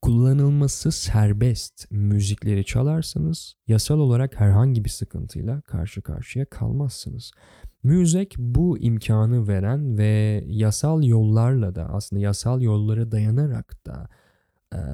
kullanılması 0.02 0.92
serbest 0.92 1.90
müzikleri 1.90 2.64
çalarsanız 2.64 3.54
yasal 3.68 3.98
olarak 3.98 4.40
herhangi 4.40 4.84
bir 4.84 4.90
sıkıntıyla 4.90 5.60
karşı 5.60 6.02
karşıya 6.02 6.44
kalmazsınız. 6.44 7.32
Müzik 7.82 8.34
bu 8.38 8.78
imkanı 8.78 9.48
veren 9.48 9.98
ve 9.98 10.44
yasal 10.46 11.02
yollarla 11.02 11.74
da 11.74 11.88
aslında 11.88 12.22
yasal 12.22 12.60
yollara 12.60 13.12
dayanarak 13.12 13.86
da 13.86 14.08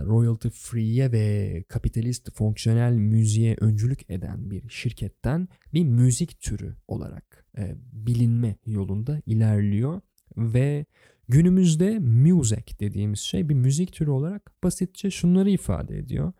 royalty 0.07 0.49
free'ye 0.49 1.13
ve 1.13 1.65
kapitalist 1.69 2.35
fonksiyonel 2.35 2.93
müziğe 2.93 3.57
öncülük 3.61 4.11
eden 4.11 4.51
bir 4.51 4.69
şirketten 4.69 5.49
bir 5.75 5.85
müzik 5.85 6.41
türü 6.41 6.77
olarak 6.89 7.47
e, 7.59 7.75
bilinme 7.93 8.57
yolunda 8.67 9.21
ilerliyor 9.27 10.01
ve 10.37 10.87
Günümüzde 11.29 11.99
music 11.99 12.79
dediğimiz 12.81 13.21
şey 13.21 13.49
bir 13.49 13.55
müzik 13.55 13.93
türü 13.93 14.11
olarak 14.11 14.53
basitçe 14.65 15.11
şunları 15.11 15.51
ifade 15.51 15.99
ediyor. 15.99 16.33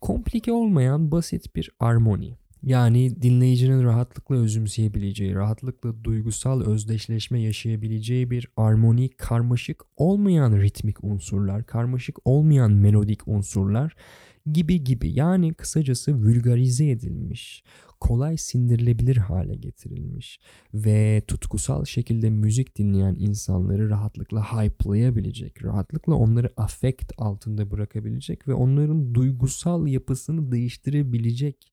Komplike 0.00 0.52
olmayan 0.52 1.10
basit 1.10 1.56
bir 1.56 1.70
armoni. 1.80 2.36
Yani 2.62 3.22
dinleyicinin 3.22 3.84
rahatlıkla 3.84 4.36
özümseyebileceği, 4.36 5.34
rahatlıkla 5.34 6.04
duygusal 6.04 6.62
özdeşleşme 6.62 7.40
yaşayabileceği 7.40 8.30
bir 8.30 8.48
armoni, 8.56 9.08
karmaşık 9.08 9.82
olmayan 9.96 10.60
ritmik 10.60 11.04
unsurlar, 11.04 11.66
karmaşık 11.66 12.18
olmayan 12.24 12.72
melodik 12.72 13.28
unsurlar 13.28 13.96
gibi 14.52 14.84
gibi. 14.84 15.12
Yani 15.12 15.54
kısacası 15.54 16.14
vulgarize 16.14 16.90
edilmiş, 16.90 17.64
kolay 18.00 18.36
sindirilebilir 18.36 19.16
hale 19.16 19.54
getirilmiş 19.54 20.40
ve 20.74 21.22
tutkusal 21.26 21.84
şekilde 21.84 22.30
müzik 22.30 22.78
dinleyen 22.78 23.16
insanları 23.18 23.90
rahatlıkla 23.90 24.42
hype'layabilecek, 24.42 25.64
rahatlıkla 25.64 26.14
onları 26.14 26.50
affect 26.56 27.12
altında 27.18 27.70
bırakabilecek 27.70 28.48
ve 28.48 28.54
onların 28.54 29.14
duygusal 29.14 29.86
yapısını 29.86 30.52
değiştirebilecek 30.52 31.72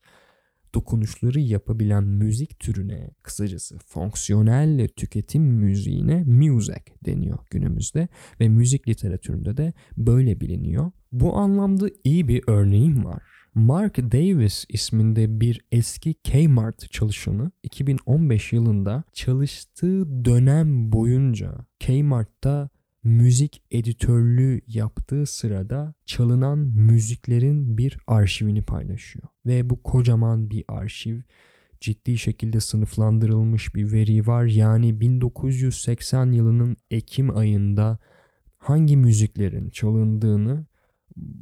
dokunuşları 0.77 1.39
yapabilen 1.39 2.03
müzik 2.03 2.59
türüne 2.59 3.09
kısacası 3.23 3.77
fonksiyonel 3.77 4.87
tüketim 4.87 5.43
müziğine 5.43 6.23
music 6.23 6.81
deniyor 7.05 7.39
günümüzde 7.49 8.07
ve 8.39 8.49
müzik 8.49 8.87
literatüründe 8.87 9.57
de 9.57 9.73
böyle 9.97 10.41
biliniyor. 10.41 10.91
Bu 11.11 11.37
anlamda 11.37 11.87
iyi 12.03 12.27
bir 12.27 12.43
örneğim 12.47 13.05
var. 13.05 13.23
Mark 13.55 13.97
Davis 13.97 14.65
isminde 14.69 15.41
bir 15.41 15.61
eski 15.71 16.13
Kmart 16.13 16.91
çalışanı 16.91 17.51
2015 17.63 18.53
yılında 18.53 19.03
çalıştığı 19.13 20.25
dönem 20.25 20.91
boyunca 20.91 21.55
Kmart'ta 21.79 22.69
müzik 23.07 23.63
editörlüğü 23.71 24.61
yaptığı 24.67 25.25
sırada 25.25 25.93
çalınan 26.05 26.57
müziklerin 26.59 27.77
bir 27.77 27.97
arşivini 28.07 28.61
paylaşıyor. 28.61 29.27
Ve 29.45 29.69
bu 29.69 29.83
kocaman 29.83 30.49
bir 30.49 30.63
arşiv 30.67 31.19
ciddi 31.81 32.17
şekilde 32.17 32.59
sınıflandırılmış 32.59 33.75
bir 33.75 33.91
veri 33.91 34.27
var. 34.27 34.45
Yani 34.45 35.01
1980 35.01 36.31
yılının 36.31 36.77
Ekim 36.91 37.37
ayında 37.37 37.97
hangi 38.57 38.97
müziklerin 38.97 39.69
çalındığını 39.69 40.65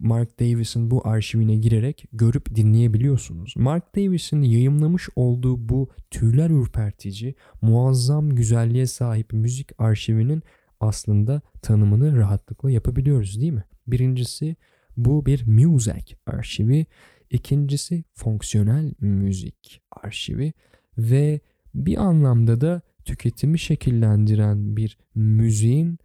Mark 0.02 0.40
Davis'in 0.40 0.92
bu 0.92 1.08
arşivine 1.08 1.56
girerek 1.56 2.06
görüp 2.14 2.56
dinleyebiliyorsunuz. 2.56 3.54
Mark 3.58 3.96
Davis'in 3.96 4.42
yayımlamış 4.42 5.10
olduğu 5.16 5.70
bu 5.70 5.90
tüyler 6.12 6.50
ürpertici, 6.50 7.36
muazzam 7.62 8.30
güzelliğe 8.30 8.88
sahip 8.88 9.34
müzik 9.34 9.72
arşivinin 9.78 10.44
aslında 10.80 11.42
tanımını 11.62 12.18
rahatlıkla 12.18 12.72
yapabiliyoruz 12.72 13.42
değil 13.42 13.54
mi? 13.54 13.64
Birincisi 13.88 14.56
bu 14.98 15.26
bir 15.26 15.48
music 15.48 16.16
arşivi, 16.26 16.86
ikincisi 17.30 18.04
fonksiyonel 18.14 18.94
müzik 19.00 19.82
arşivi 19.92 20.54
ve 20.98 21.40
bir 21.74 21.98
anlamda 21.98 22.62
da 22.62 22.82
tüketimi 23.06 23.60
şekillendiren 23.60 24.78
bir 24.78 24.98
müziğin 25.16 26.00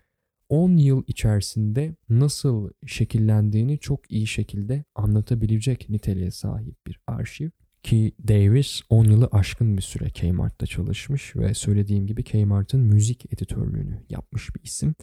10 0.49 0.77
yıl 0.77 1.05
içerisinde 1.07 1.97
nasıl 2.09 2.71
şekillendiğini 2.87 3.79
çok 3.79 4.13
iyi 4.13 4.27
şekilde 4.27 4.85
anlatabilecek 4.95 5.91
niteliğe 5.91 6.31
sahip 6.31 6.87
bir 6.87 7.01
arşiv. 7.07 7.51
Ki 7.83 8.13
Davis 8.29 8.81
10 8.89 9.05
yılı 9.05 9.29
aşkın 9.33 9.77
bir 9.77 9.83
süre 9.83 10.11
Kmart'ta 10.11 10.67
çalışmış 10.67 11.37
ve 11.37 11.55
söylediğim 11.55 12.07
gibi 12.07 12.25
Kmart'ın 12.25 12.81
müzik 12.81 13.33
editörlüğünü 13.33 14.05
yapmış 14.11 14.57
bir 14.57 14.63
isim. 14.63 14.95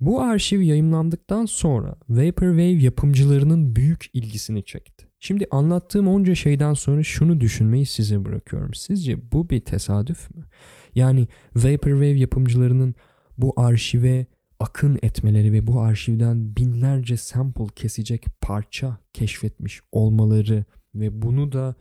Bu 0.00 0.20
arşiv 0.20 0.60
yayınlandıktan 0.60 1.46
sonra 1.46 1.96
Vaporwave 2.08 2.62
yapımcılarının 2.62 3.76
büyük 3.76 4.06
ilgisini 4.12 4.64
çekti. 4.64 5.08
Şimdi 5.20 5.46
anlattığım 5.50 6.08
onca 6.08 6.34
şeyden 6.34 6.74
sonra 6.74 7.02
şunu 7.02 7.40
düşünmeyi 7.40 7.86
size 7.86 8.24
bırakıyorum. 8.24 8.74
Sizce 8.74 9.32
bu 9.32 9.50
bir 9.50 9.60
tesadüf 9.60 10.34
mü? 10.34 10.44
Yani 10.94 11.28
Vaporwave 11.56 12.18
yapımcılarının 12.18 12.94
bu 13.38 13.52
arşive 13.56 14.26
akın 14.60 14.98
etmeleri 15.02 15.52
ve 15.52 15.66
bu 15.66 15.80
arşivden 15.80 16.56
binlerce 16.56 17.16
sample 17.16 17.66
kesecek 17.76 18.26
parça 18.40 18.98
keşfetmiş 19.12 19.80
olmaları 19.92 20.64
ve 20.94 21.22
bunu 21.22 21.52
da 21.52 21.74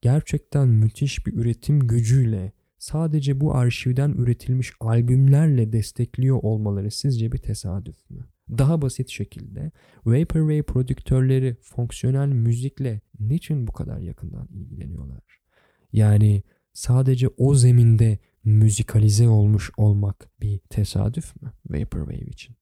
gerçekten 0.00 0.68
müthiş 0.68 1.26
bir 1.26 1.32
üretim 1.32 1.80
gücüyle 1.80 2.52
sadece 2.78 3.40
bu 3.40 3.54
arşivden 3.54 4.10
üretilmiş 4.10 4.72
albümlerle 4.80 5.72
destekliyor 5.72 6.38
olmaları 6.42 6.90
sizce 6.90 7.32
bir 7.32 7.38
tesadüf 7.38 8.10
mü? 8.10 8.24
Daha 8.50 8.82
basit 8.82 9.08
şekilde 9.08 9.72
Vaporwave 10.04 10.62
prodüktörleri 10.62 11.56
fonksiyonel 11.62 12.28
müzikle 12.28 13.00
niçin 13.20 13.66
bu 13.66 13.72
kadar 13.72 13.98
yakından 13.98 14.48
ilgileniyorlar? 14.48 15.40
Yani 15.92 16.42
sadece 16.72 17.28
o 17.28 17.54
zeminde 17.54 18.18
müzikalize 18.44 19.28
olmuş 19.28 19.70
olmak 19.76 20.30
bir 20.40 20.58
tesadüf 20.58 21.42
mü 21.42 21.52
Vaporwave 21.70 22.26
için? 22.26 22.56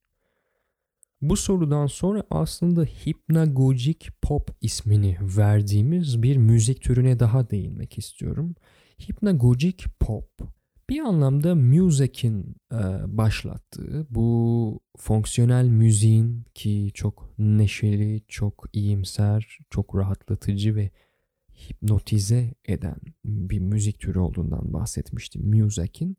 Bu 1.24 1.36
sorudan 1.36 1.86
sonra 1.86 2.22
aslında 2.30 2.84
Hypnagogic 2.84 4.08
Pop 4.22 4.50
ismini 4.60 5.18
verdiğimiz 5.20 6.22
bir 6.22 6.36
müzik 6.36 6.82
türüne 6.82 7.20
daha 7.20 7.50
değinmek 7.50 7.98
istiyorum. 7.98 8.54
Hypnagogic 8.98 9.84
Pop 10.00 10.28
bir 10.90 11.00
anlamda 11.00 11.54
Music'in 11.54 12.56
e, 12.72 12.76
başlattığı 13.06 14.06
bu 14.10 14.80
fonksiyonel 14.96 15.68
müziğin 15.68 16.44
ki 16.54 16.90
çok 16.94 17.34
neşeli, 17.38 18.22
çok 18.28 18.64
iyimser, 18.72 19.58
çok 19.70 19.96
rahatlatıcı 19.96 20.76
ve 20.76 20.90
hipnotize 21.68 22.54
eden 22.64 22.96
bir 23.24 23.58
müzik 23.58 24.00
türü 24.00 24.18
olduğundan 24.18 24.72
bahsetmiştim 24.72 25.60
Music'in. 25.60 26.16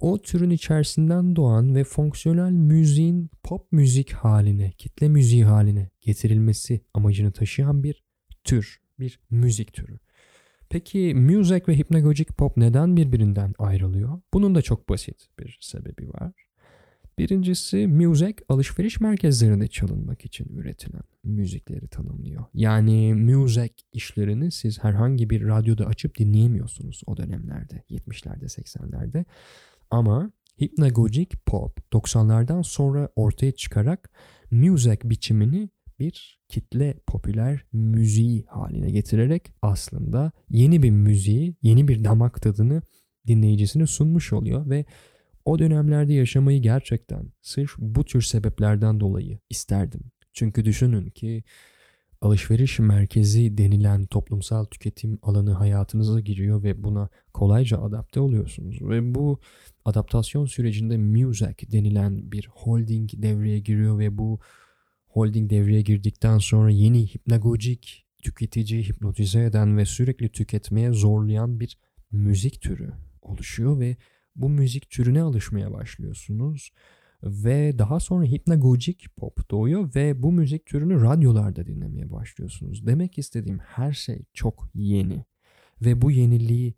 O 0.00 0.22
türün 0.22 0.50
içerisinden 0.50 1.36
doğan 1.36 1.74
ve 1.74 1.84
fonksiyonel 1.84 2.50
müziğin 2.50 3.30
pop 3.42 3.72
müzik 3.72 4.12
haline, 4.12 4.70
kitle 4.70 5.08
müziği 5.08 5.44
haline 5.44 5.90
getirilmesi 6.00 6.80
amacını 6.94 7.32
taşıyan 7.32 7.82
bir 7.82 8.04
tür, 8.44 8.80
bir 8.98 9.20
müzik 9.30 9.72
türü. 9.72 9.98
Peki 10.70 11.14
music 11.14 11.62
ve 11.68 11.78
hypnagogic 11.78 12.34
pop 12.36 12.56
neden 12.56 12.96
birbirinden 12.96 13.54
ayrılıyor? 13.58 14.20
Bunun 14.34 14.54
da 14.54 14.62
çok 14.62 14.88
basit 14.88 15.26
bir 15.38 15.58
sebebi 15.60 16.08
var. 16.08 16.32
Birincisi 17.18 17.86
music 17.86 18.34
alışveriş 18.48 19.00
merkezlerinde 19.00 19.68
çalınmak 19.68 20.24
için 20.24 20.48
üretilen 20.56 21.02
müzikleri 21.24 21.88
tanımlıyor. 21.88 22.44
Yani 22.54 23.14
music 23.14 23.74
işlerini 23.92 24.50
siz 24.50 24.84
herhangi 24.84 25.30
bir 25.30 25.46
radyoda 25.46 25.86
açıp 25.86 26.18
dinleyemiyorsunuz 26.18 27.02
o 27.06 27.16
dönemlerde 27.16 27.82
70'lerde 27.90 28.44
80'lerde. 28.44 29.24
Ama 29.90 30.32
hypnagogic 30.60 31.28
pop 31.46 31.78
90'lardan 31.92 32.62
sonra 32.62 33.08
ortaya 33.16 33.52
çıkarak 33.52 34.10
music 34.50 34.98
biçimini 35.04 35.70
bir 35.98 36.40
kitle 36.48 36.94
popüler 37.06 37.64
müziği 37.72 38.44
haline 38.48 38.90
getirerek 38.90 39.52
aslında 39.62 40.32
yeni 40.50 40.82
bir 40.82 40.90
müziği, 40.90 41.56
yeni 41.62 41.88
bir 41.88 42.04
damak 42.04 42.42
tadını 42.42 42.82
dinleyicisine 43.26 43.86
sunmuş 43.86 44.32
oluyor 44.32 44.70
ve 44.70 44.84
o 45.44 45.58
dönemlerde 45.58 46.12
yaşamayı 46.12 46.62
gerçekten 46.62 47.32
sırf 47.42 47.74
bu 47.78 48.04
tür 48.04 48.22
sebeplerden 48.22 49.00
dolayı 49.00 49.38
isterdim. 49.50 50.00
Çünkü 50.32 50.64
düşünün 50.64 51.10
ki 51.10 51.44
alışveriş 52.24 52.78
merkezi 52.78 53.58
denilen 53.58 54.06
toplumsal 54.06 54.64
tüketim 54.64 55.18
alanı 55.22 55.52
hayatınıza 55.52 56.20
giriyor 56.20 56.62
ve 56.62 56.84
buna 56.84 57.08
kolayca 57.34 57.78
adapte 57.78 58.20
oluyorsunuz. 58.20 58.82
Ve 58.82 59.14
bu 59.14 59.40
adaptasyon 59.84 60.46
sürecinde 60.46 60.96
Muzak 60.96 61.72
denilen 61.72 62.32
bir 62.32 62.48
holding 62.52 63.10
devreye 63.14 63.58
giriyor 63.58 63.98
ve 63.98 64.18
bu 64.18 64.40
holding 65.06 65.50
devreye 65.50 65.82
girdikten 65.82 66.38
sonra 66.38 66.70
yeni 66.70 67.06
hipnagogik 67.06 68.06
tüketici 68.22 68.82
hipnotize 68.88 69.44
eden 69.44 69.76
ve 69.76 69.84
sürekli 69.84 70.28
tüketmeye 70.28 70.92
zorlayan 70.92 71.60
bir 71.60 71.78
müzik 72.12 72.60
türü 72.60 72.92
oluşuyor 73.22 73.80
ve 73.80 73.96
bu 74.36 74.48
müzik 74.48 74.90
türüne 74.90 75.22
alışmaya 75.22 75.72
başlıyorsunuz 75.72 76.70
ve 77.24 77.78
daha 77.78 78.00
sonra 78.00 78.24
hipnagogik 78.24 79.16
pop 79.16 79.50
doğuyor 79.50 79.94
ve 79.94 80.22
bu 80.22 80.32
müzik 80.32 80.66
türünü 80.66 81.02
radyolarda 81.02 81.66
dinlemeye 81.66 82.10
başlıyorsunuz. 82.10 82.86
Demek 82.86 83.18
istediğim 83.18 83.58
her 83.58 83.92
şey 83.92 84.22
çok 84.34 84.68
yeni 84.74 85.24
ve 85.80 86.02
bu 86.02 86.10
yeniliği 86.10 86.74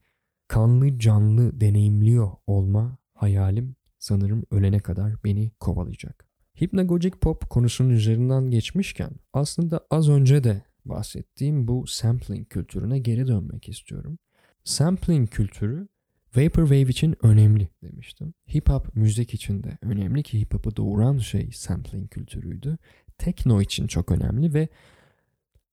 kanlı 0.48 0.98
canlı 0.98 1.60
deneyimliyor 1.60 2.30
olma 2.46 2.98
hayalim 3.14 3.76
sanırım 3.98 4.44
ölene 4.50 4.78
kadar 4.78 5.24
beni 5.24 5.50
kovalayacak. 5.60 6.26
Hypnagogic 6.60 7.16
pop 7.20 7.50
konusunun 7.50 7.90
üzerinden 7.90 8.50
geçmişken 8.50 9.10
aslında 9.32 9.86
az 9.90 10.08
önce 10.08 10.44
de 10.44 10.62
bahsettiğim 10.84 11.68
bu 11.68 11.86
sampling 11.86 12.48
kültürüne 12.48 12.98
geri 12.98 13.26
dönmek 13.26 13.68
istiyorum. 13.68 14.18
Sampling 14.64 15.30
kültürü 15.30 15.88
Vaporwave 16.36 16.82
için 16.82 17.16
önemli 17.22 17.68
demiştim. 17.82 18.34
Hip 18.54 18.68
hop 18.68 18.96
müzik 18.96 19.34
için 19.34 19.62
de 19.62 19.78
önemli 19.82 20.22
ki 20.22 20.40
hip 20.40 20.54
hop'u 20.54 20.76
doğuran 20.76 21.18
şey 21.18 21.50
sampling 21.52 22.10
kültürüydü. 22.10 22.78
Tekno 23.18 23.60
için 23.60 23.86
çok 23.86 24.12
önemli 24.12 24.54
ve 24.54 24.68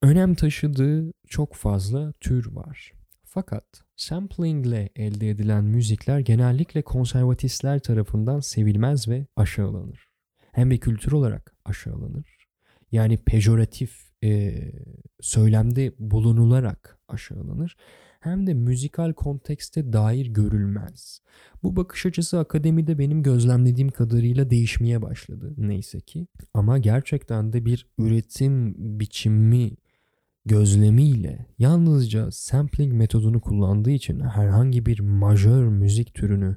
önem 0.02 0.34
taşıdığı 0.34 1.12
çok 1.28 1.54
fazla 1.54 2.12
tür 2.12 2.52
var. 2.52 2.92
Fakat 3.24 3.64
sampling 3.96 4.66
ile 4.66 4.90
elde 4.96 5.30
edilen 5.30 5.64
müzikler 5.64 6.18
genellikle 6.18 6.82
konservatistler 6.82 7.78
tarafından 7.78 8.40
sevilmez 8.40 9.08
ve 9.08 9.26
aşağılanır. 9.36 10.08
Hem 10.52 10.70
bir 10.70 10.78
kültür 10.78 11.12
olarak 11.12 11.54
aşağılanır. 11.64 12.36
Yani 12.92 13.16
pejoratif 13.16 14.10
e, 14.24 14.54
söylemde 15.20 15.92
bulunularak 15.98 16.98
aşağılanır 17.08 17.76
hem 18.24 18.46
de 18.46 18.54
müzikal 18.54 19.12
kontekste 19.12 19.92
dair 19.92 20.26
görülmez. 20.26 21.20
Bu 21.62 21.76
bakış 21.76 22.06
açısı 22.06 22.38
akademide 22.38 22.98
benim 22.98 23.22
gözlemlediğim 23.22 23.88
kadarıyla 23.88 24.50
değişmeye 24.50 25.02
başladı 25.02 25.54
neyse 25.56 26.00
ki. 26.00 26.26
Ama 26.54 26.78
gerçekten 26.78 27.52
de 27.52 27.64
bir 27.64 27.86
üretim 27.98 28.74
biçimi 29.00 29.70
gözlemiyle 30.46 31.46
yalnızca 31.58 32.30
sampling 32.30 32.92
metodunu 32.92 33.40
kullandığı 33.40 33.90
için 33.90 34.20
herhangi 34.20 34.86
bir 34.86 35.00
majör 35.00 35.68
müzik 35.68 36.14
türünü 36.14 36.56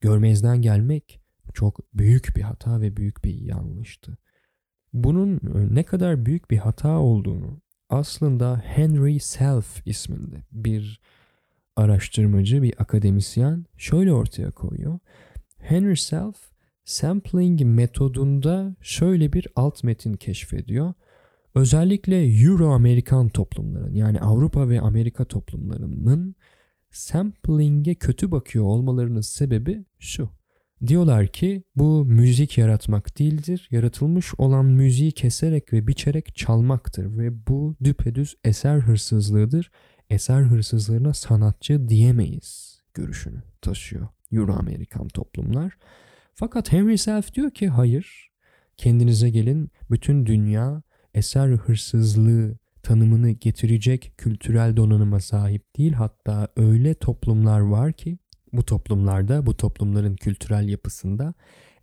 görmezden 0.00 0.62
gelmek 0.62 1.20
çok 1.54 1.94
büyük 1.94 2.36
bir 2.36 2.42
hata 2.42 2.80
ve 2.80 2.96
büyük 2.96 3.24
bir 3.24 3.34
yanlıştı. 3.34 4.18
Bunun 4.92 5.40
ne 5.74 5.82
kadar 5.82 6.26
büyük 6.26 6.50
bir 6.50 6.58
hata 6.58 6.98
olduğunu 6.98 7.60
aslında 7.90 8.62
Henry 8.64 9.20
Self 9.20 9.86
isminde 9.86 10.36
bir 10.52 11.00
araştırmacı, 11.76 12.62
bir 12.62 12.74
akademisyen 12.78 13.66
şöyle 13.76 14.12
ortaya 14.12 14.50
koyuyor. 14.50 14.98
Henry 15.58 15.96
Self 15.96 16.36
sampling 16.84 17.62
metodunda 17.62 18.76
şöyle 18.80 19.32
bir 19.32 19.46
alt 19.56 19.84
metin 19.84 20.14
keşfediyor. 20.14 20.92
Özellikle 21.54 22.24
Euro-Amerikan 22.24 23.28
toplumların 23.28 23.94
yani 23.94 24.20
Avrupa 24.20 24.68
ve 24.68 24.80
Amerika 24.80 25.24
toplumlarının 25.24 26.34
sampling'e 26.90 27.94
kötü 27.94 28.30
bakıyor 28.30 28.64
olmalarının 28.64 29.20
sebebi 29.20 29.84
şu. 29.98 30.37
Diyorlar 30.86 31.26
ki 31.26 31.62
bu 31.76 32.04
müzik 32.04 32.58
yaratmak 32.58 33.18
değildir, 33.18 33.68
yaratılmış 33.70 34.34
olan 34.38 34.64
müziği 34.64 35.12
keserek 35.12 35.72
ve 35.72 35.86
biçerek 35.86 36.36
çalmaktır 36.36 37.18
ve 37.18 37.46
bu 37.46 37.76
düpedüz 37.84 38.36
eser 38.44 38.78
hırsızlığıdır. 38.78 39.70
Eser 40.10 40.42
hırsızlığına 40.42 41.14
sanatçı 41.14 41.88
diyemeyiz 41.88 42.82
görüşünü 42.94 43.42
taşıyor 43.62 44.08
Euro-Amerikan 44.32 45.08
toplumlar. 45.08 45.72
Fakat 46.34 46.72
Henry 46.72 46.98
Self 46.98 47.34
diyor 47.34 47.50
ki 47.50 47.68
hayır, 47.68 48.30
kendinize 48.76 49.30
gelin 49.30 49.70
bütün 49.90 50.26
dünya 50.26 50.82
eser 51.14 51.48
hırsızlığı 51.48 52.58
tanımını 52.82 53.30
getirecek 53.30 54.12
kültürel 54.18 54.76
donanıma 54.76 55.20
sahip 55.20 55.76
değil. 55.76 55.92
Hatta 55.92 56.48
öyle 56.56 56.94
toplumlar 56.94 57.60
var 57.60 57.92
ki 57.92 58.18
bu 58.52 58.64
toplumlarda, 58.64 59.46
bu 59.46 59.56
toplumların 59.56 60.16
kültürel 60.16 60.68
yapısında 60.68 61.34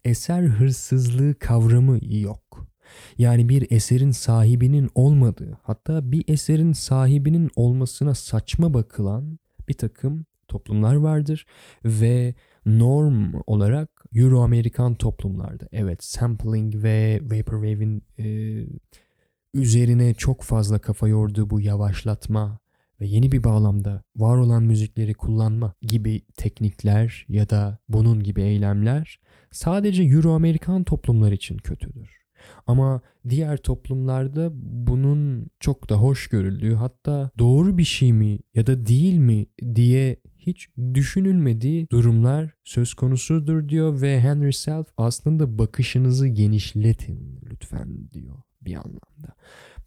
eser 0.06 0.44
hırsızlığı 0.44 1.40
kavramı 1.40 2.00
yok. 2.02 2.68
Yani 3.18 3.50
bir 3.50 3.72
eserin 3.72 4.12
sahibinin 4.12 4.90
olmadığı, 4.96 5.58
hatta 5.64 6.12
bir 6.12 6.24
eserin 6.28 6.74
sahibinin 6.74 7.52
olmasına 7.56 8.16
saçma 8.16 8.74
bakılan 8.74 9.40
bir 9.70 9.74
takım 9.74 10.26
toplumlar 10.48 10.96
vardır 10.96 11.46
ve 11.86 12.36
norm 12.66 13.34
olarak 13.48 14.06
Euro-Amerikan 14.14 14.96
toplumlarda 14.96 15.68
evet 15.72 16.04
sampling 16.04 16.76
ve 16.84 17.20
Vaporwave'in 17.24 18.04
e, 18.20 18.26
üzerine 19.54 20.14
çok 20.14 20.42
fazla 20.42 20.80
kafa 20.80 21.08
yorduğu 21.08 21.50
bu 21.50 21.62
yavaşlatma 21.62 22.60
ve 23.02 23.06
yeni 23.08 23.32
bir 23.32 23.44
bağlamda 23.44 24.04
var 24.16 24.38
olan 24.38 24.64
müzikleri 24.64 25.14
kullanma 25.14 25.74
gibi 25.82 26.22
teknikler 26.38 27.26
ya 27.30 27.50
da 27.50 27.78
bunun 27.90 28.24
gibi 28.24 28.42
eylemler 28.42 29.20
sadece 29.52 30.04
Euro-Amerikan 30.04 30.84
toplumlar 30.84 31.32
için 31.32 31.58
kötüdür. 31.58 32.26
Ama 32.68 33.02
diğer 33.30 33.58
toplumlarda 33.58 34.50
bunun 34.88 35.48
çok 35.60 35.90
da 35.90 35.96
hoş 35.96 36.28
görüldüğü 36.28 36.74
hatta 36.74 37.32
doğru 37.40 37.78
bir 37.78 37.84
şey 37.84 38.14
mi 38.14 38.40
ya 38.56 38.68
da 38.68 38.86
değil 38.86 39.18
mi 39.18 39.46
diye 39.76 40.18
hiç 40.38 40.70
düşünülmediği 40.94 41.90
durumlar 41.90 42.54
söz 42.64 42.94
konusudur 42.94 43.70
diyor 43.70 44.02
ve 44.02 44.20
Henry 44.20 44.54
Self 44.54 44.88
aslında 44.98 45.58
bakışınızı 45.58 46.28
genişletin 46.28 47.40
lütfen 47.52 48.12
diyor 48.14 48.36
bir 48.62 48.76
anlamda. 48.76 49.36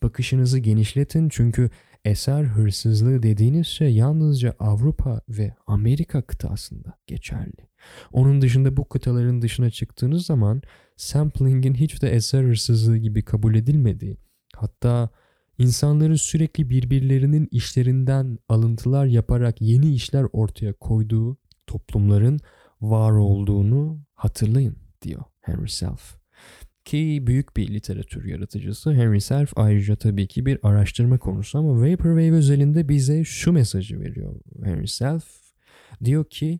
Bakışınızı 0.02 0.58
genişletin 0.58 1.28
çünkü 1.28 1.70
eser 2.04 2.44
hırsızlığı 2.44 3.22
dediğiniz 3.22 3.66
şey 3.66 3.94
yalnızca 3.94 4.54
Avrupa 4.58 5.20
ve 5.28 5.54
Amerika 5.66 6.22
kıtasında 6.22 6.98
geçerli. 7.06 7.68
Onun 8.12 8.40
dışında 8.40 8.76
bu 8.76 8.88
kıtaların 8.88 9.42
dışına 9.42 9.70
çıktığınız 9.70 10.26
zaman 10.26 10.62
sampling'in 10.96 11.74
hiç 11.74 12.02
de 12.02 12.10
eser 12.10 12.44
hırsızlığı 12.44 12.96
gibi 12.96 13.22
kabul 13.22 13.54
edilmediği, 13.54 14.16
hatta 14.56 15.08
insanların 15.58 16.16
sürekli 16.16 16.70
birbirlerinin 16.70 17.48
işlerinden 17.50 18.38
alıntılar 18.48 19.06
yaparak 19.06 19.60
yeni 19.60 19.94
işler 19.94 20.26
ortaya 20.32 20.72
koyduğu 20.72 21.36
toplumların 21.66 22.40
var 22.80 23.12
olduğunu 23.12 24.00
hatırlayın 24.14 24.76
diyor 25.02 25.22
Henry 25.40 25.70
Self. 25.70 26.17
Ki 26.88 27.22
büyük 27.26 27.56
bir 27.56 27.74
literatür 27.74 28.24
yaratıcısı 28.24 28.92
Henry 28.92 29.20
Self 29.20 29.52
ayrıca 29.56 29.96
tabii 29.96 30.26
ki 30.26 30.46
bir 30.46 30.58
araştırma 30.62 31.18
konusu 31.18 31.58
ama 31.58 31.80
Vaporwave 31.80 32.32
özelinde 32.32 32.88
bize 32.88 33.24
şu 33.24 33.52
mesajı 33.52 34.00
veriyor 34.00 34.40
Henry 34.64 34.88
Self. 34.88 35.24
Diyor 36.04 36.24
ki 36.24 36.58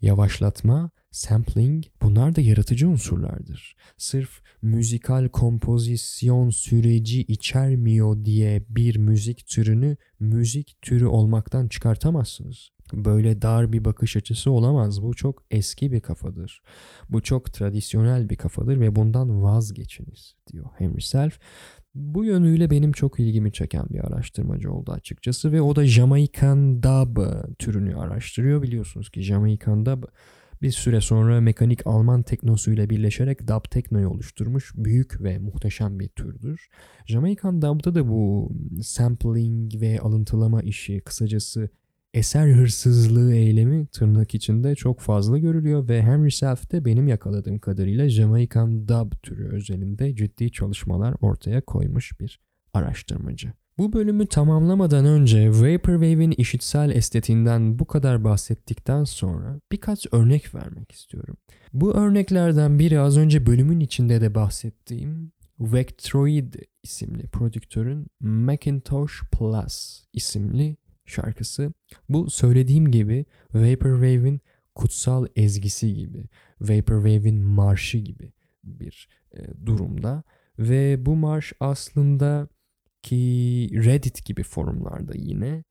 yavaşlatma, 0.00 0.90
sampling 1.10 1.84
bunlar 2.02 2.36
da 2.36 2.40
yaratıcı 2.40 2.88
unsurlardır. 2.88 3.76
Sırf 3.96 4.40
müzikal 4.62 5.28
kompozisyon 5.28 6.50
süreci 6.50 7.20
içermiyor 7.22 8.24
diye 8.24 8.64
bir 8.68 8.96
müzik 8.96 9.46
türünü 9.46 9.96
müzik 10.20 10.82
türü 10.82 11.06
olmaktan 11.06 11.68
çıkartamazsınız. 11.68 12.75
Böyle 12.92 13.42
dar 13.42 13.72
bir 13.72 13.84
bakış 13.84 14.16
açısı 14.16 14.50
olamaz. 14.50 15.02
Bu 15.02 15.14
çok 15.14 15.42
eski 15.50 15.92
bir 15.92 16.00
kafadır. 16.00 16.62
Bu 17.08 17.22
çok 17.22 17.52
tradisyonel 17.52 18.30
bir 18.30 18.36
kafadır 18.36 18.80
ve 18.80 18.96
bundan 18.96 19.42
vazgeçiniz 19.42 20.34
diyor 20.52 20.66
Henry 20.78 21.02
Self. 21.02 21.38
Bu 21.94 22.24
yönüyle 22.24 22.70
benim 22.70 22.92
çok 22.92 23.20
ilgimi 23.20 23.52
çeken 23.52 23.86
bir 23.90 24.06
araştırmacı 24.06 24.72
oldu 24.72 24.92
açıkçası 24.92 25.52
ve 25.52 25.60
o 25.60 25.76
da 25.76 25.86
Jamaican 25.86 26.82
Dub 26.82 27.16
türünü 27.58 27.96
araştırıyor. 27.96 28.62
Biliyorsunuz 28.62 29.10
ki 29.10 29.22
Jamaican 29.22 29.86
Dub 29.86 30.02
bir 30.62 30.70
süre 30.70 31.00
sonra 31.00 31.40
mekanik 31.40 31.86
Alman 31.86 32.22
teknosuyla 32.22 32.90
birleşerek 32.90 33.48
dub 33.48 33.70
teknoyu 33.70 34.08
oluşturmuş 34.08 34.72
büyük 34.76 35.22
ve 35.22 35.38
muhteşem 35.38 35.98
bir 36.00 36.08
türdür. 36.08 36.68
Jamaican 37.06 37.62
dub'da 37.62 37.94
da 37.94 38.08
bu 38.08 38.52
sampling 38.82 39.80
ve 39.80 40.00
alıntılama 40.00 40.62
işi 40.62 41.00
kısacası 41.00 41.70
eser 42.16 42.48
hırsızlığı 42.48 43.34
eylemi 43.34 43.86
tırnak 43.86 44.34
içinde 44.34 44.74
çok 44.74 45.00
fazla 45.00 45.38
görülüyor 45.38 45.88
ve 45.88 46.02
Henry 46.02 46.30
Self 46.30 46.72
de 46.72 46.84
benim 46.84 47.08
yakaladığım 47.08 47.58
kadarıyla 47.58 48.08
Jamaican 48.08 48.88
dub 48.88 49.12
türü 49.22 49.48
özelinde 49.48 50.16
ciddi 50.16 50.52
çalışmalar 50.52 51.14
ortaya 51.20 51.60
koymuş 51.60 52.20
bir 52.20 52.40
araştırmacı. 52.74 53.52
Bu 53.78 53.92
bölümü 53.92 54.26
tamamlamadan 54.26 55.04
önce 55.04 55.50
Vaporwave'in 55.50 56.30
işitsel 56.30 56.90
estetiğinden 56.90 57.78
bu 57.78 57.84
kadar 57.84 58.24
bahsettikten 58.24 59.04
sonra 59.04 59.60
birkaç 59.72 60.06
örnek 60.12 60.54
vermek 60.54 60.92
istiyorum. 60.92 61.36
Bu 61.72 61.94
örneklerden 61.94 62.78
biri 62.78 63.00
az 63.00 63.16
önce 63.16 63.46
bölümün 63.46 63.80
içinde 63.80 64.20
de 64.20 64.34
bahsettiğim 64.34 65.32
Vectroid 65.60 66.54
isimli 66.82 67.28
prodüktörün 67.28 68.06
Macintosh 68.20 69.22
Plus 69.32 70.04
isimli 70.12 70.76
şarkısı. 71.10 71.72
Bu 72.08 72.30
söylediğim 72.30 72.90
gibi 72.90 73.24
Vaporwave'in 73.54 74.40
kutsal 74.74 75.26
ezgisi 75.36 75.94
gibi, 75.94 76.28
Vaporwave'in 76.60 77.42
marşı 77.42 77.98
gibi 77.98 78.32
bir 78.64 79.08
e, 79.32 79.66
durumda 79.66 80.22
ve 80.58 81.06
bu 81.06 81.16
marş 81.16 81.52
aslında 81.60 82.48
ki 83.02 83.70
Reddit 83.72 84.24
gibi 84.24 84.42
forumlarda 84.42 85.12
yine 85.14 85.64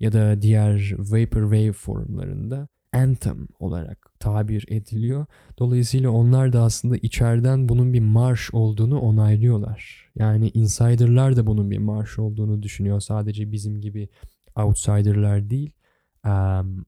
ya 0.00 0.12
da 0.12 0.42
diğer 0.42 0.94
Vaporwave 0.98 1.72
forumlarında 1.72 2.68
anthem 2.92 3.46
olarak 3.58 4.12
tabir 4.18 4.64
ediliyor. 4.68 5.26
Dolayısıyla 5.58 6.10
onlar 6.10 6.52
da 6.52 6.62
aslında 6.62 6.96
içeriden 6.96 7.68
bunun 7.68 7.92
bir 7.92 8.00
marş 8.00 8.54
olduğunu 8.54 9.00
onaylıyorlar. 9.00 10.10
Yani 10.14 10.50
insiderlar 10.54 11.36
da 11.36 11.46
bunun 11.46 11.70
bir 11.70 11.78
marş 11.78 12.18
olduğunu 12.18 12.62
düşünüyor. 12.62 13.00
Sadece 13.00 13.52
bizim 13.52 13.80
gibi 13.80 14.08
outsiderlar 14.56 15.50
değil. 15.50 15.72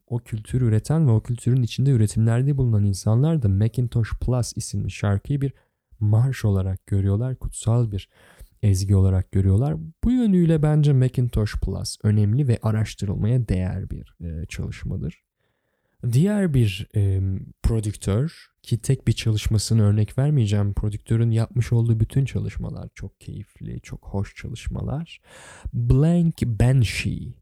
O 0.07 0.19
kültür 0.19 0.61
üreten 0.61 1.07
ve 1.07 1.11
o 1.11 1.21
kültürün 1.23 1.63
içinde 1.63 1.91
üretimlerde 1.91 2.57
bulunan 2.57 2.85
insanlar 2.85 3.43
da 3.43 3.49
Macintosh 3.49 4.11
Plus 4.21 4.53
isimli 4.57 4.91
şarkıyı 4.91 5.41
bir 5.41 5.53
marş 6.01 6.45
olarak 6.45 6.87
görüyorlar. 6.87 7.37
Kutsal 7.37 7.91
bir 7.93 8.09
ezgi 8.63 8.97
olarak 8.97 9.33
görüyorlar. 9.33 9.77
Bu 10.05 10.13
yönüyle 10.13 10.63
bence 10.63 10.93
Macintosh 10.93 11.55
Plus 11.63 11.97
önemli 12.03 12.49
ve 12.49 12.59
araştırılmaya 12.63 13.49
değer 13.49 13.91
bir 13.91 14.15
çalışmadır. 14.49 15.25
Diğer 16.13 16.55
bir 16.55 16.89
e, 16.97 17.21
prodüktör 17.63 18.47
ki 18.63 18.79
tek 18.79 19.07
bir 19.07 19.13
çalışmasını 19.13 19.83
örnek 19.83 20.19
vermeyeceğim. 20.19 20.75
Prodüktörün 20.75 21.31
yapmış 21.31 21.73
olduğu 21.73 22.01
bütün 22.01 22.25
çalışmalar 22.25 22.89
çok 22.95 23.21
keyifli, 23.21 23.81
çok 23.81 24.07
hoş 24.07 24.37
çalışmalar. 24.37 25.21
Blank 25.73 26.43
Banshee 26.43 27.35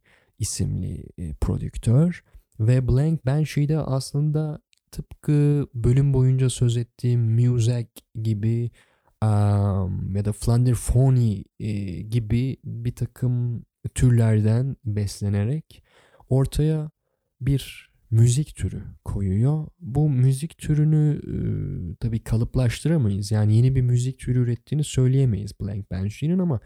isimli 0.42 1.04
e, 1.18 1.34
prodüktör 1.34 2.24
ve 2.60 2.88
Blank 2.88 3.26
Banshee'de 3.26 3.78
aslında 3.78 4.60
tıpkı 4.90 5.66
bölüm 5.74 6.14
boyunca 6.14 6.50
söz 6.50 6.76
ettiğim 6.76 7.20
Muzak 7.20 7.86
gibi 8.22 8.70
um, 9.22 10.16
ya 10.16 10.24
da 10.24 10.32
Flander 10.32 10.74
Phony 10.74 11.44
e, 11.60 11.72
gibi 12.02 12.56
bir 12.64 12.94
takım 12.94 13.64
türlerden 13.94 14.76
beslenerek 14.84 15.84
ortaya 16.28 16.90
bir 17.40 17.92
müzik 18.10 18.56
türü 18.56 18.82
koyuyor. 19.04 19.66
Bu 19.80 20.10
müzik 20.10 20.58
türünü 20.58 21.20
e, 21.26 21.36
tabii 22.00 22.24
kalıplaştıramayız. 22.24 23.30
Yani 23.30 23.56
yeni 23.56 23.74
bir 23.74 23.82
müzik 23.82 24.18
türü 24.18 24.38
ürettiğini 24.38 24.84
söyleyemeyiz 24.84 25.60
Blank 25.60 25.90
Banshee'nin 25.90 26.38
ama 26.38 26.60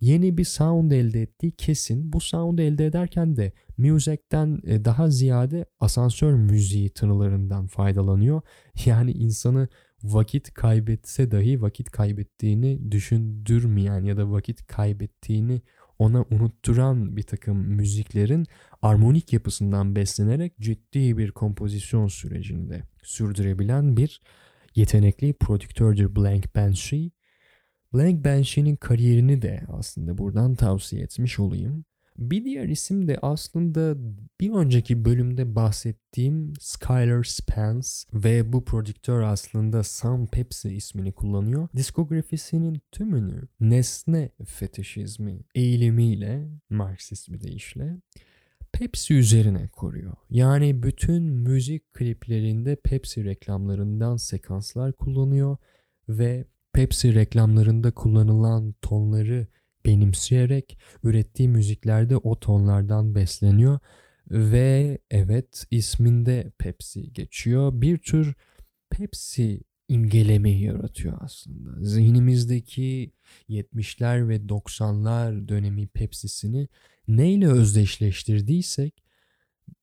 yeni 0.00 0.38
bir 0.38 0.44
sound 0.44 0.90
elde 0.90 1.22
ettiği 1.22 1.52
kesin. 1.52 2.12
Bu 2.12 2.20
sound 2.20 2.58
elde 2.58 2.86
ederken 2.86 3.36
de 3.36 3.52
Music'ten 3.78 4.60
e, 4.64 4.84
daha 4.84 5.10
ziyade 5.10 5.64
asansör 5.80 6.34
müziği 6.34 6.90
tınılarından 6.90 7.66
faydalanıyor. 7.66 8.40
Yani 8.84 9.12
insanı 9.12 9.68
vakit 10.02 10.54
kaybetse 10.54 11.30
dahi 11.30 11.62
vakit 11.62 11.90
kaybettiğini 11.90 12.92
düşündürmeyen 12.92 14.04
ya 14.04 14.16
da 14.16 14.30
vakit 14.30 14.66
kaybettiğini 14.66 15.62
ona 15.98 16.24
unutturan 16.30 17.16
bir 17.16 17.22
takım 17.22 17.56
müziklerin 17.56 18.46
armonik 18.82 19.32
yapısından 19.32 19.96
beslenerek 19.96 20.58
ciddi 20.60 21.18
bir 21.18 21.30
kompozisyon 21.30 22.08
sürecinde 22.08 22.82
sürdürebilen 23.02 23.96
bir 23.96 24.20
yetenekli 24.74 25.32
prodüktördür 25.32 26.16
Blank 26.16 26.56
Banshee. 26.56 27.10
Blank 27.94 28.24
Banshee'nin 28.24 28.76
kariyerini 28.76 29.42
de 29.42 29.62
aslında 29.68 30.18
buradan 30.18 30.54
tavsiye 30.54 31.02
etmiş 31.02 31.38
olayım. 31.38 31.84
Bir 32.18 32.44
diğer 32.44 32.68
isim 32.68 33.08
de 33.08 33.18
aslında 33.22 33.96
bir 34.40 34.50
önceki 34.50 35.04
bölümde 35.04 35.54
bahsettiğim 35.54 36.52
Skylar 36.60 37.24
Spence 37.24 37.88
ve 38.14 38.52
bu 38.52 38.64
prodüktör 38.64 39.22
aslında 39.22 39.82
Sam 39.82 40.26
Pepsi 40.26 40.74
ismini 40.74 41.12
kullanıyor. 41.12 41.68
Diskografisinin 41.76 42.80
tümünü 42.92 43.42
nesne 43.60 44.30
fetişizmi 44.46 45.40
eğilimiyle, 45.54 46.48
Marksist 46.70 47.32
bir 47.32 47.40
deyişle 47.40 47.96
Pepsi 48.72 49.14
üzerine 49.14 49.68
koruyor. 49.68 50.16
Yani 50.30 50.82
bütün 50.82 51.22
müzik 51.22 51.94
kliplerinde 51.94 52.76
Pepsi 52.76 53.24
reklamlarından 53.24 54.16
sekanslar 54.16 54.92
kullanıyor 54.92 55.56
ve 56.08 56.44
Pepsi 56.74 57.14
reklamlarında 57.14 57.90
kullanılan 57.90 58.74
tonları 58.82 59.46
benimseyerek 59.86 60.78
ürettiği 61.02 61.48
müziklerde 61.48 62.16
o 62.16 62.40
tonlardan 62.40 63.14
besleniyor 63.14 63.78
ve 64.30 64.98
evet 65.10 65.66
isminde 65.70 66.52
Pepsi 66.58 67.12
geçiyor. 67.12 67.72
Bir 67.74 67.98
tür 67.98 68.34
Pepsi 68.90 69.60
imgelemeyi 69.88 70.62
yaratıyor 70.62 71.18
aslında. 71.20 71.84
Zihnimizdeki 71.84 73.12
70'ler 73.48 74.28
ve 74.28 74.36
90'lar 74.36 75.48
dönemi 75.48 75.86
Pepsi'sini 75.86 76.68
neyle 77.08 77.48
özdeşleştirdiysek 77.48 79.04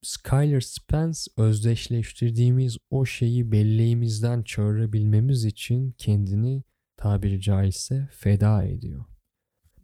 Skyler 0.01 0.61
Spence 0.61 1.19
özdeşleştirdiğimiz 1.37 2.77
o 2.89 3.05
şeyi 3.05 3.51
belleğimizden 3.51 4.43
çağırabilmemiz 4.43 5.45
için 5.45 5.91
kendini 5.97 6.63
tabiri 7.01 7.41
caizse 7.41 8.09
feda 8.11 8.63
ediyor. 8.63 9.05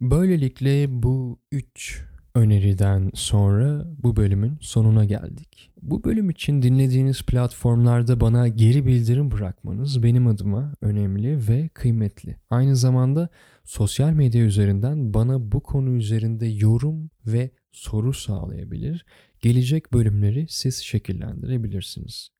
Böylelikle 0.00 1.02
bu 1.02 1.40
üç 1.52 2.04
öneriden 2.34 3.10
sonra 3.14 3.84
bu 4.02 4.16
bölümün 4.16 4.58
sonuna 4.60 5.04
geldik. 5.04 5.70
Bu 5.82 6.04
bölüm 6.04 6.30
için 6.30 6.62
dinlediğiniz 6.62 7.22
platformlarda 7.22 8.20
bana 8.20 8.48
geri 8.48 8.86
bildirim 8.86 9.30
bırakmanız 9.30 10.02
benim 10.02 10.26
adıma 10.26 10.74
önemli 10.80 11.48
ve 11.48 11.68
kıymetli. 11.68 12.36
Aynı 12.50 12.76
zamanda 12.76 13.28
sosyal 13.64 14.12
medya 14.12 14.44
üzerinden 14.44 15.14
bana 15.14 15.52
bu 15.52 15.60
konu 15.60 15.90
üzerinde 15.90 16.46
yorum 16.46 17.10
ve 17.26 17.50
soru 17.72 18.12
sağlayabilir. 18.12 19.06
Gelecek 19.40 19.92
bölümleri 19.92 20.46
siz 20.48 20.76
şekillendirebilirsiniz. 20.76 22.37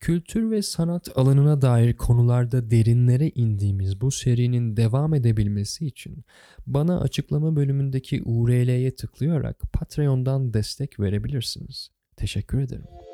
Kültür 0.00 0.50
ve 0.50 0.62
sanat 0.62 1.18
alanına 1.18 1.62
dair 1.62 1.96
konularda 1.96 2.70
derinlere 2.70 3.28
indiğimiz 3.28 4.00
bu 4.00 4.10
serinin 4.10 4.76
devam 4.76 5.14
edebilmesi 5.14 5.86
için 5.86 6.24
bana 6.66 7.00
açıklama 7.00 7.56
bölümündeki 7.56 8.22
URL'ye 8.24 8.96
tıklayarak 8.96 9.60
Patreon'dan 9.72 10.54
destek 10.54 11.00
verebilirsiniz. 11.00 11.90
Teşekkür 12.16 12.60
ederim. 12.60 13.07